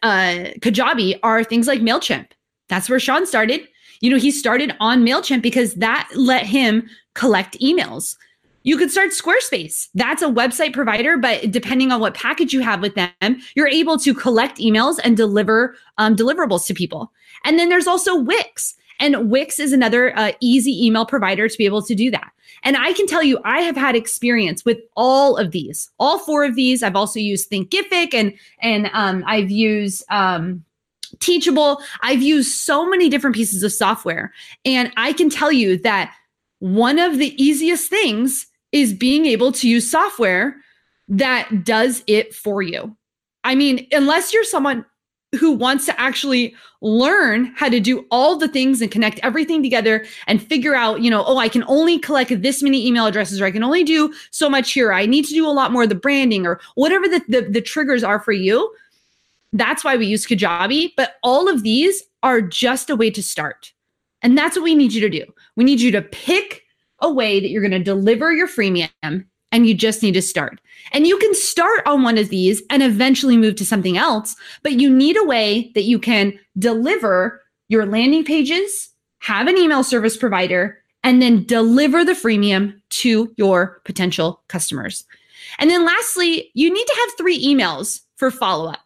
uh, 0.02 0.52
Kajabi 0.60 1.18
are 1.22 1.44
things 1.44 1.66
like 1.66 1.80
MailChimp. 1.80 2.28
That's 2.68 2.88
where 2.88 3.00
Sean 3.00 3.26
started. 3.26 3.68
You 4.00 4.10
know, 4.10 4.16
he 4.16 4.30
started 4.30 4.74
on 4.80 5.04
MailChimp 5.04 5.42
because 5.42 5.74
that 5.74 6.08
let 6.14 6.46
him 6.46 6.88
collect 7.14 7.58
emails. 7.60 8.16
You 8.68 8.76
could 8.76 8.90
start 8.90 9.12
Squarespace. 9.12 9.88
That's 9.94 10.20
a 10.20 10.26
website 10.26 10.74
provider, 10.74 11.16
but 11.16 11.50
depending 11.50 11.90
on 11.90 12.00
what 12.00 12.12
package 12.12 12.52
you 12.52 12.60
have 12.60 12.82
with 12.82 12.96
them, 12.96 13.40
you're 13.54 13.66
able 13.66 13.96
to 14.00 14.12
collect 14.12 14.58
emails 14.58 14.98
and 15.02 15.16
deliver 15.16 15.74
um, 15.96 16.14
deliverables 16.14 16.66
to 16.66 16.74
people. 16.74 17.10
And 17.46 17.58
then 17.58 17.70
there's 17.70 17.86
also 17.86 18.14
Wix. 18.14 18.74
And 19.00 19.30
Wix 19.30 19.58
is 19.58 19.72
another 19.72 20.14
uh, 20.18 20.32
easy 20.40 20.84
email 20.86 21.06
provider 21.06 21.48
to 21.48 21.56
be 21.56 21.64
able 21.64 21.80
to 21.80 21.94
do 21.94 22.10
that. 22.10 22.30
And 22.62 22.76
I 22.76 22.92
can 22.92 23.06
tell 23.06 23.22
you, 23.22 23.38
I 23.42 23.60
have 23.60 23.74
had 23.74 23.96
experience 23.96 24.66
with 24.66 24.76
all 24.98 25.38
of 25.38 25.52
these, 25.52 25.88
all 25.98 26.18
four 26.18 26.44
of 26.44 26.54
these. 26.54 26.82
I've 26.82 26.94
also 26.94 27.18
used 27.18 27.50
Thinkific 27.50 28.12
and 28.12 28.34
and 28.60 28.90
um, 28.92 29.24
I've 29.26 29.50
used 29.50 30.04
um, 30.10 30.62
Teachable. 31.20 31.80
I've 32.02 32.20
used 32.20 32.54
so 32.54 32.86
many 32.86 33.08
different 33.08 33.34
pieces 33.34 33.62
of 33.62 33.72
software, 33.72 34.30
and 34.66 34.92
I 34.98 35.14
can 35.14 35.30
tell 35.30 35.50
you 35.50 35.78
that 35.78 36.14
one 36.58 36.98
of 36.98 37.16
the 37.16 37.42
easiest 37.42 37.88
things 37.88 38.46
is 38.72 38.92
being 38.92 39.26
able 39.26 39.52
to 39.52 39.68
use 39.68 39.90
software 39.90 40.56
that 41.08 41.64
does 41.64 42.02
it 42.06 42.34
for 42.34 42.62
you. 42.62 42.96
I 43.44 43.54
mean, 43.54 43.86
unless 43.92 44.32
you're 44.32 44.44
someone 44.44 44.84
who 45.38 45.52
wants 45.52 45.84
to 45.86 46.00
actually 46.00 46.54
learn 46.80 47.46
how 47.56 47.68
to 47.68 47.80
do 47.80 48.06
all 48.10 48.36
the 48.36 48.48
things 48.48 48.80
and 48.80 48.90
connect 48.90 49.20
everything 49.22 49.62
together 49.62 50.06
and 50.26 50.42
figure 50.42 50.74
out, 50.74 51.02
you 51.02 51.10
know, 51.10 51.22
oh, 51.26 51.36
I 51.36 51.48
can 51.48 51.64
only 51.66 51.98
collect 51.98 52.42
this 52.42 52.62
many 52.62 52.86
email 52.86 53.06
addresses 53.06 53.40
or 53.40 53.44
I 53.44 53.50
can 53.50 53.62
only 53.62 53.84
do 53.84 54.12
so 54.30 54.48
much 54.48 54.72
here. 54.72 54.92
I 54.92 55.04
need 55.04 55.26
to 55.26 55.34
do 55.34 55.46
a 55.46 55.52
lot 55.52 55.72
more 55.72 55.82
of 55.82 55.90
the 55.90 55.94
branding 55.94 56.46
or 56.46 56.60
whatever 56.76 57.06
the, 57.08 57.22
the, 57.28 57.42
the 57.42 57.60
triggers 57.60 58.02
are 58.02 58.20
for 58.20 58.32
you. 58.32 58.74
That's 59.52 59.84
why 59.84 59.96
we 59.96 60.06
use 60.06 60.26
Kajabi. 60.26 60.92
But 60.96 61.16
all 61.22 61.48
of 61.48 61.62
these 61.62 62.02
are 62.22 62.40
just 62.40 62.88
a 62.88 62.96
way 62.96 63.10
to 63.10 63.22
start. 63.22 63.72
And 64.22 64.36
that's 64.36 64.56
what 64.56 64.64
we 64.64 64.74
need 64.74 64.92
you 64.92 65.00
to 65.02 65.10
do. 65.10 65.24
We 65.56 65.64
need 65.64 65.80
you 65.80 65.90
to 65.92 66.02
pick 66.02 66.64
a 67.00 67.12
way 67.12 67.40
that 67.40 67.48
you're 67.48 67.62
going 67.62 67.70
to 67.70 67.78
deliver 67.78 68.32
your 68.32 68.48
freemium 68.48 69.24
and 69.52 69.66
you 69.66 69.74
just 69.74 70.02
need 70.02 70.14
to 70.14 70.22
start. 70.22 70.60
And 70.92 71.06
you 71.06 71.18
can 71.18 71.34
start 71.34 71.82
on 71.86 72.02
one 72.02 72.18
of 72.18 72.28
these 72.28 72.62
and 72.70 72.82
eventually 72.82 73.36
move 73.36 73.56
to 73.56 73.64
something 73.64 73.96
else, 73.96 74.36
but 74.62 74.74
you 74.74 74.94
need 74.94 75.16
a 75.16 75.24
way 75.24 75.70
that 75.74 75.84
you 75.84 75.98
can 75.98 76.38
deliver 76.58 77.42
your 77.68 77.86
landing 77.86 78.24
pages, 78.24 78.90
have 79.20 79.46
an 79.46 79.56
email 79.56 79.84
service 79.84 80.16
provider, 80.16 80.82
and 81.02 81.22
then 81.22 81.44
deliver 81.44 82.04
the 82.04 82.12
freemium 82.12 82.78
to 82.90 83.32
your 83.36 83.80
potential 83.84 84.42
customers. 84.48 85.04
And 85.58 85.70
then 85.70 85.84
lastly, 85.84 86.50
you 86.54 86.72
need 86.72 86.86
to 86.86 86.96
have 87.00 87.16
three 87.16 87.42
emails 87.44 88.00
for 88.16 88.30
follow 88.30 88.70
up. 88.70 88.80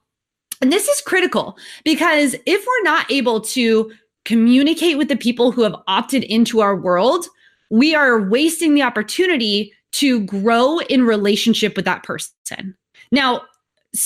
And 0.61 0.73
this 0.73 0.87
is 0.87 1.01
critical 1.01 1.57
because 1.85 2.37
if 2.47 2.65
we're 2.65 2.85
not 2.85 3.11
able 3.11 3.41
to 3.41 3.93
communicate 4.25 4.97
with 4.97 5.09
the 5.09 5.17
people 5.17 5.51
who 5.51 5.63
have 5.63 5.75
opted 5.89 6.23
into 6.25 6.61
our 6.61 6.77
world, 6.77 7.27
we 7.73 7.95
are 7.95 8.21
wasting 8.21 8.75
the 8.75 8.83
opportunity 8.83 9.73
to 9.93 10.21
grow 10.27 10.79
in 10.81 11.05
relationship 11.05 11.75
with 11.75 11.87
that 11.87 12.03
person. 12.03 12.77
Now, 13.11 13.43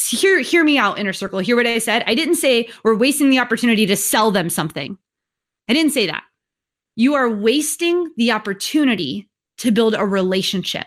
hear 0.08 0.38
hear 0.40 0.62
me 0.62 0.78
out 0.78 1.00
inner 1.00 1.12
circle. 1.12 1.40
Hear 1.40 1.56
what 1.56 1.66
I 1.66 1.78
said? 1.78 2.04
I 2.06 2.14
didn't 2.14 2.36
say 2.36 2.68
we're 2.84 2.94
wasting 2.94 3.28
the 3.28 3.40
opportunity 3.40 3.84
to 3.86 3.96
sell 3.96 4.30
them 4.30 4.50
something. 4.50 4.96
I 5.68 5.72
didn't 5.74 5.92
say 5.92 6.06
that. 6.06 6.22
You 6.94 7.14
are 7.14 7.28
wasting 7.28 8.12
the 8.16 8.30
opportunity 8.30 9.28
to 9.58 9.72
build 9.72 9.94
a 9.94 10.06
relationship. 10.06 10.86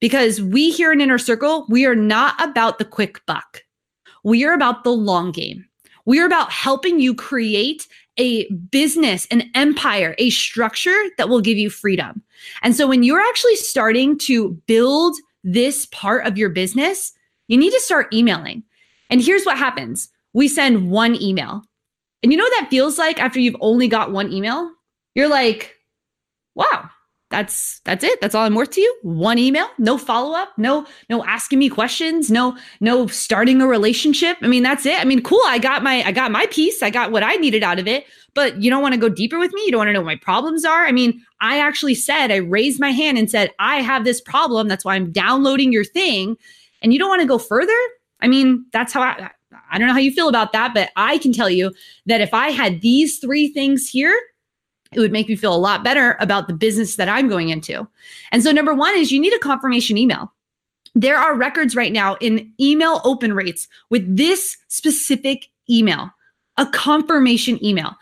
Because 0.00 0.40
we 0.40 0.70
here 0.70 0.92
in 0.92 1.02
inner 1.02 1.18
circle, 1.18 1.66
we 1.68 1.84
are 1.84 1.94
not 1.94 2.42
about 2.42 2.78
the 2.78 2.86
quick 2.86 3.24
buck. 3.26 3.62
We 4.24 4.44
are 4.46 4.54
about 4.54 4.82
the 4.82 4.92
long 4.92 5.30
game. 5.30 5.66
We 6.06 6.20
are 6.20 6.26
about 6.26 6.50
helping 6.50 7.00
you 7.00 7.14
create 7.14 7.86
a 8.16 8.48
business, 8.52 9.26
an 9.30 9.50
empire, 9.54 10.14
a 10.18 10.30
structure 10.30 10.96
that 11.18 11.28
will 11.28 11.40
give 11.40 11.58
you 11.58 11.70
freedom. 11.70 12.22
And 12.62 12.74
so 12.74 12.86
when 12.86 13.02
you're 13.02 13.20
actually 13.20 13.56
starting 13.56 14.18
to 14.18 14.50
build 14.66 15.16
this 15.42 15.86
part 15.86 16.26
of 16.26 16.38
your 16.38 16.48
business, 16.48 17.12
you 17.48 17.56
need 17.56 17.72
to 17.72 17.80
start 17.80 18.12
emailing. 18.14 18.62
And 19.10 19.20
here's 19.20 19.44
what 19.44 19.58
happens 19.58 20.08
we 20.32 20.48
send 20.48 20.90
one 20.90 21.20
email. 21.20 21.62
And 22.22 22.32
you 22.32 22.38
know 22.38 22.44
what 22.44 22.60
that 22.60 22.70
feels 22.70 22.98
like 22.98 23.20
after 23.20 23.38
you've 23.38 23.56
only 23.60 23.86
got 23.86 24.10
one 24.10 24.32
email? 24.32 24.70
You're 25.14 25.28
like, 25.28 25.76
wow, 26.54 26.88
that's 27.34 27.80
that's 27.80 28.04
it. 28.04 28.20
That's 28.20 28.32
all 28.32 28.44
i'm 28.44 28.54
worth 28.54 28.70
to 28.70 28.80
you. 28.80 28.96
One 29.02 29.38
email 29.38 29.66
no 29.78 29.98
follow-up 29.98 30.50
no 30.56 30.86
no 31.10 31.24
asking 31.24 31.58
me 31.58 31.68
questions 31.68 32.30
no 32.30 32.56
no 32.80 33.08
starting 33.08 33.60
a 33.60 33.66
relationship. 33.66 34.36
I 34.40 34.46
mean 34.46 34.62
that's 34.62 34.86
it. 34.86 35.00
I 35.00 35.04
mean 35.04 35.20
cool. 35.20 35.42
I 35.46 35.58
got 35.58 35.82
my 35.82 36.04
i 36.04 36.12
got 36.12 36.30
my 36.30 36.46
piece. 36.46 36.80
I 36.80 36.90
got 36.90 37.10
what 37.10 37.24
i 37.24 37.34
needed 37.34 37.64
out 37.64 37.80
of 37.80 37.88
it. 37.88 38.04
But 38.34 38.62
you 38.62 38.70
don't 38.70 38.82
want 38.82 38.94
to 38.94 39.00
go 39.00 39.08
deeper 39.08 39.38
with 39.40 39.52
me? 39.52 39.62
You 39.64 39.72
don't 39.72 39.78
want 39.78 39.88
to 39.88 39.92
know 39.92 40.00
what 40.00 40.06
my 40.06 40.16
problems 40.16 40.64
are? 40.64 40.86
I 40.86 40.92
mean 40.92 41.20
i 41.40 41.58
actually 41.58 41.96
said 41.96 42.30
i 42.30 42.36
raised 42.36 42.78
my 42.78 42.90
hand 42.90 43.18
and 43.18 43.28
said 43.28 43.50
i 43.58 43.80
have 43.80 44.04
this 44.04 44.20
problem. 44.20 44.68
That's 44.68 44.84
why 44.84 44.94
i'm 44.94 45.10
downloading 45.10 45.72
your 45.72 45.84
thing. 45.84 46.36
And 46.82 46.92
you 46.92 47.00
don't 47.00 47.08
want 47.08 47.22
to 47.22 47.28
go 47.28 47.38
further? 47.38 47.78
I 48.20 48.28
mean 48.28 48.64
that's 48.72 48.92
how 48.92 49.02
i 49.02 49.30
i 49.72 49.78
don't 49.78 49.88
know 49.88 49.92
how 49.92 49.98
you 49.98 50.12
feel 50.12 50.28
about 50.28 50.52
that 50.52 50.74
but 50.74 50.90
i 50.96 51.16
can 51.18 51.32
tell 51.32 51.48
you 51.48 51.72
that 52.06 52.20
if 52.20 52.34
i 52.34 52.50
had 52.50 52.80
these 52.80 53.18
three 53.18 53.48
things 53.48 53.88
here 53.88 54.18
it 54.94 55.00
would 55.00 55.12
make 55.12 55.28
me 55.28 55.36
feel 55.36 55.54
a 55.54 55.56
lot 55.56 55.84
better 55.84 56.16
about 56.20 56.48
the 56.48 56.54
business 56.54 56.96
that 56.96 57.08
I'm 57.08 57.28
going 57.28 57.48
into. 57.48 57.86
And 58.32 58.42
so, 58.42 58.52
number 58.52 58.74
one 58.74 58.96
is 58.96 59.12
you 59.12 59.20
need 59.20 59.34
a 59.34 59.38
confirmation 59.38 59.98
email. 59.98 60.32
There 60.94 61.16
are 61.16 61.36
records 61.36 61.74
right 61.74 61.92
now 61.92 62.14
in 62.16 62.52
email 62.60 63.00
open 63.04 63.32
rates 63.32 63.66
with 63.90 64.16
this 64.16 64.56
specific 64.68 65.48
email, 65.68 66.10
a 66.56 66.66
confirmation 66.66 67.62
email, 67.64 67.96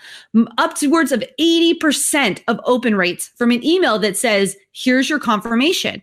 upwards 0.58 1.10
of 1.10 1.24
80% 1.40 2.42
of 2.48 2.60
open 2.64 2.96
rates 2.96 3.30
from 3.36 3.50
an 3.50 3.64
email 3.64 3.98
that 3.98 4.16
says, 4.16 4.56
here's 4.72 5.08
your 5.08 5.18
confirmation. 5.18 6.02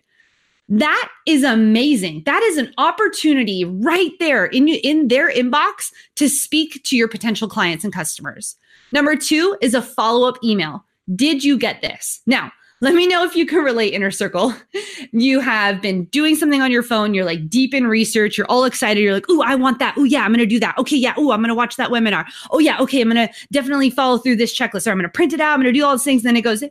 That 0.68 1.08
is 1.26 1.42
amazing. 1.42 2.22
That 2.26 2.42
is 2.44 2.56
an 2.56 2.72
opportunity 2.78 3.64
right 3.64 4.12
there 4.20 4.46
in, 4.46 4.68
in 4.68 5.08
their 5.08 5.30
inbox 5.30 5.92
to 6.14 6.28
speak 6.28 6.82
to 6.84 6.96
your 6.96 7.08
potential 7.08 7.48
clients 7.48 7.82
and 7.82 7.92
customers. 7.92 8.56
Number 8.92 9.16
two 9.16 9.56
is 9.60 9.74
a 9.74 9.82
follow 9.82 10.28
up 10.28 10.36
email. 10.42 10.84
Did 11.14 11.42
you 11.42 11.58
get 11.58 11.82
this? 11.82 12.20
Now, 12.26 12.52
let 12.82 12.94
me 12.94 13.06
know 13.06 13.24
if 13.24 13.36
you 13.36 13.44
can 13.44 13.62
relate 13.62 13.92
inner 13.92 14.10
circle. 14.10 14.54
You 15.12 15.40
have 15.40 15.80
been 15.82 16.04
doing 16.04 16.36
something 16.36 16.60
on 16.62 16.70
your 16.70 16.82
phone. 16.82 17.14
You're 17.14 17.24
like 17.24 17.48
deep 17.48 17.74
in 17.74 17.86
research. 17.86 18.36
You're 18.38 18.46
all 18.48 18.64
excited. 18.64 19.00
You're 19.00 19.14
like, 19.14 19.24
oh, 19.28 19.42
I 19.42 19.54
want 19.54 19.78
that. 19.78 19.94
Oh, 19.96 20.04
yeah, 20.04 20.22
I'm 20.22 20.30
going 20.30 20.38
to 20.38 20.46
do 20.46 20.60
that. 20.60 20.76
Okay, 20.78 20.96
yeah. 20.96 21.14
Oh, 21.16 21.32
I'm 21.32 21.40
going 21.40 21.48
to 21.48 21.54
watch 21.54 21.76
that 21.76 21.90
webinar. 21.90 22.26
Oh, 22.50 22.58
yeah. 22.58 22.78
Okay, 22.80 23.00
I'm 23.00 23.10
going 23.10 23.26
to 23.26 23.34
definitely 23.50 23.90
follow 23.90 24.18
through 24.18 24.36
this 24.36 24.56
checklist. 24.56 24.86
Or 24.86 24.90
I'm 24.90 24.98
going 24.98 25.04
to 25.04 25.08
print 25.08 25.32
it 25.32 25.40
out. 25.40 25.54
I'm 25.54 25.62
going 25.62 25.72
to 25.72 25.78
do 25.78 25.84
all 25.84 25.96
these 25.96 26.04
things. 26.04 26.22
And 26.22 26.28
then 26.28 26.36
it 26.36 26.42
goes 26.42 26.60
ding. 26.60 26.70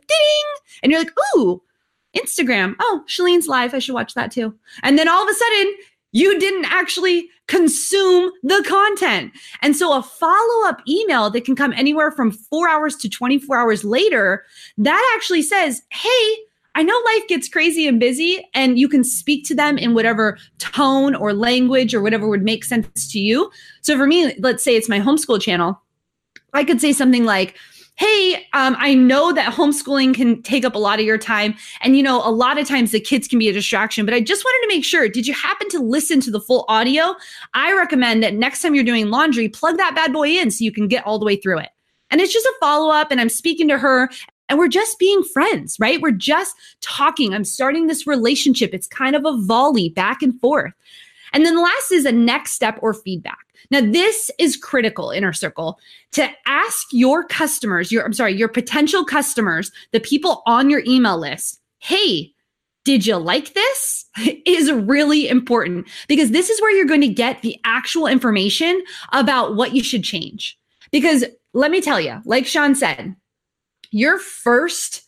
And 0.82 0.90
you're 0.90 1.00
like, 1.00 1.12
ooh, 1.36 1.60
Instagram. 2.16 2.76
Oh, 2.80 3.02
Chalene's 3.06 3.48
live. 3.48 3.74
I 3.74 3.78
should 3.78 3.94
watch 3.94 4.14
that 4.14 4.30
too. 4.30 4.54
And 4.82 4.96
then 4.96 5.08
all 5.08 5.22
of 5.22 5.28
a 5.28 5.34
sudden, 5.34 5.74
you 6.12 6.38
didn't 6.38 6.66
actually 6.66 7.28
consume 7.46 8.30
the 8.42 8.64
content. 8.66 9.32
And 9.62 9.76
so 9.76 9.96
a 9.96 10.02
follow 10.02 10.68
up 10.68 10.80
email 10.88 11.30
that 11.30 11.44
can 11.44 11.56
come 11.56 11.72
anywhere 11.72 12.10
from 12.10 12.30
four 12.30 12.68
hours 12.68 12.96
to 12.96 13.08
24 13.08 13.56
hours 13.56 13.84
later, 13.84 14.44
that 14.78 15.12
actually 15.16 15.42
says, 15.42 15.82
Hey, 15.90 16.36
I 16.76 16.82
know 16.82 17.00
life 17.04 17.26
gets 17.28 17.48
crazy 17.48 17.88
and 17.88 17.98
busy, 17.98 18.48
and 18.54 18.78
you 18.78 18.88
can 18.88 19.02
speak 19.02 19.44
to 19.46 19.54
them 19.54 19.76
in 19.76 19.92
whatever 19.94 20.38
tone 20.58 21.16
or 21.16 21.32
language 21.32 21.94
or 21.94 22.00
whatever 22.00 22.28
would 22.28 22.44
make 22.44 22.64
sense 22.64 23.10
to 23.10 23.18
you. 23.18 23.50
So 23.80 23.96
for 23.96 24.06
me, 24.06 24.34
let's 24.38 24.62
say 24.62 24.76
it's 24.76 24.88
my 24.88 25.00
homeschool 25.00 25.40
channel. 25.40 25.80
I 26.52 26.64
could 26.64 26.80
say 26.80 26.92
something 26.92 27.24
like, 27.24 27.56
hey, 28.00 28.46
um, 28.54 28.74
I 28.78 28.94
know 28.94 29.30
that 29.30 29.52
homeschooling 29.52 30.14
can 30.14 30.42
take 30.42 30.64
up 30.64 30.74
a 30.74 30.78
lot 30.78 30.98
of 30.98 31.04
your 31.04 31.18
time. 31.18 31.54
And, 31.82 31.98
you 31.98 32.02
know, 32.02 32.26
a 32.26 32.32
lot 32.32 32.56
of 32.56 32.66
times 32.66 32.92
the 32.92 32.98
kids 32.98 33.28
can 33.28 33.38
be 33.38 33.50
a 33.50 33.52
distraction, 33.52 34.06
but 34.06 34.14
I 34.14 34.20
just 34.20 34.42
wanted 34.42 34.66
to 34.66 34.74
make 34.74 34.86
sure 34.86 35.06
did 35.06 35.26
you 35.26 35.34
happen 35.34 35.68
to 35.68 35.80
listen 35.80 36.18
to 36.22 36.30
the 36.30 36.40
full 36.40 36.64
audio? 36.66 37.14
I 37.52 37.76
recommend 37.76 38.22
that 38.22 38.32
next 38.32 38.62
time 38.62 38.74
you're 38.74 38.84
doing 38.84 39.10
laundry, 39.10 39.50
plug 39.50 39.76
that 39.76 39.94
bad 39.94 40.14
boy 40.14 40.28
in 40.28 40.50
so 40.50 40.64
you 40.64 40.72
can 40.72 40.88
get 40.88 41.04
all 41.04 41.18
the 41.18 41.26
way 41.26 41.36
through 41.36 41.58
it. 41.58 41.68
And 42.10 42.22
it's 42.22 42.32
just 42.32 42.46
a 42.46 42.54
follow 42.58 42.90
up, 42.90 43.10
and 43.10 43.20
I'm 43.20 43.28
speaking 43.28 43.68
to 43.68 43.76
her 43.76 44.08
and 44.48 44.58
we're 44.58 44.68
just 44.68 44.98
being 44.98 45.22
friends, 45.22 45.76
right? 45.78 46.00
We're 46.00 46.10
just 46.10 46.56
talking. 46.80 47.34
I'm 47.34 47.44
starting 47.44 47.86
this 47.86 48.06
relationship. 48.06 48.70
It's 48.72 48.86
kind 48.86 49.14
of 49.14 49.26
a 49.26 49.36
volley 49.42 49.90
back 49.90 50.22
and 50.22 50.40
forth. 50.40 50.72
And 51.34 51.44
then 51.44 51.54
the 51.54 51.62
last 51.62 51.92
is 51.92 52.06
a 52.06 52.12
next 52.12 52.52
step 52.52 52.78
or 52.80 52.94
feedback. 52.94 53.39
Now, 53.70 53.80
this 53.80 54.30
is 54.38 54.56
critical, 54.56 55.10
inner 55.10 55.32
circle, 55.32 55.78
to 56.12 56.28
ask 56.46 56.86
your 56.92 57.24
customers, 57.24 57.92
your, 57.92 58.04
I'm 58.04 58.12
sorry, 58.12 58.34
your 58.34 58.48
potential 58.48 59.04
customers, 59.04 59.70
the 59.92 60.00
people 60.00 60.42
on 60.46 60.70
your 60.70 60.82
email 60.86 61.18
list, 61.18 61.60
hey, 61.78 62.32
did 62.84 63.06
you 63.06 63.16
like 63.16 63.54
this? 63.54 64.06
is 64.46 64.72
really 64.72 65.28
important 65.28 65.86
because 66.08 66.30
this 66.30 66.50
is 66.50 66.60
where 66.60 66.74
you're 66.74 66.86
going 66.86 67.00
to 67.00 67.08
get 67.08 67.42
the 67.42 67.58
actual 67.64 68.06
information 68.06 68.82
about 69.12 69.54
what 69.56 69.74
you 69.74 69.82
should 69.82 70.02
change. 70.04 70.58
Because 70.90 71.24
let 71.52 71.70
me 71.70 71.80
tell 71.80 72.00
you, 72.00 72.20
like 72.24 72.46
Sean 72.46 72.74
said, 72.74 73.14
your 73.90 74.18
first 74.18 75.02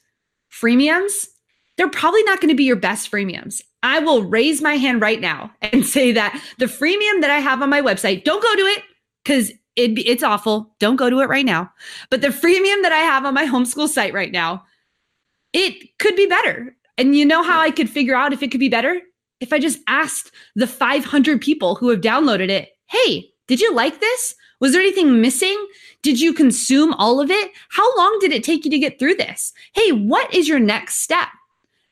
freemiums, 0.50 1.28
they're 1.76 1.88
probably 1.88 2.22
not 2.24 2.40
going 2.40 2.50
to 2.50 2.54
be 2.54 2.64
your 2.64 2.76
best 2.76 3.10
freemiums. 3.10 3.62
I 3.82 3.98
will 3.98 4.22
raise 4.22 4.62
my 4.62 4.76
hand 4.76 5.00
right 5.00 5.20
now 5.20 5.52
and 5.60 5.86
say 5.96 6.12
that 6.12 6.40
the 6.58 6.66
freemium 6.66 7.20
that 7.20 7.30
I 7.30 7.38
have 7.38 7.62
on 7.62 7.70
my 7.70 7.80
website, 7.80 8.24
don't 8.24 8.42
go 8.42 8.54
to 8.54 8.62
it 8.62 8.82
because 9.24 9.50
it, 9.76 9.98
it's 10.06 10.22
awful. 10.22 10.74
Don't 10.78 10.96
go 10.96 11.08
to 11.08 11.20
it 11.20 11.28
right 11.28 11.46
now. 11.46 11.70
But 12.10 12.20
the 12.20 12.28
freemium 12.28 12.82
that 12.82 12.92
I 12.92 12.98
have 12.98 13.24
on 13.24 13.34
my 13.34 13.46
homeschool 13.46 13.88
site 13.88 14.12
right 14.12 14.32
now, 14.32 14.64
it 15.52 15.98
could 15.98 16.16
be 16.16 16.26
better. 16.26 16.76
And 16.98 17.16
you 17.16 17.24
know 17.24 17.42
how 17.42 17.60
I 17.60 17.70
could 17.70 17.88
figure 17.88 18.14
out 18.14 18.32
if 18.32 18.42
it 18.42 18.50
could 18.50 18.60
be 18.60 18.68
better? 18.68 19.00
If 19.40 19.52
I 19.52 19.58
just 19.58 19.80
asked 19.88 20.30
the 20.54 20.66
500 20.66 21.40
people 21.40 21.74
who 21.74 21.88
have 21.88 22.00
downloaded 22.00 22.48
it, 22.48 22.70
hey, 22.86 23.30
did 23.48 23.60
you 23.60 23.74
like 23.74 23.98
this? 23.98 24.34
Was 24.60 24.72
there 24.72 24.80
anything 24.80 25.20
missing? 25.20 25.66
Did 26.02 26.20
you 26.20 26.32
consume 26.32 26.94
all 26.94 27.20
of 27.20 27.30
it? 27.30 27.50
How 27.70 27.96
long 27.96 28.18
did 28.20 28.30
it 28.30 28.44
take 28.44 28.64
you 28.64 28.70
to 28.70 28.78
get 28.78 28.98
through 28.98 29.16
this? 29.16 29.52
Hey, 29.74 29.90
what 29.90 30.32
is 30.32 30.48
your 30.48 30.60
next 30.60 31.02
step? 31.02 31.28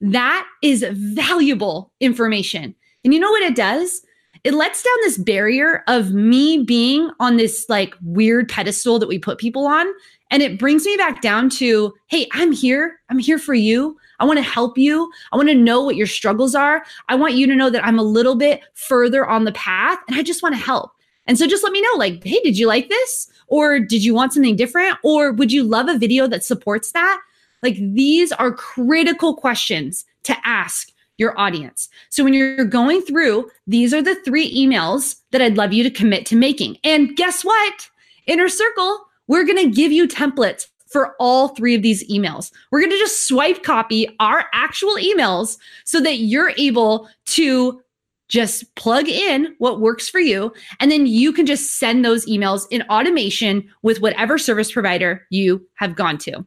That 0.00 0.46
is 0.62 0.84
valuable 0.90 1.92
information. 2.00 2.74
And 3.04 3.14
you 3.14 3.20
know 3.20 3.30
what 3.30 3.42
it 3.42 3.56
does? 3.56 4.02
It 4.42 4.54
lets 4.54 4.82
down 4.82 4.96
this 5.02 5.18
barrier 5.18 5.84
of 5.86 6.12
me 6.12 6.62
being 6.62 7.10
on 7.20 7.36
this 7.36 7.66
like 7.68 7.94
weird 8.02 8.48
pedestal 8.48 8.98
that 8.98 9.08
we 9.08 9.18
put 9.18 9.38
people 9.38 9.66
on. 9.66 9.86
And 10.30 10.42
it 10.42 10.58
brings 10.58 10.86
me 10.86 10.96
back 10.96 11.20
down 11.20 11.50
to, 11.50 11.92
hey, 12.06 12.26
I'm 12.32 12.52
here. 12.52 13.00
I'm 13.10 13.18
here 13.18 13.38
for 13.38 13.52
you. 13.52 13.98
I 14.18 14.24
want 14.24 14.38
to 14.38 14.44
help 14.44 14.78
you. 14.78 15.10
I 15.32 15.36
want 15.36 15.48
to 15.48 15.54
know 15.54 15.82
what 15.82 15.96
your 15.96 16.06
struggles 16.06 16.54
are. 16.54 16.84
I 17.08 17.16
want 17.16 17.34
you 17.34 17.46
to 17.48 17.56
know 17.56 17.68
that 17.68 17.84
I'm 17.84 17.98
a 17.98 18.04
little 18.04 18.34
bit 18.34 18.62
further 18.74 19.26
on 19.26 19.44
the 19.44 19.52
path 19.52 19.98
and 20.08 20.16
I 20.16 20.22
just 20.22 20.42
want 20.42 20.54
to 20.54 20.60
help. 20.60 20.92
And 21.26 21.38
so 21.38 21.46
just 21.46 21.62
let 21.62 21.72
me 21.72 21.82
know 21.82 21.92
like, 21.96 22.24
hey, 22.24 22.40
did 22.40 22.58
you 22.58 22.66
like 22.66 22.88
this? 22.88 23.30
Or 23.48 23.78
did 23.78 24.02
you 24.02 24.14
want 24.14 24.32
something 24.32 24.56
different? 24.56 24.96
Or 25.02 25.32
would 25.32 25.52
you 25.52 25.64
love 25.64 25.88
a 25.88 25.98
video 25.98 26.26
that 26.28 26.44
supports 26.44 26.92
that? 26.92 27.20
Like 27.62 27.76
these 27.76 28.32
are 28.32 28.52
critical 28.52 29.34
questions 29.34 30.04
to 30.24 30.36
ask 30.44 30.90
your 31.18 31.38
audience. 31.38 31.88
So 32.08 32.24
when 32.24 32.32
you're 32.32 32.64
going 32.64 33.02
through, 33.02 33.50
these 33.66 33.92
are 33.92 34.02
the 34.02 34.14
three 34.24 34.52
emails 34.56 35.20
that 35.32 35.42
I'd 35.42 35.58
love 35.58 35.72
you 35.72 35.82
to 35.82 35.90
commit 35.90 36.24
to 36.26 36.36
making. 36.36 36.78
And 36.82 37.14
guess 37.14 37.44
what? 37.44 37.88
Inner 38.26 38.48
Circle, 38.48 39.00
we're 39.28 39.44
going 39.44 39.58
to 39.58 39.70
give 39.70 39.92
you 39.92 40.08
templates 40.08 40.66
for 40.86 41.14
all 41.20 41.48
three 41.48 41.74
of 41.74 41.82
these 41.82 42.08
emails. 42.10 42.50
We're 42.70 42.80
going 42.80 42.90
to 42.90 42.98
just 42.98 43.28
swipe 43.28 43.62
copy 43.62 44.08
our 44.18 44.46
actual 44.52 44.96
emails 44.96 45.56
so 45.84 46.00
that 46.00 46.18
you're 46.18 46.52
able 46.56 47.08
to 47.26 47.80
just 48.28 48.74
plug 48.76 49.08
in 49.08 49.54
what 49.58 49.80
works 49.80 50.08
for 50.08 50.20
you. 50.20 50.52
And 50.78 50.90
then 50.90 51.06
you 51.06 51.32
can 51.32 51.46
just 51.46 51.78
send 51.78 52.04
those 52.04 52.26
emails 52.26 52.66
in 52.70 52.82
automation 52.82 53.68
with 53.82 54.00
whatever 54.00 54.38
service 54.38 54.72
provider 54.72 55.26
you 55.30 55.66
have 55.74 55.96
gone 55.96 56.16
to. 56.18 56.46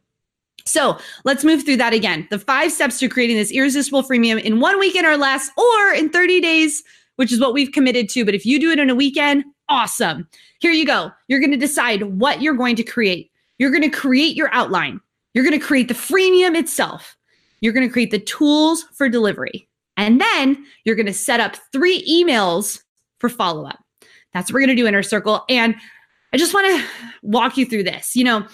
So 0.66 0.98
let's 1.26 1.44
move 1.44 1.64
through 1.64 1.78
that 1.78 1.94
again. 1.94 2.28
The 2.30 2.40
five 2.40 2.72
steps 2.72 3.00
to 3.00 3.10
creating 3.10 3.38
this 3.38 3.52
irresistible 3.52 4.04
freemium 4.04 4.42
in 4.42 4.60
one 4.60 4.80
weekend 4.80 5.06
or 5.06 5.18
less, 5.18 5.50
or 5.58 5.94
in 5.94 6.10
30 6.10 6.40
days, 6.42 6.84
which 7.18 7.32
is 7.32 7.40
what 7.40 7.54
we've 7.54 7.72
committed 7.72 8.10
to. 8.10 8.26
But 8.26 8.36
if 8.36 8.46
you 8.46 8.60
do 8.60 8.72
it 8.72 8.80
in 8.80 8.90
a 8.90 8.96
weekend, 8.96 9.44
awesome. 9.70 10.28
Here 10.60 10.72
you 10.72 10.86
go. 10.86 11.12
You're 11.28 11.40
going 11.40 11.52
to 11.52 11.58
decide 11.58 12.04
what 12.04 12.42
you're 12.42 12.56
going 12.56 12.76
to 12.78 12.84
create. 12.84 13.32
You're 13.58 13.72
going 13.72 13.84
to 13.84 13.90
create 13.90 14.36
your 14.36 14.54
outline. 14.54 15.00
You're 15.34 15.44
going 15.44 15.60
to 15.60 15.66
create 15.66 15.88
the 15.88 15.94
freemium 15.94 16.58
itself. 16.58 17.18
You're 17.60 17.74
going 17.74 17.88
to 17.88 17.92
create 17.92 18.12
the 18.12 18.20
tools 18.20 18.84
for 18.94 19.10
delivery. 19.10 19.68
And 19.98 20.20
then 20.20 20.66
you're 20.86 20.96
going 20.96 21.06
to 21.06 21.14
set 21.14 21.40
up 21.40 21.56
three 21.72 22.04
emails 22.10 22.82
for 23.20 23.30
follow 23.30 23.66
up. 23.66 23.80
That's 24.34 24.50
what 24.50 24.56
we're 24.56 24.66
going 24.66 24.76
to 24.76 24.82
do 24.82 24.88
Inner 24.88 25.04
Circle. 25.04 25.44
And 25.50 25.76
I 26.34 26.38
just 26.38 26.54
want 26.54 26.68
to 26.68 26.88
walk 27.22 27.58
you 27.58 27.66
through 27.66 27.84
this. 27.84 28.16
You 28.16 28.24
know, 28.24 28.48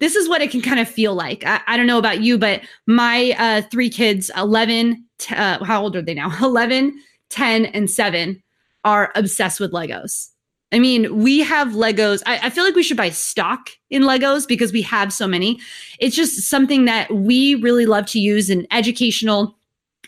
this 0.00 0.16
is 0.16 0.28
what 0.28 0.42
it 0.42 0.50
can 0.50 0.60
kind 0.60 0.80
of 0.80 0.88
feel 0.88 1.14
like. 1.14 1.44
I, 1.46 1.60
I 1.66 1.76
don't 1.76 1.86
know 1.86 1.98
about 1.98 2.20
you, 2.20 2.38
but 2.38 2.62
my 2.86 3.34
uh, 3.38 3.62
three 3.70 3.90
kids, 3.90 4.30
11, 4.36 5.04
t- 5.18 5.34
uh, 5.34 5.62
how 5.64 5.82
old 5.82 5.94
are 5.94 6.02
they 6.02 6.14
now? 6.14 6.32
11, 6.44 7.00
10, 7.28 7.66
and 7.66 7.88
7, 7.88 8.42
are 8.84 9.12
obsessed 9.14 9.60
with 9.60 9.72
Legos. 9.72 10.30
I 10.72 10.78
mean, 10.78 11.22
we 11.22 11.40
have 11.40 11.68
Legos. 11.68 12.22
I, 12.26 12.46
I, 12.46 12.50
feel 12.50 12.64
like 12.64 12.76
we 12.76 12.82
should 12.82 12.96
buy 12.96 13.10
stock 13.10 13.70
in 13.90 14.02
Legos 14.02 14.46
because 14.46 14.72
we 14.72 14.82
have 14.82 15.12
so 15.12 15.26
many. 15.26 15.60
It's 15.98 16.14
just 16.14 16.48
something 16.48 16.84
that 16.84 17.12
we 17.12 17.56
really 17.56 17.86
love 17.86 18.06
to 18.06 18.20
use 18.20 18.50
in 18.50 18.66
educational 18.70 19.56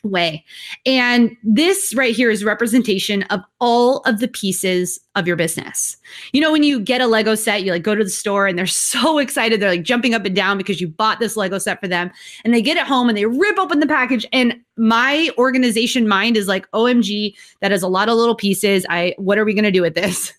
way. 0.02 0.44
And 0.84 1.36
this 1.42 1.94
right 1.94 2.14
here 2.14 2.30
is 2.30 2.44
representation 2.44 3.22
of 3.24 3.40
all 3.60 3.98
of 4.00 4.20
the 4.20 4.28
pieces 4.28 4.98
of 5.14 5.26
your 5.26 5.36
business. 5.36 5.96
You 6.32 6.40
know, 6.40 6.50
when 6.50 6.62
you 6.62 6.80
get 6.80 7.00
a 7.00 7.06
Lego 7.06 7.34
set, 7.34 7.62
you 7.62 7.72
like 7.72 7.82
go 7.82 7.94
to 7.94 8.02
the 8.02 8.10
store 8.10 8.46
and 8.46 8.58
they're 8.58 8.66
so 8.66 9.18
excited. 9.18 9.60
They're 9.60 9.70
like 9.70 9.82
jumping 9.84 10.14
up 10.14 10.24
and 10.24 10.34
down 10.34 10.58
because 10.58 10.80
you 10.80 10.88
bought 10.88 11.20
this 11.20 11.36
Lego 11.36 11.58
set 11.58 11.80
for 11.80 11.88
them. 11.88 12.10
And 12.44 12.52
they 12.52 12.62
get 12.62 12.76
it 12.76 12.86
home 12.86 13.08
and 13.08 13.16
they 13.16 13.26
rip 13.26 13.58
open 13.58 13.80
the 13.80 13.86
package. 13.86 14.26
And 14.32 14.56
my 14.76 15.30
organization 15.38 16.08
mind 16.08 16.36
is 16.36 16.48
like, 16.48 16.70
OMG, 16.72 17.34
that 17.60 17.72
is 17.72 17.82
a 17.82 17.88
lot 17.88 18.08
of 18.08 18.16
little 18.16 18.34
pieces. 18.34 18.84
I, 18.88 19.14
what 19.18 19.38
are 19.38 19.44
we 19.44 19.54
going 19.54 19.64
to 19.64 19.70
do 19.70 19.82
with 19.82 19.94
this? 19.94 20.32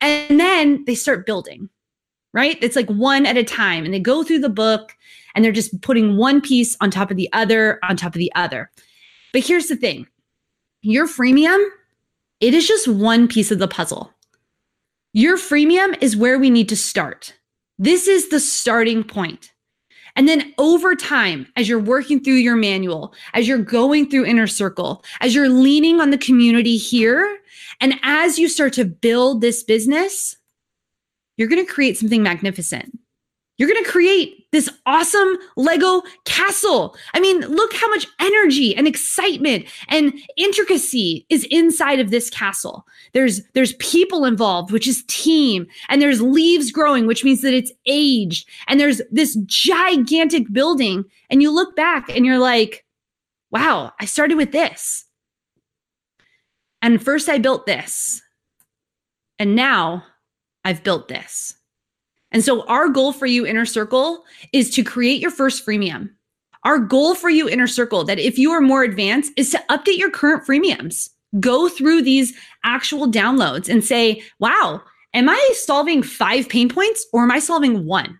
And 0.00 0.38
then 0.38 0.84
they 0.84 0.94
start 0.94 1.24
building, 1.24 1.70
right? 2.34 2.58
It's 2.60 2.76
like 2.76 2.88
one 2.88 3.24
at 3.24 3.38
a 3.38 3.44
time. 3.44 3.84
And 3.84 3.94
they 3.94 4.00
go 4.00 4.22
through 4.22 4.40
the 4.40 4.50
book 4.50 4.94
and 5.34 5.44
they're 5.44 5.52
just 5.52 5.80
putting 5.80 6.16
one 6.16 6.40
piece 6.40 6.76
on 6.80 6.90
top 6.90 7.10
of 7.10 7.16
the 7.16 7.32
other 7.32 7.78
on 7.82 7.96
top 7.96 8.14
of 8.14 8.18
the 8.18 8.32
other. 8.34 8.70
But 9.32 9.46
here's 9.46 9.68
the 9.68 9.76
thing 9.76 10.06
your 10.82 11.06
freemium, 11.06 11.64
it 12.40 12.52
is 12.52 12.68
just 12.68 12.86
one 12.88 13.26
piece 13.26 13.50
of 13.50 13.58
the 13.58 13.68
puzzle. 13.68 14.12
Your 15.14 15.38
freemium 15.38 15.96
is 16.02 16.16
where 16.16 16.38
we 16.38 16.50
need 16.50 16.68
to 16.68 16.76
start. 16.76 17.34
This 17.78 18.06
is 18.06 18.28
the 18.28 18.40
starting 18.40 19.02
point. 19.02 19.52
And 20.16 20.28
then 20.28 20.54
over 20.58 20.94
time, 20.94 21.46
as 21.56 21.68
you're 21.68 21.80
working 21.80 22.22
through 22.22 22.34
your 22.34 22.54
manual, 22.54 23.14
as 23.32 23.48
you're 23.48 23.58
going 23.58 24.08
through 24.08 24.26
Inner 24.26 24.46
Circle, 24.46 25.04
as 25.20 25.34
you're 25.34 25.48
leaning 25.48 26.00
on 26.00 26.10
the 26.10 26.18
community 26.18 26.76
here, 26.76 27.38
and 27.80 27.98
as 28.02 28.38
you 28.38 28.48
start 28.48 28.72
to 28.74 28.84
build 28.84 29.40
this 29.40 29.64
business, 29.64 30.36
you're 31.36 31.48
going 31.48 31.64
to 31.64 31.72
create 31.72 31.98
something 31.98 32.22
magnificent. 32.22 32.98
You're 33.56 33.68
going 33.68 33.84
to 33.84 33.90
create 33.90 34.50
this 34.50 34.68
awesome 34.84 35.36
Lego 35.56 36.02
castle. 36.24 36.96
I 37.14 37.20
mean, 37.20 37.40
look 37.42 37.72
how 37.72 37.88
much 37.88 38.06
energy 38.20 38.74
and 38.74 38.88
excitement 38.88 39.66
and 39.88 40.12
intricacy 40.36 41.24
is 41.30 41.46
inside 41.50 42.00
of 42.00 42.10
this 42.10 42.30
castle. 42.30 42.84
There's 43.12 43.42
there's 43.52 43.74
people 43.74 44.24
involved, 44.24 44.72
which 44.72 44.88
is 44.88 45.04
team, 45.06 45.68
and 45.88 46.02
there's 46.02 46.20
leaves 46.20 46.72
growing, 46.72 47.06
which 47.06 47.22
means 47.22 47.42
that 47.42 47.54
it's 47.54 47.72
aged, 47.86 48.48
and 48.66 48.80
there's 48.80 49.00
this 49.12 49.36
gigantic 49.46 50.52
building 50.52 51.04
and 51.30 51.40
you 51.40 51.52
look 51.52 51.76
back 51.76 52.08
and 52.08 52.26
you're 52.26 52.38
like, 52.38 52.84
"Wow, 53.52 53.92
I 54.00 54.06
started 54.06 54.36
with 54.36 54.50
this." 54.50 55.04
And 56.82 57.02
first 57.02 57.28
I 57.28 57.38
built 57.38 57.66
this. 57.66 58.20
And 59.38 59.54
now 59.54 60.04
I've 60.64 60.82
built 60.82 61.08
this. 61.08 61.54
And 62.32 62.44
so, 62.44 62.66
our 62.66 62.88
goal 62.88 63.12
for 63.12 63.26
you, 63.26 63.46
Inner 63.46 63.64
Circle, 63.66 64.24
is 64.52 64.70
to 64.70 64.82
create 64.82 65.20
your 65.20 65.30
first 65.30 65.64
freemium. 65.64 66.10
Our 66.64 66.78
goal 66.78 67.14
for 67.14 67.30
you, 67.30 67.48
Inner 67.48 67.66
Circle, 67.66 68.04
that 68.04 68.18
if 68.18 68.38
you 68.38 68.50
are 68.50 68.60
more 68.60 68.82
advanced, 68.82 69.32
is 69.36 69.50
to 69.50 69.62
update 69.70 69.98
your 69.98 70.10
current 70.10 70.46
freemiums. 70.46 71.10
Go 71.38 71.68
through 71.68 72.02
these 72.02 72.34
actual 72.64 73.06
downloads 73.06 73.68
and 73.68 73.84
say, 73.84 74.22
wow, 74.38 74.80
am 75.12 75.28
I 75.28 75.50
solving 75.54 76.02
five 76.02 76.48
pain 76.48 76.68
points 76.68 77.06
or 77.12 77.22
am 77.22 77.30
I 77.30 77.38
solving 77.38 77.86
one? 77.86 78.18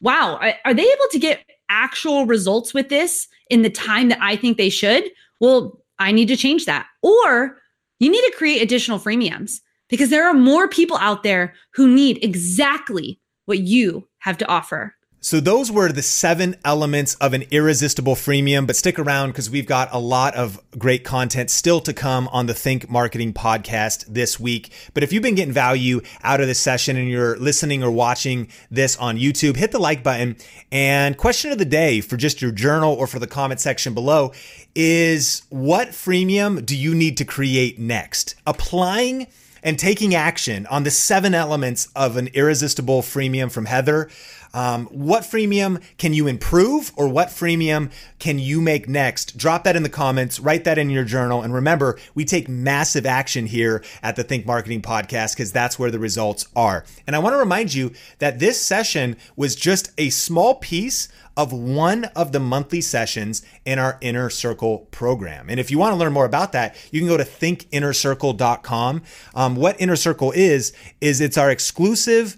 Wow, 0.00 0.40
are 0.64 0.74
they 0.74 0.82
able 0.82 1.08
to 1.10 1.18
get 1.18 1.44
actual 1.68 2.26
results 2.26 2.72
with 2.72 2.88
this 2.88 3.28
in 3.50 3.62
the 3.62 3.70
time 3.70 4.08
that 4.08 4.18
I 4.22 4.36
think 4.36 4.56
they 4.56 4.70
should? 4.70 5.04
Well, 5.40 5.82
I 5.98 6.12
need 6.12 6.28
to 6.28 6.36
change 6.36 6.64
that. 6.64 6.86
Or 7.02 7.58
you 7.98 8.10
need 8.10 8.22
to 8.22 8.34
create 8.36 8.62
additional 8.62 8.98
freemiums 8.98 9.60
because 9.90 10.10
there 10.10 10.26
are 10.26 10.34
more 10.34 10.68
people 10.68 10.96
out 10.98 11.22
there 11.22 11.54
who 11.74 11.88
need 11.88 12.22
exactly 12.24 13.20
what 13.44 13.58
you 13.58 14.08
have 14.20 14.38
to 14.38 14.48
offer. 14.48 14.94
So 15.22 15.38
those 15.38 15.70
were 15.70 15.92
the 15.92 16.00
seven 16.00 16.56
elements 16.64 17.14
of 17.16 17.34
an 17.34 17.44
irresistible 17.50 18.14
freemium, 18.14 18.66
but 18.66 18.74
stick 18.74 18.98
around 18.98 19.28
because 19.28 19.50
we've 19.50 19.66
got 19.66 19.90
a 19.92 19.98
lot 19.98 20.34
of 20.34 20.58
great 20.78 21.04
content 21.04 21.50
still 21.50 21.78
to 21.80 21.92
come 21.92 22.26
on 22.28 22.46
the 22.46 22.54
Think 22.54 22.88
Marketing 22.88 23.34
podcast 23.34 24.06
this 24.06 24.40
week. 24.40 24.72
But 24.94 25.02
if 25.02 25.12
you've 25.12 25.22
been 25.22 25.34
getting 25.34 25.52
value 25.52 26.00
out 26.22 26.40
of 26.40 26.46
this 26.46 26.58
session 26.58 26.96
and 26.96 27.06
you're 27.06 27.36
listening 27.36 27.82
or 27.82 27.90
watching 27.90 28.48
this 28.70 28.96
on 28.96 29.18
YouTube, 29.18 29.56
hit 29.56 29.72
the 29.72 29.78
like 29.78 30.02
button 30.02 30.36
and 30.72 31.18
question 31.18 31.52
of 31.52 31.58
the 31.58 31.66
day 31.66 32.00
for 32.00 32.16
just 32.16 32.40
your 32.40 32.50
journal 32.50 32.94
or 32.94 33.06
for 33.06 33.18
the 33.18 33.26
comment 33.26 33.60
section 33.60 33.92
below 33.92 34.32
is 34.74 35.42
what 35.50 35.88
freemium 35.88 36.64
do 36.64 36.74
you 36.74 36.94
need 36.94 37.18
to 37.18 37.26
create 37.26 37.78
next? 37.78 38.36
Applying 38.46 39.26
and 39.62 39.78
taking 39.78 40.14
action 40.14 40.66
on 40.66 40.84
the 40.84 40.90
seven 40.90 41.34
elements 41.34 41.88
of 41.94 42.16
an 42.16 42.28
irresistible 42.34 43.02
freemium 43.02 43.50
from 43.50 43.66
Heather 43.66 44.08
um, 44.52 44.86
what 44.86 45.22
freemium 45.22 45.82
can 45.96 46.12
you 46.12 46.26
improve 46.26 46.92
or 46.96 47.08
what 47.08 47.28
freemium 47.28 47.90
can 48.18 48.38
you 48.38 48.60
make 48.60 48.88
next? 48.88 49.36
Drop 49.36 49.64
that 49.64 49.76
in 49.76 49.82
the 49.82 49.88
comments, 49.88 50.40
write 50.40 50.64
that 50.64 50.78
in 50.78 50.90
your 50.90 51.04
journal. 51.04 51.42
And 51.42 51.54
remember, 51.54 51.98
we 52.14 52.24
take 52.24 52.48
massive 52.48 53.06
action 53.06 53.46
here 53.46 53.84
at 54.02 54.16
the 54.16 54.24
Think 54.24 54.46
Marketing 54.46 54.82
Podcast 54.82 55.34
because 55.34 55.52
that's 55.52 55.78
where 55.78 55.90
the 55.90 55.98
results 55.98 56.48
are. 56.56 56.84
And 57.06 57.14
I 57.14 57.20
want 57.20 57.34
to 57.34 57.38
remind 57.38 57.74
you 57.74 57.92
that 58.18 58.38
this 58.38 58.60
session 58.60 59.16
was 59.36 59.54
just 59.54 59.92
a 59.98 60.10
small 60.10 60.56
piece 60.56 61.08
of 61.40 61.54
one 61.54 62.04
of 62.14 62.32
the 62.32 62.38
monthly 62.38 62.82
sessions 62.82 63.40
in 63.64 63.78
our 63.78 63.96
Inner 64.02 64.28
Circle 64.28 64.80
program. 64.90 65.48
And 65.48 65.58
if 65.58 65.70
you 65.70 65.78
want 65.78 65.94
to 65.94 65.96
learn 65.96 66.12
more 66.12 66.26
about 66.26 66.52
that, 66.52 66.76
you 66.92 67.00
can 67.00 67.08
go 67.08 67.16
to 67.16 67.24
thinkinnercircle.com. 67.24 69.02
Um, 69.34 69.56
what 69.56 69.80
Inner 69.80 69.96
Circle 69.96 70.32
is, 70.32 70.74
is 71.00 71.22
it's 71.22 71.38
our 71.38 71.50
exclusive 71.50 72.36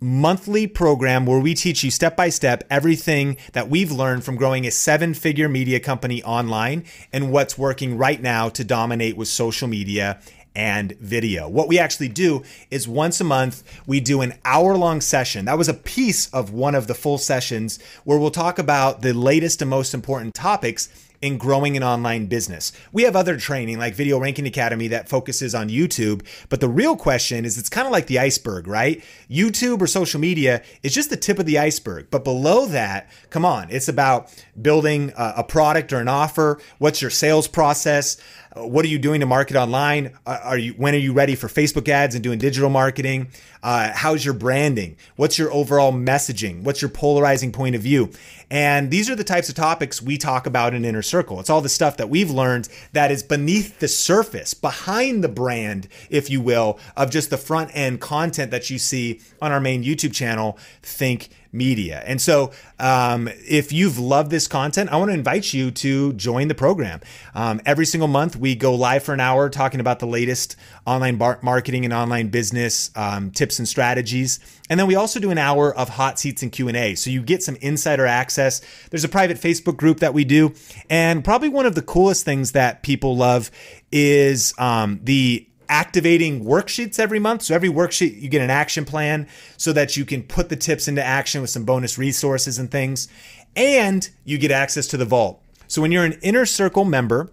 monthly 0.00 0.66
program 0.66 1.26
where 1.26 1.40
we 1.40 1.52
teach 1.52 1.84
you 1.84 1.90
step 1.90 2.16
by 2.16 2.30
step 2.30 2.64
everything 2.70 3.36
that 3.52 3.68
we've 3.68 3.92
learned 3.92 4.24
from 4.24 4.36
growing 4.36 4.66
a 4.66 4.70
seven 4.70 5.12
figure 5.12 5.48
media 5.48 5.78
company 5.78 6.22
online 6.22 6.84
and 7.12 7.30
what's 7.30 7.58
working 7.58 7.98
right 7.98 8.22
now 8.22 8.48
to 8.48 8.64
dominate 8.64 9.16
with 9.16 9.28
social 9.28 9.68
media 9.68 10.18
and 10.58 10.92
video. 10.98 11.48
What 11.48 11.68
we 11.68 11.78
actually 11.78 12.08
do 12.08 12.42
is 12.70 12.88
once 12.88 13.20
a 13.20 13.24
month, 13.24 13.62
we 13.86 14.00
do 14.00 14.20
an 14.20 14.34
hour 14.44 14.76
long 14.76 15.00
session. 15.00 15.44
That 15.44 15.56
was 15.56 15.68
a 15.68 15.74
piece 15.74 16.28
of 16.30 16.52
one 16.52 16.74
of 16.74 16.88
the 16.88 16.94
full 16.94 17.16
sessions 17.16 17.78
where 18.02 18.18
we'll 18.18 18.32
talk 18.32 18.58
about 18.58 19.00
the 19.00 19.14
latest 19.14 19.62
and 19.62 19.70
most 19.70 19.94
important 19.94 20.34
topics 20.34 20.88
in 21.20 21.38
growing 21.38 21.76
an 21.76 21.82
online 21.82 22.26
business. 22.26 22.72
We 22.92 23.02
have 23.02 23.16
other 23.16 23.36
training 23.36 23.78
like 23.78 23.94
Video 23.94 24.18
Ranking 24.18 24.46
Academy 24.46 24.88
that 24.88 25.08
focuses 25.08 25.54
on 25.54 25.68
YouTube, 25.68 26.24
but 26.48 26.60
the 26.60 26.68
real 26.68 26.96
question 26.96 27.44
is 27.44 27.58
it's 27.58 27.68
kind 27.68 27.86
of 27.86 27.92
like 27.92 28.06
the 28.06 28.18
iceberg, 28.18 28.66
right? 28.66 29.02
YouTube 29.30 29.80
or 29.80 29.86
social 29.86 30.20
media 30.20 30.62
is 30.82 30.94
just 30.94 31.10
the 31.10 31.16
tip 31.16 31.38
of 31.38 31.46
the 31.46 31.58
iceberg. 31.58 32.08
But 32.10 32.24
below 32.24 32.66
that, 32.66 33.10
come 33.30 33.44
on, 33.44 33.68
it's 33.70 33.88
about 33.88 34.32
building 34.60 35.12
a 35.16 35.44
product 35.44 35.92
or 35.92 36.00
an 36.00 36.08
offer. 36.08 36.60
What's 36.78 37.02
your 37.02 37.10
sales 37.10 37.48
process? 37.48 38.16
what 38.56 38.84
are 38.84 38.88
you 38.88 38.98
doing 38.98 39.20
to 39.20 39.26
market 39.26 39.56
online? 39.56 40.16
Are 40.26 40.58
you 40.58 40.72
when 40.72 40.94
are 40.94 40.98
you 40.98 41.12
ready 41.12 41.34
for 41.34 41.48
Facebook 41.48 41.88
ads 41.88 42.14
and 42.14 42.24
doing 42.24 42.38
digital 42.38 42.70
marketing? 42.70 43.28
Uh, 43.62 43.90
how's 43.94 44.24
your 44.24 44.34
branding? 44.34 44.96
What's 45.16 45.38
your 45.38 45.52
overall 45.52 45.92
messaging? 45.92 46.62
What's 46.62 46.80
your 46.80 46.88
polarizing 46.88 47.52
point 47.52 47.74
of 47.74 47.82
view? 47.82 48.10
And 48.50 48.90
these 48.90 49.10
are 49.10 49.14
the 49.14 49.24
types 49.24 49.48
of 49.48 49.54
topics 49.54 50.00
we 50.00 50.16
talk 50.16 50.46
about 50.46 50.72
in 50.72 50.84
Inner 50.84 51.02
Circle. 51.02 51.38
It's 51.40 51.50
all 51.50 51.60
the 51.60 51.68
stuff 51.68 51.96
that 51.98 52.08
we've 52.08 52.30
learned 52.30 52.68
that 52.92 53.10
is 53.10 53.22
beneath 53.22 53.78
the 53.78 53.88
surface, 53.88 54.54
behind 54.54 55.22
the 55.22 55.28
brand, 55.28 55.88
if 56.08 56.30
you 56.30 56.40
will, 56.40 56.78
of 56.96 57.10
just 57.10 57.30
the 57.30 57.36
front 57.36 57.70
end 57.74 58.00
content 58.00 58.50
that 58.50 58.70
you 58.70 58.78
see 58.78 59.20
on 59.42 59.52
our 59.52 59.60
main 59.60 59.84
YouTube 59.84 60.14
channel, 60.14 60.58
Think 60.82 61.28
media. 61.52 62.02
And 62.06 62.20
so, 62.20 62.52
um, 62.78 63.28
if 63.46 63.72
you've 63.72 63.98
loved 63.98 64.30
this 64.30 64.46
content, 64.46 64.90
I 64.90 64.96
want 64.96 65.10
to 65.10 65.14
invite 65.14 65.52
you 65.52 65.70
to 65.70 66.12
join 66.14 66.48
the 66.48 66.54
program. 66.54 67.00
Um, 67.34 67.60
every 67.64 67.86
single 67.86 68.08
month, 68.08 68.36
we 68.36 68.54
go 68.54 68.74
live 68.74 69.02
for 69.02 69.14
an 69.14 69.20
hour 69.20 69.48
talking 69.48 69.80
about 69.80 69.98
the 69.98 70.06
latest 70.06 70.56
online 70.86 71.16
bar- 71.16 71.38
marketing 71.42 71.84
and 71.84 71.92
online 71.92 72.28
business 72.28 72.90
um, 72.96 73.30
tips 73.30 73.58
and 73.58 73.66
strategies. 73.66 74.40
And 74.70 74.78
then 74.78 74.86
we 74.86 74.94
also 74.94 75.18
do 75.18 75.30
an 75.30 75.38
hour 75.38 75.74
of 75.74 75.88
hot 75.88 76.18
seats 76.18 76.42
and 76.42 76.52
Q&A. 76.52 76.94
So 76.94 77.10
you 77.10 77.22
get 77.22 77.42
some 77.42 77.56
insider 77.56 78.06
access. 78.06 78.60
There's 78.90 79.04
a 79.04 79.08
private 79.08 79.38
Facebook 79.38 79.76
group 79.76 80.00
that 80.00 80.12
we 80.12 80.24
do. 80.24 80.52
And 80.90 81.24
probably 81.24 81.48
one 81.48 81.66
of 81.66 81.74
the 81.74 81.82
coolest 81.82 82.24
things 82.24 82.52
that 82.52 82.82
people 82.82 83.16
love 83.16 83.50
is 83.90 84.52
um, 84.58 85.00
the 85.02 85.47
activating 85.68 86.44
worksheets 86.44 86.98
every 86.98 87.18
month. 87.18 87.42
So 87.42 87.54
every 87.54 87.68
worksheet, 87.68 88.20
you 88.20 88.28
get 88.28 88.42
an 88.42 88.50
action 88.50 88.84
plan 88.84 89.28
so 89.56 89.72
that 89.72 89.96
you 89.96 90.04
can 90.04 90.22
put 90.22 90.48
the 90.48 90.56
tips 90.56 90.88
into 90.88 91.04
action 91.04 91.40
with 91.40 91.50
some 91.50 91.64
bonus 91.64 91.98
resources 91.98 92.58
and 92.58 92.70
things. 92.70 93.08
And 93.56 94.08
you 94.24 94.38
get 94.38 94.50
access 94.50 94.86
to 94.88 94.96
the 94.96 95.04
vault. 95.04 95.42
So 95.66 95.82
when 95.82 95.92
you're 95.92 96.04
an 96.04 96.18
inner 96.22 96.46
circle 96.46 96.84
member, 96.84 97.30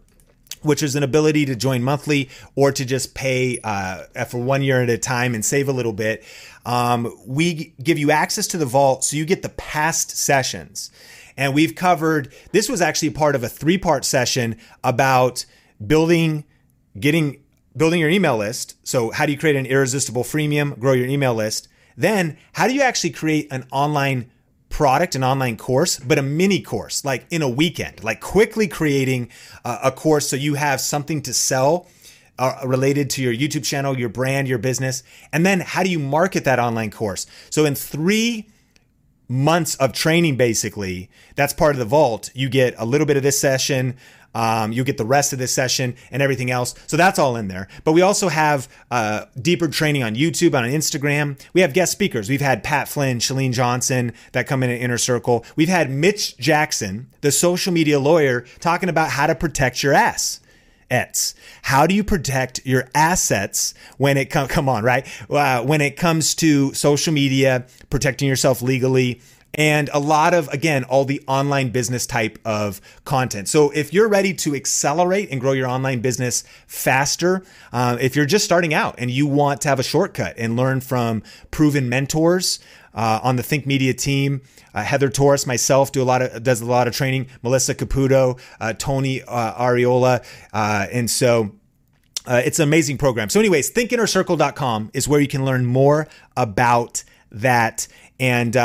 which 0.66 0.82
is 0.82 0.96
an 0.96 1.04
ability 1.04 1.46
to 1.46 1.56
join 1.56 1.84
monthly 1.84 2.30
or 2.56 2.72
to 2.72 2.84
just 2.84 3.14
pay 3.14 3.60
uh, 3.64 4.26
for 4.26 4.40
one 4.40 4.64
year 4.64 4.82
at 4.82 4.90
a 4.90 4.98
time 4.98 5.36
and 5.36 5.46
save 5.46 5.70
a 5.70 5.72
little 5.72 5.94
bit. 5.94 6.24
Um, 6.66 7.16
we 7.26 7.76
give 7.82 8.00
you 8.00 8.10
access 8.10 8.48
to 8.48 8.58
the 8.58 8.66
vault 8.66 9.04
so 9.04 9.16
you 9.16 9.26
get 9.26 9.44
the 9.44 9.50
past 9.50 10.18
sessions. 10.18 10.92
And 11.38 11.54
we've 11.54 11.76
covered, 11.76 12.34
this 12.52 12.68
was 12.68 12.82
actually 12.82 13.12
part 13.12 13.36
of 13.36 13.44
a 13.44 13.50
three 13.50 13.78
part 13.78 14.06
session 14.06 14.58
about 14.84 15.46
building, 15.86 16.46
getting 17.00 17.44
building 17.76 18.00
your 18.00 18.10
email 18.10 18.38
list. 18.38 18.76
So, 18.84 19.12
how 19.12 19.26
do 19.26 19.32
you 19.32 19.38
create 19.38 19.56
an 19.56 19.66
irresistible 19.66 20.24
freemium, 20.24 20.78
grow 20.80 20.94
your 20.94 21.08
email 21.08 21.34
list? 21.34 21.68
Then, 21.98 22.38
how 22.54 22.68
do 22.68 22.74
you 22.74 22.82
actually 22.82 23.12
create 23.12 23.48
an 23.52 23.66
online 23.72 24.32
product, 24.70 25.16
an 25.16 25.24
online 25.24 25.56
course, 25.56 26.00
but 26.00 26.18
a 26.18 26.22
mini 26.22 26.62
course, 26.62 27.06
like 27.06 27.26
in 27.30 27.42
a 27.42 27.48
weekend, 27.50 28.04
like 28.04 28.20
quickly 28.20 28.68
creating 28.68 29.30
a, 29.64 29.92
course 29.92 30.28
so 30.28 30.36
you 30.36 30.56
have 30.56 30.82
something 30.82 31.22
to 31.22 31.34
sell 31.34 31.88
uh, 32.38 32.60
related 32.66 33.10
to 33.10 33.22
your 33.22 33.34
YouTube 33.34 33.64
channel, 33.64 33.98
your 33.98 34.10
brand, 34.10 34.48
your 34.48 34.58
business. 34.58 35.04
And 35.32 35.46
then, 35.46 35.62
how 35.62 35.84
do 35.84 35.90
you 35.90 36.00
market 36.00 36.44
that 36.44 36.60
online 36.60 36.92
course? 36.92 37.26
So, 37.50 37.66
in 37.66 37.76
three 37.76 38.50
months 39.28 39.76
of 39.76 39.94
training, 39.94 40.36
basically, 40.36 41.10
that's 41.36 41.54
part 41.54 41.76
of 41.76 41.80
the 41.80 41.86
vault. 41.86 42.30
You 42.36 42.50
get 42.50 42.76
a 42.78 42.86
little 42.86 43.08
bit 43.08 43.18
of 43.18 43.24
this 43.24 43.40
session, 43.40 43.96
um, 44.36 44.72
you 44.72 44.84
get 44.84 44.98
the 44.98 45.06
rest 45.06 45.34
of 45.34 45.40
this 45.40 45.54
session 45.54 45.96
and 46.12 46.22
everything 46.22 46.52
else. 46.52 46.76
So 46.86 46.98
that's 46.98 47.18
all 47.18 47.38
in 47.38 47.48
there. 47.48 47.68
But 47.84 47.94
we 47.94 48.02
also 48.02 48.28
have 48.28 48.68
uh, 48.92 49.26
deeper 49.42 49.68
training 49.68 50.04
on 50.04 50.16
YouTube, 50.16 50.54
on 50.54 50.66
Instagram. 50.66 51.40
We 51.54 51.62
have 51.62 51.74
guest 51.74 51.94
speakers. 51.94 52.30
We've 52.30 52.42
had 52.42 52.64
Pat 52.64 52.88
Flynn, 52.88 53.20
Chalene 53.20 53.54
Johnson 53.54 54.14
that 54.34 54.46
come 54.46 54.62
in 54.62 54.70
at 54.70 54.80
Inner 54.80 54.98
Circle. 54.98 55.46
We've 55.56 55.70
had 55.70 55.90
Mitch 55.90 56.38
Jackson, 56.38 57.08
the 57.22 57.32
social 57.32 57.74
media 57.74 58.00
lawyer, 58.00 58.46
talking 58.60 58.90
about 58.90 59.12
how 59.12 59.26
to 59.26 59.34
protect 59.34 59.82
your 59.82 59.94
ass. 59.94 60.42
Ets. 60.92 61.34
How 61.64 61.88
do 61.88 61.96
you 61.96 62.04
protect 62.04 62.64
your 62.64 62.88
assets 62.94 63.74
when 63.98 64.18
it 64.18 64.30
comes, 64.30 64.52
come 64.52 64.70
on, 64.70 64.84
right? 64.84 65.08
Uh, 65.28 65.64
when 65.64 65.82
it 65.82 65.98
comes 65.98 66.36
to 66.36 66.74
social 66.76 67.12
media, 67.12 67.66
protecting 67.90 68.28
yourself 68.28 68.62
legally, 68.62 69.20
and 69.56 69.90
a 69.94 70.00
lot 70.00 70.34
of, 70.34 70.48
again, 70.50 70.84
all 70.84 71.06
the 71.06 71.22
online 71.28 71.70
business 71.70 72.06
type 72.06 72.38
of 72.46 72.80
content. 73.06 73.50
So 73.50 73.72
if 73.72 73.94
you're 73.94 74.10
ready 74.10 74.34
to 74.36 74.56
accelerate 74.56 75.30
and 75.32 75.42
grow 75.42 75.54
your 75.54 75.68
online 75.68 76.02
business 76.02 76.44
faster, 76.68 77.44
uh, 77.74 77.98
if 78.00 78.16
you're 78.16 78.26
just 78.26 78.46
starting 78.46 78.74
out 78.74 78.96
and 78.98 79.10
you 79.10 79.26
want 79.26 79.62
to 79.62 79.70
have 79.70 79.80
a 79.80 79.84
shortcut 79.84 80.36
and 80.38 80.56
learn 80.56 80.82
from 80.82 81.24
proven 81.52 81.90
mentors, 81.90 82.60
uh, 82.96 83.20
on 83.22 83.36
the 83.36 83.44
Think 83.44 83.68
Media 83.68 83.94
team. 83.94 84.42
Uh, 84.74 84.82
Heather 84.82 85.10
Torres, 85.10 85.46
myself, 85.46 85.92
do 85.92 86.02
a 86.02 86.06
lot 86.06 86.22
of 86.22 86.42
does 86.42 86.62
a 86.62 86.66
lot 86.66 86.88
of 86.88 86.96
training. 86.96 87.28
Melissa 87.44 87.76
Caputo, 87.76 88.40
uh, 88.60 88.74
Tony 88.74 89.22
uh, 89.22 89.62
Ariola, 89.62 90.26
uh, 90.54 90.88
and 90.92 91.10
so. 91.10 91.52
Uh, 92.28 92.42
it's 92.44 92.58
an 92.58 92.64
amazing 92.68 92.98
program. 92.98 93.30
So, 93.30 93.40
anyways, 93.40 93.70
thinkinnercircle.com 93.72 94.90
is 94.96 95.08
where 95.08 95.20
you 95.20 95.28
can 95.28 95.46
learn 95.46 95.64
more 95.64 96.08
about 96.36 97.04
that. 97.30 97.88
And 98.20 98.58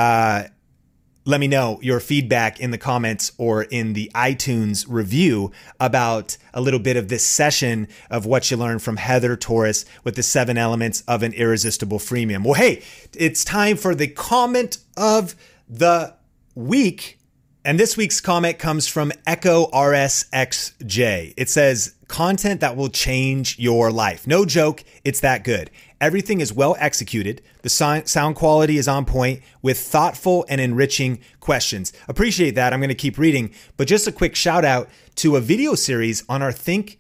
let 1.31 1.41
me 1.41 1.49
know 1.49 1.79
your 1.81 2.01
feedback 2.01 2.61
in 2.61 2.73
the 2.73 2.79
comments 2.79 3.33
or 3.39 3.63
in 3.63 3.93
the 3.93 4.11
iTunes 4.15 4.85
review 4.89 5.53
about 5.79 6.37
a 6.53 6.61
little 6.61 6.81
bit 6.81 6.97
of 6.97 7.09
this 7.09 7.25
session 7.25 7.89
of 8.11 8.27
what 8.27 8.51
you 8.51 8.57
learned 8.57 8.83
from 8.83 8.97
Heather 8.97 9.37
Torres 9.37 9.87
with 10.03 10.17
the 10.17 10.23
seven 10.23 10.59
elements 10.59 11.03
of 11.07 11.23
an 11.23 11.33
irresistible 11.33 11.99
freemium. 11.99 12.45
Well, 12.45 12.55
hey, 12.55 12.83
it's 13.17 13.45
time 13.45 13.77
for 13.77 13.95
the 13.95 14.09
comment 14.09 14.79
of 14.97 15.37
the 15.69 16.17
week. 16.55 17.19
And 17.65 17.79
this 17.79 17.97
week's 17.97 18.21
comment 18.21 18.59
comes 18.59 18.89
from 18.89 19.13
Echo 19.27 19.67
RSXJ. 19.67 21.35
It 21.37 21.49
says, 21.49 21.95
content 22.11 22.61
that 22.61 22.77
will 22.77 22.91
change 22.91 23.59
your 23.59 23.91
life. 23.91 24.27
No 24.27 24.45
joke, 24.45 24.85
it's 25.05 25.21
that 25.21 25.45
good. 25.45 25.71
Everything 26.01 26.41
is 26.41 26.53
well 26.53 26.77
executed. 26.79 27.41
The 27.63 27.71
sound 27.71 28.37
quality 28.37 28.77
is 28.77 28.89
on 28.89 29.05
point 29.05 29.43
with 29.63 29.79
thoughtful 29.79 30.45
and 30.49 30.61
enriching 30.61 31.21
questions. 31.39 31.93
Appreciate 32.09 32.57
that. 32.57 32.73
I'm 32.73 32.81
going 32.81 32.89
to 32.89 32.95
keep 32.95 33.17
reading, 33.17 33.55
but 33.77 33.87
just 33.87 34.07
a 34.09 34.13
quick 34.13 34.35
shout 34.35 34.65
out 34.65 34.89
to 35.17 35.37
a 35.37 35.41
video 35.41 35.75
series 35.75 36.25
on 36.29 36.43
our 36.43 36.53
Think 36.53 36.99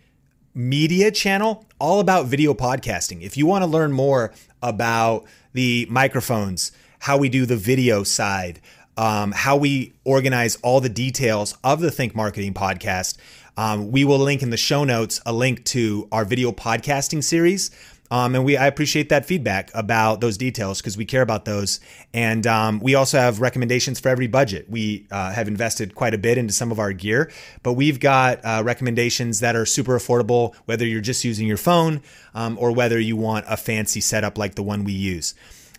Media 0.55 1.11
channel 1.11 1.67
all 1.79 2.01
about 2.01 2.27
video 2.27 2.55
podcasting. 2.55 3.23
If 3.23 3.37
you 3.37 3.47
want 3.47 3.63
to 3.63 3.67
learn 3.67 3.93
more 3.93 4.33
about 4.63 5.25
the 5.53 5.87
microphones, 5.91 6.73
how 7.01 7.17
we 7.17 7.29
do 7.29 7.47
the 7.47 7.57
video 7.57 8.05
side, 8.05 8.61
um, 8.97 9.33
how 9.33 9.57
we 9.57 9.95
organize 10.05 10.57
all 10.57 10.81
the 10.81 10.89
details 10.89 11.57
of 11.65 11.81
the 11.81 11.91
Think 11.91 12.15
Marketing 12.15 12.53
podcast, 12.53 13.17
um, 13.61 13.91
we 13.91 14.07
will 14.07 14.19
link 14.19 14.43
in 14.43 14.49
the 14.49 14.57
show 14.57 14.85
notes 14.85 15.21
a 15.27 15.35
link 15.35 15.67
to 15.67 16.09
our 16.11 16.25
video 16.25 16.51
podcasting 16.51 17.23
series. 17.23 17.71
Um, 18.11 18.35
and 18.35 18.43
we 18.43 18.57
I 18.57 18.67
appreciate 18.67 19.11
that 19.11 19.27
feedback 19.27 19.71
about 19.75 20.23
those 20.23 20.39
details 20.39 20.81
because 20.81 20.97
we 20.97 21.05
care 21.05 21.21
about 21.21 21.45
those. 21.45 21.79
And 22.15 22.47
um, 22.47 22.81
we 22.81 22.95
also 22.95 23.19
have 23.19 23.43
recommendations 23.43 24.01
for 24.01 24.09
every 24.09 24.29
budget. 24.29 24.71
We 24.71 25.07
uh, 25.11 25.33
have 25.33 25.47
invested 25.47 25.95
quite 25.95 26.15
a 26.15 26.19
bit 26.19 26.39
into 26.39 26.55
some 26.55 26.73
of 26.73 26.79
our 26.79 26.95
gear, 26.95 27.31
but 27.63 27.75
we've 27.75 28.01
got 28.01 28.43
uh, 28.47 28.63
recommendations 28.65 29.41
that 29.41 29.55
are 29.55 29.67
super 29.67 29.99
affordable, 29.99 30.55
whether 30.65 30.87
you're 30.87 31.03
just 31.03 31.23
using 31.23 31.47
your 31.47 31.59
phone 31.59 32.01
um, 32.33 32.57
or 32.59 32.73
whether 32.73 32.99
you 32.99 33.15
want 33.15 33.45
a 33.47 33.59
fancy 33.59 34.01
setup 34.01 34.39
like 34.39 34.55
the 34.55 34.63
one 34.63 34.85
we 34.85 34.95
use. 34.95 35.35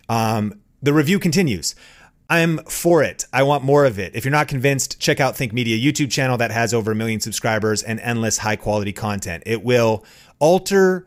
Um, 0.08 0.60
the 0.80 0.92
review 0.92 1.18
continues. 1.18 1.74
I'm 2.30 2.58
for 2.64 3.02
it. 3.02 3.26
I 3.32 3.42
want 3.42 3.64
more 3.64 3.84
of 3.84 3.98
it. 3.98 4.14
If 4.14 4.24
you're 4.24 4.32
not 4.32 4.48
convinced, 4.48 4.98
check 4.98 5.20
out 5.20 5.36
Think 5.36 5.52
Media 5.52 5.76
YouTube 5.76 6.10
channel 6.10 6.38
that 6.38 6.50
has 6.50 6.72
over 6.72 6.92
a 6.92 6.94
million 6.94 7.20
subscribers 7.20 7.82
and 7.82 8.00
endless 8.00 8.38
high 8.38 8.56
quality 8.56 8.92
content. 8.92 9.42
It 9.44 9.62
will 9.62 10.04
alter 10.38 11.06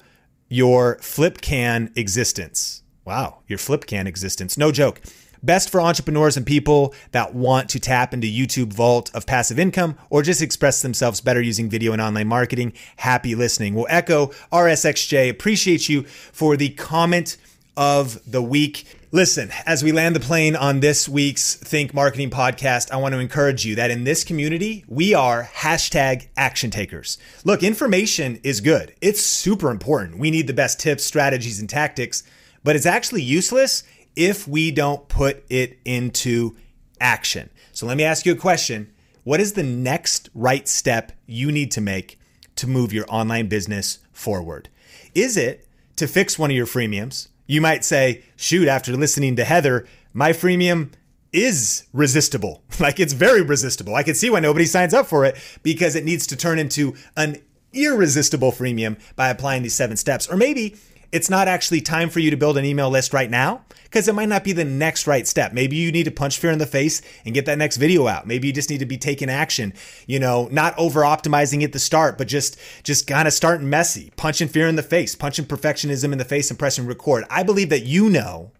your 0.50 0.98
flip 1.00 1.42
can 1.42 1.92
existence. 1.96 2.84
Wow, 3.06 3.40
your 3.48 3.58
flip 3.58 3.86
can 3.86 4.08
existence. 4.08 4.58
No 4.58 4.72
joke. 4.72 5.02
Best 5.44 5.70
for 5.70 5.80
entrepreneurs 5.80 6.38
and 6.38 6.46
people 6.46 6.96
that 7.12 7.36
want 7.36 7.70
to 7.70 7.80
tap 7.80 8.14
into 8.14 8.28
YouTube 8.28 8.74
vault 8.74 9.12
of 9.14 9.28
passive 9.28 9.60
income 9.60 9.96
or 10.10 10.24
just 10.24 10.42
express 10.42 10.82
themselves 10.82 11.22
better 11.22 11.42
using 11.42 11.70
video 11.70 11.92
and 11.92 12.02
online 12.02 12.28
marketing. 12.28 12.74
Happy 12.98 13.36
listening. 13.36 13.76
We'll 13.76 13.86
echo 13.90 14.28
RSXJ. 14.52 15.30
Appreciate 15.30 15.88
you 15.88 16.04
for 16.04 16.58
the 16.58 16.70
comment 16.70 17.38
of 17.78 18.20
the 18.30 18.42
week. 18.42 18.86
Listen, 19.12 19.52
as 19.66 19.84
we 19.84 19.92
land 19.92 20.16
the 20.16 20.20
plane 20.20 20.56
on 20.56 20.80
this 20.80 21.08
week's 21.08 21.56
Think 21.56 21.94
Marketing 21.94 22.30
podcast, 22.30 22.92
I 22.92 22.98
want 22.98 23.14
to 23.14 23.20
encourage 23.20 23.66
you 23.66 23.76
that 23.76 23.92
in 23.92 24.04
this 24.04 24.24
community, 24.24 24.84
we 24.88 25.14
are 25.14 25.50
hashtag 25.54 26.28
action 26.36 26.72
takers. 26.72 27.18
Look, 27.44 27.64
information 27.64 28.40
is 28.44 28.62
good. 28.62 28.94
It's 29.02 29.22
super 29.22 29.72
important. 29.72 30.20
We 30.20 30.32
need 30.32 30.48
the 30.48 30.54
best 30.54 30.80
tips, 30.80 31.04
strategies, 31.04 31.60
and 31.60 31.70
tactics, 31.70 32.24
but 32.64 32.76
it's 32.76 32.86
actually 32.86 33.22
useless 33.22 33.84
if 34.16 34.48
we 34.48 34.72
don't 34.72 35.08
put 35.08 35.46
it 35.50 35.80
into 35.86 36.56
action. 37.00 37.50
So 37.72 37.86
let 37.86 37.98
me 37.98 38.04
ask 38.04 38.26
you 38.26 38.34
a 38.34 38.38
question. 38.38 38.92
What 39.24 39.40
is 39.40 39.54
the 39.54 39.64
next 39.64 40.30
right 40.34 40.68
step 40.68 41.12
you 41.26 41.52
need 41.52 41.72
to 41.72 41.82
make 41.82 42.20
to 42.58 42.68
move 42.68 42.94
your 42.94 43.06
online 43.10 43.48
business 43.48 44.00
forward? 44.14 44.70
Is 45.14 45.36
it 45.36 45.68
to 45.96 46.08
fix 46.08 46.38
one 46.38 46.52
of 46.52 46.56
your 46.56 46.66
freemiums? 46.66 47.30
You 47.48 47.62
might 47.62 47.86
say, 47.86 48.24
shoot, 48.36 48.68
after 48.68 48.92
listening 48.94 49.36
to 49.36 49.46
Heather, 49.46 49.88
my 50.14 50.32
freemium 50.32 50.92
is 51.32 51.86
resistible. 51.94 52.64
Like 52.80 53.00
it's 53.00 53.14
very 53.14 53.42
resistible. 53.42 53.96
I 53.96 54.04
can 54.04 54.16
see 54.16 54.30
why 54.30 54.42
nobody 54.42 54.66
signs 54.66 54.94
up 54.94 55.06
for 55.06 55.24
it 55.24 55.38
because 55.64 55.96
it 55.96 56.04
needs 56.04 56.28
to 56.28 56.36
turn 56.36 56.60
into 56.60 56.94
an 57.16 57.38
irresistible 57.72 58.52
freemium 58.52 59.00
by 59.16 59.30
applying 59.30 59.64
these 59.64 59.74
seven 59.74 59.96
steps. 59.96 60.28
Or 60.28 60.36
maybe 60.36 60.76
it's 61.16 61.30
not 61.30 61.48
actually 61.48 61.80
time 61.80 62.10
for 62.10 62.20
you 62.20 62.30
to 62.30 62.36
build 62.36 62.58
an 62.58 62.66
email 62.66 62.90
list 62.90 63.14
right 63.14 63.30
now 63.30 63.64
because 63.86 64.10
it 64.10 64.14
might 64.14 64.28
not 64.28 64.44
be 64.44 64.52
the 64.52 64.66
next 64.66 65.08
right 65.08 65.26
step. 65.26 65.54
Maybe 65.54 65.78
you 65.78 65.90
need 65.90 66.04
to 66.04 66.12
punch 66.12 66.40
fear 66.40 66.52
in 66.52 66.60
the 66.60 66.66
face 66.66 67.02
and 67.24 67.34
get 67.34 67.46
that 67.46 67.58
next 67.58 67.78
video 67.78 68.06
out. 68.06 68.28
Maybe 68.28 68.48
you 68.48 68.54
just 68.54 68.70
need 68.70 68.80
to 68.80 68.86
be 68.86 68.98
taking 68.98 69.30
action, 69.30 69.74
you 70.08 70.20
know, 70.20 70.50
not 70.52 70.78
over 70.78 71.04
optimizing 71.04 71.64
at 71.64 71.72
the 71.72 71.80
start, 71.80 72.18
but 72.18 72.28
just, 72.28 72.60
just 72.84 73.08
kind 73.08 73.30
of 73.30 73.34
starting 73.34 73.70
messy, 73.70 74.12
punching 74.18 74.50
fear 74.50 74.68
in 74.68 74.76
the 74.76 74.84
face, 74.84 75.16
punching 75.16 75.46
perfectionism 75.46 76.12
in 76.12 76.18
the 76.18 76.26
face 76.26 76.50
and 76.50 76.60
pressing 76.60 76.86
record. 76.86 77.24
I 77.30 77.44
believe 77.44 77.70
that 77.70 77.86
you 77.86 78.10
know 78.10 78.52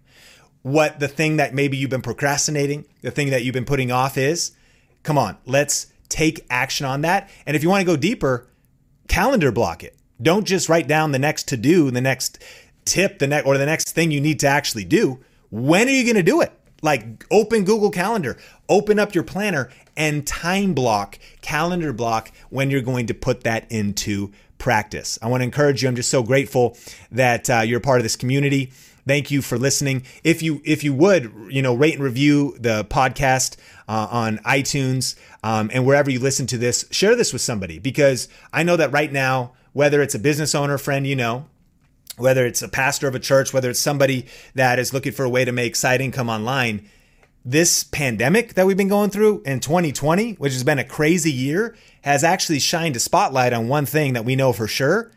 what 0.62 1.02
the 1.02 1.10
thing 1.10 1.36
that 1.36 1.54
maybe 1.54 1.76
you've 1.76 1.90
been 1.90 2.02
procrastinating, 2.02 2.86
the 3.02 3.12
thing 3.12 3.32
that 3.32 3.44
you've 3.44 3.54
been 3.54 3.66
putting 3.66 3.92
off 3.92 4.18
is. 4.18 4.54
Come 5.04 5.18
on, 5.18 5.38
let's 5.46 5.88
take 6.08 6.46
action 6.50 6.86
on 6.86 7.02
that. 7.02 7.30
And 7.46 7.58
if 7.58 7.64
you 7.64 7.70
want 7.70 7.82
to 7.82 7.86
go 7.86 7.98
deeper, 7.98 8.48
calendar 9.10 9.52
block 9.52 9.84
it. 9.84 9.98
Don't 10.22 10.46
just 10.46 10.70
write 10.70 10.88
down 10.88 11.12
the 11.12 11.20
next 11.20 11.48
to 11.50 11.58
do, 11.58 11.92
the 11.92 12.02
next 12.02 12.40
tip, 12.86 13.20
the 13.20 13.28
next 13.28 13.46
or 13.46 13.58
the 13.58 13.66
next 13.66 13.92
thing 13.92 14.12
you 14.12 14.22
need 14.22 14.40
to 14.40 14.48
actually 14.48 14.86
do. 14.86 15.20
When 15.50 15.88
are 15.88 15.92
you 15.92 16.04
going 16.04 16.16
to 16.16 16.24
do 16.24 16.42
it? 16.42 16.52
Like 16.82 17.26
open 17.32 17.64
Google 17.64 17.90
Calendar, 17.90 18.38
open 18.70 19.00
up 19.00 19.16
your 19.16 19.24
planner 19.24 19.70
and 19.98 20.26
time 20.26 20.74
block, 20.74 21.18
calendar 21.42 21.94
block 21.94 22.32
when 22.50 22.70
you're 22.70 22.82
going 22.82 23.08
to 23.08 23.14
put 23.14 23.44
that 23.44 23.72
into 23.72 24.32
practice. 24.58 25.18
I 25.22 25.28
want 25.28 25.42
to 25.42 25.46
encourage 25.46 25.82
you. 25.82 25.90
I'm 25.90 25.96
just 25.96 26.10
so 26.10 26.24
grateful 26.24 26.78
that 27.12 27.50
uh, 27.50 27.62
you're 27.62 27.80
part 27.80 28.00
of 28.00 28.04
this 28.04 28.16
community. 28.16 28.72
Thank 29.08 29.30
you 29.30 29.42
for 29.42 29.58
listening. 29.58 30.04
If 30.24 30.42
you 30.42 30.62
if 30.66 30.84
you 30.84 30.94
would, 30.96 31.32
you 31.50 31.62
know, 31.62 31.76
rate 31.76 31.94
and 31.94 32.04
review 32.04 32.56
the 32.60 32.84
podcast 32.86 33.56
uh, 33.88 34.08
on 34.10 34.40
iTunes 34.40 35.16
um, 35.44 35.70
and 35.72 35.86
wherever 35.86 36.10
you 36.10 36.20
listen 36.20 36.48
to 36.48 36.58
this, 36.58 36.86
share 36.90 37.16
this 37.16 37.32
with 37.32 37.44
somebody 37.44 37.78
because 37.78 38.28
I 38.52 38.64
know 38.64 38.76
that 38.78 38.92
right 38.92 39.12
now 39.12 39.54
whether 39.76 40.02
it's 40.02 40.16
a 40.16 40.20
business 40.20 40.56
owner 40.56 40.78
friend 40.78 41.06
you 41.06 41.18
know, 41.18 41.46
whether 42.16 42.46
it's 42.46 42.62
a 42.62 42.70
pastor 42.70 43.10
of 43.10 43.14
a 43.14 43.20
church, 43.20 43.52
whether 43.52 43.70
it's 43.70 43.78
somebody 43.78 44.26
that 44.54 44.80
is 44.80 44.94
looking 44.94 45.12
for 45.12 45.26
a 45.26 45.30
way 45.30 45.44
to 45.44 45.52
make 45.52 45.76
side 45.76 46.00
income 46.00 46.30
online, 46.30 46.90
this 47.44 47.84
pandemic 47.84 48.54
that 48.54 48.66
we've 48.66 48.78
been 48.78 48.88
going 48.88 49.10
through 49.10 49.42
in 49.42 49.60
2020, 49.60 50.36
which 50.36 50.54
has 50.54 50.64
been 50.64 50.80
a 50.80 50.86
crazy 50.86 51.30
year, 51.30 51.76
has 52.04 52.24
actually 52.24 52.60
shined 52.60 52.96
a 52.96 53.02
spotlight 53.02 53.52
on 53.52 53.68
one 53.68 53.86
thing 53.86 54.14
that 54.14 54.24
we 54.24 54.34
know 54.34 54.54
for 54.54 54.66
sure 54.66 55.12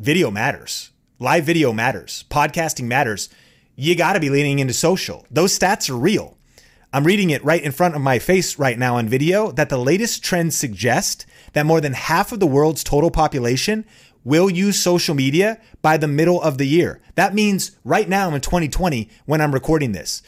video 0.00 0.32
matters. 0.32 0.90
Live 1.20 1.44
video 1.44 1.72
matters. 1.72 2.24
Podcasting 2.28 2.86
matters. 2.86 3.28
You 3.76 3.94
got 3.94 4.14
to 4.14 4.20
be 4.20 4.30
leaning 4.30 4.58
into 4.58 4.74
social. 4.74 5.24
Those 5.30 5.56
stats 5.56 5.88
are 5.88 5.96
real. 5.96 6.36
I'm 6.92 7.04
reading 7.04 7.30
it 7.30 7.44
right 7.44 7.62
in 7.62 7.70
front 7.70 7.94
of 7.94 8.00
my 8.00 8.18
face 8.18 8.58
right 8.58 8.76
now 8.76 8.96
on 8.96 9.08
video 9.08 9.52
that 9.52 9.68
the 9.68 9.78
latest 9.78 10.24
trends 10.24 10.56
suggest 10.56 11.24
that 11.56 11.64
more 11.64 11.80
than 11.80 11.94
half 11.94 12.32
of 12.32 12.38
the 12.38 12.46
world's 12.46 12.84
total 12.84 13.10
population 13.10 13.86
will 14.24 14.50
use 14.50 14.78
social 14.78 15.14
media 15.14 15.58
by 15.80 15.96
the 15.96 16.06
middle 16.06 16.38
of 16.42 16.58
the 16.58 16.66
year. 16.66 17.00
That 17.14 17.32
means 17.32 17.70
right 17.82 18.06
now 18.06 18.34
in 18.34 18.42
2020 18.42 19.08
when 19.24 19.40
I'm 19.40 19.54
recording 19.54 19.92
this. 19.92 20.20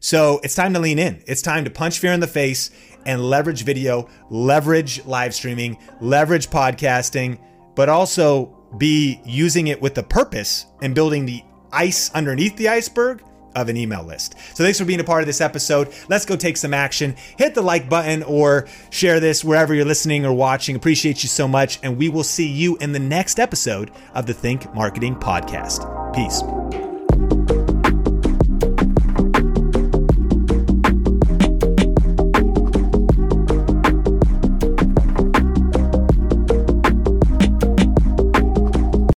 So 0.00 0.40
it's 0.42 0.56
time 0.56 0.74
to 0.74 0.80
lean 0.80 0.98
in. 0.98 1.22
It's 1.28 1.40
time 1.40 1.62
to 1.66 1.70
punch 1.70 2.00
fear 2.00 2.12
in 2.12 2.18
the 2.18 2.26
face 2.26 2.72
and 3.06 3.22
leverage 3.22 3.62
video, 3.62 4.08
leverage 4.28 5.04
live 5.06 5.36
streaming, 5.36 5.78
leverage 6.00 6.50
podcasting, 6.50 7.38
but 7.76 7.88
also 7.88 8.46
be 8.76 9.20
using 9.24 9.68
it 9.68 9.80
with 9.80 9.94
the 9.94 10.02
purpose 10.02 10.66
and 10.82 10.96
building 10.96 11.26
the 11.26 11.44
ice 11.70 12.10
underneath 12.10 12.56
the 12.56 12.68
iceberg 12.68 13.22
of 13.54 13.68
an 13.68 13.76
email 13.76 14.02
list. 14.02 14.34
So 14.54 14.64
thanks 14.64 14.78
for 14.78 14.84
being 14.84 15.00
a 15.00 15.04
part 15.04 15.22
of 15.22 15.26
this 15.26 15.40
episode. 15.40 15.92
Let's 16.08 16.26
go 16.26 16.36
take 16.36 16.56
some 16.56 16.74
action. 16.74 17.16
Hit 17.36 17.54
the 17.54 17.62
like 17.62 17.88
button 17.88 18.22
or 18.22 18.66
share 18.90 19.20
this 19.20 19.44
wherever 19.44 19.74
you're 19.74 19.84
listening 19.84 20.24
or 20.24 20.32
watching. 20.32 20.76
Appreciate 20.76 21.22
you 21.22 21.28
so 21.28 21.46
much. 21.48 21.78
And 21.82 21.96
we 21.96 22.08
will 22.08 22.24
see 22.24 22.48
you 22.48 22.76
in 22.76 22.92
the 22.92 22.98
next 22.98 23.38
episode 23.38 23.90
of 24.14 24.26
the 24.26 24.34
Think 24.34 24.72
Marketing 24.74 25.14
Podcast. 25.16 25.82
Peace. 26.14 26.91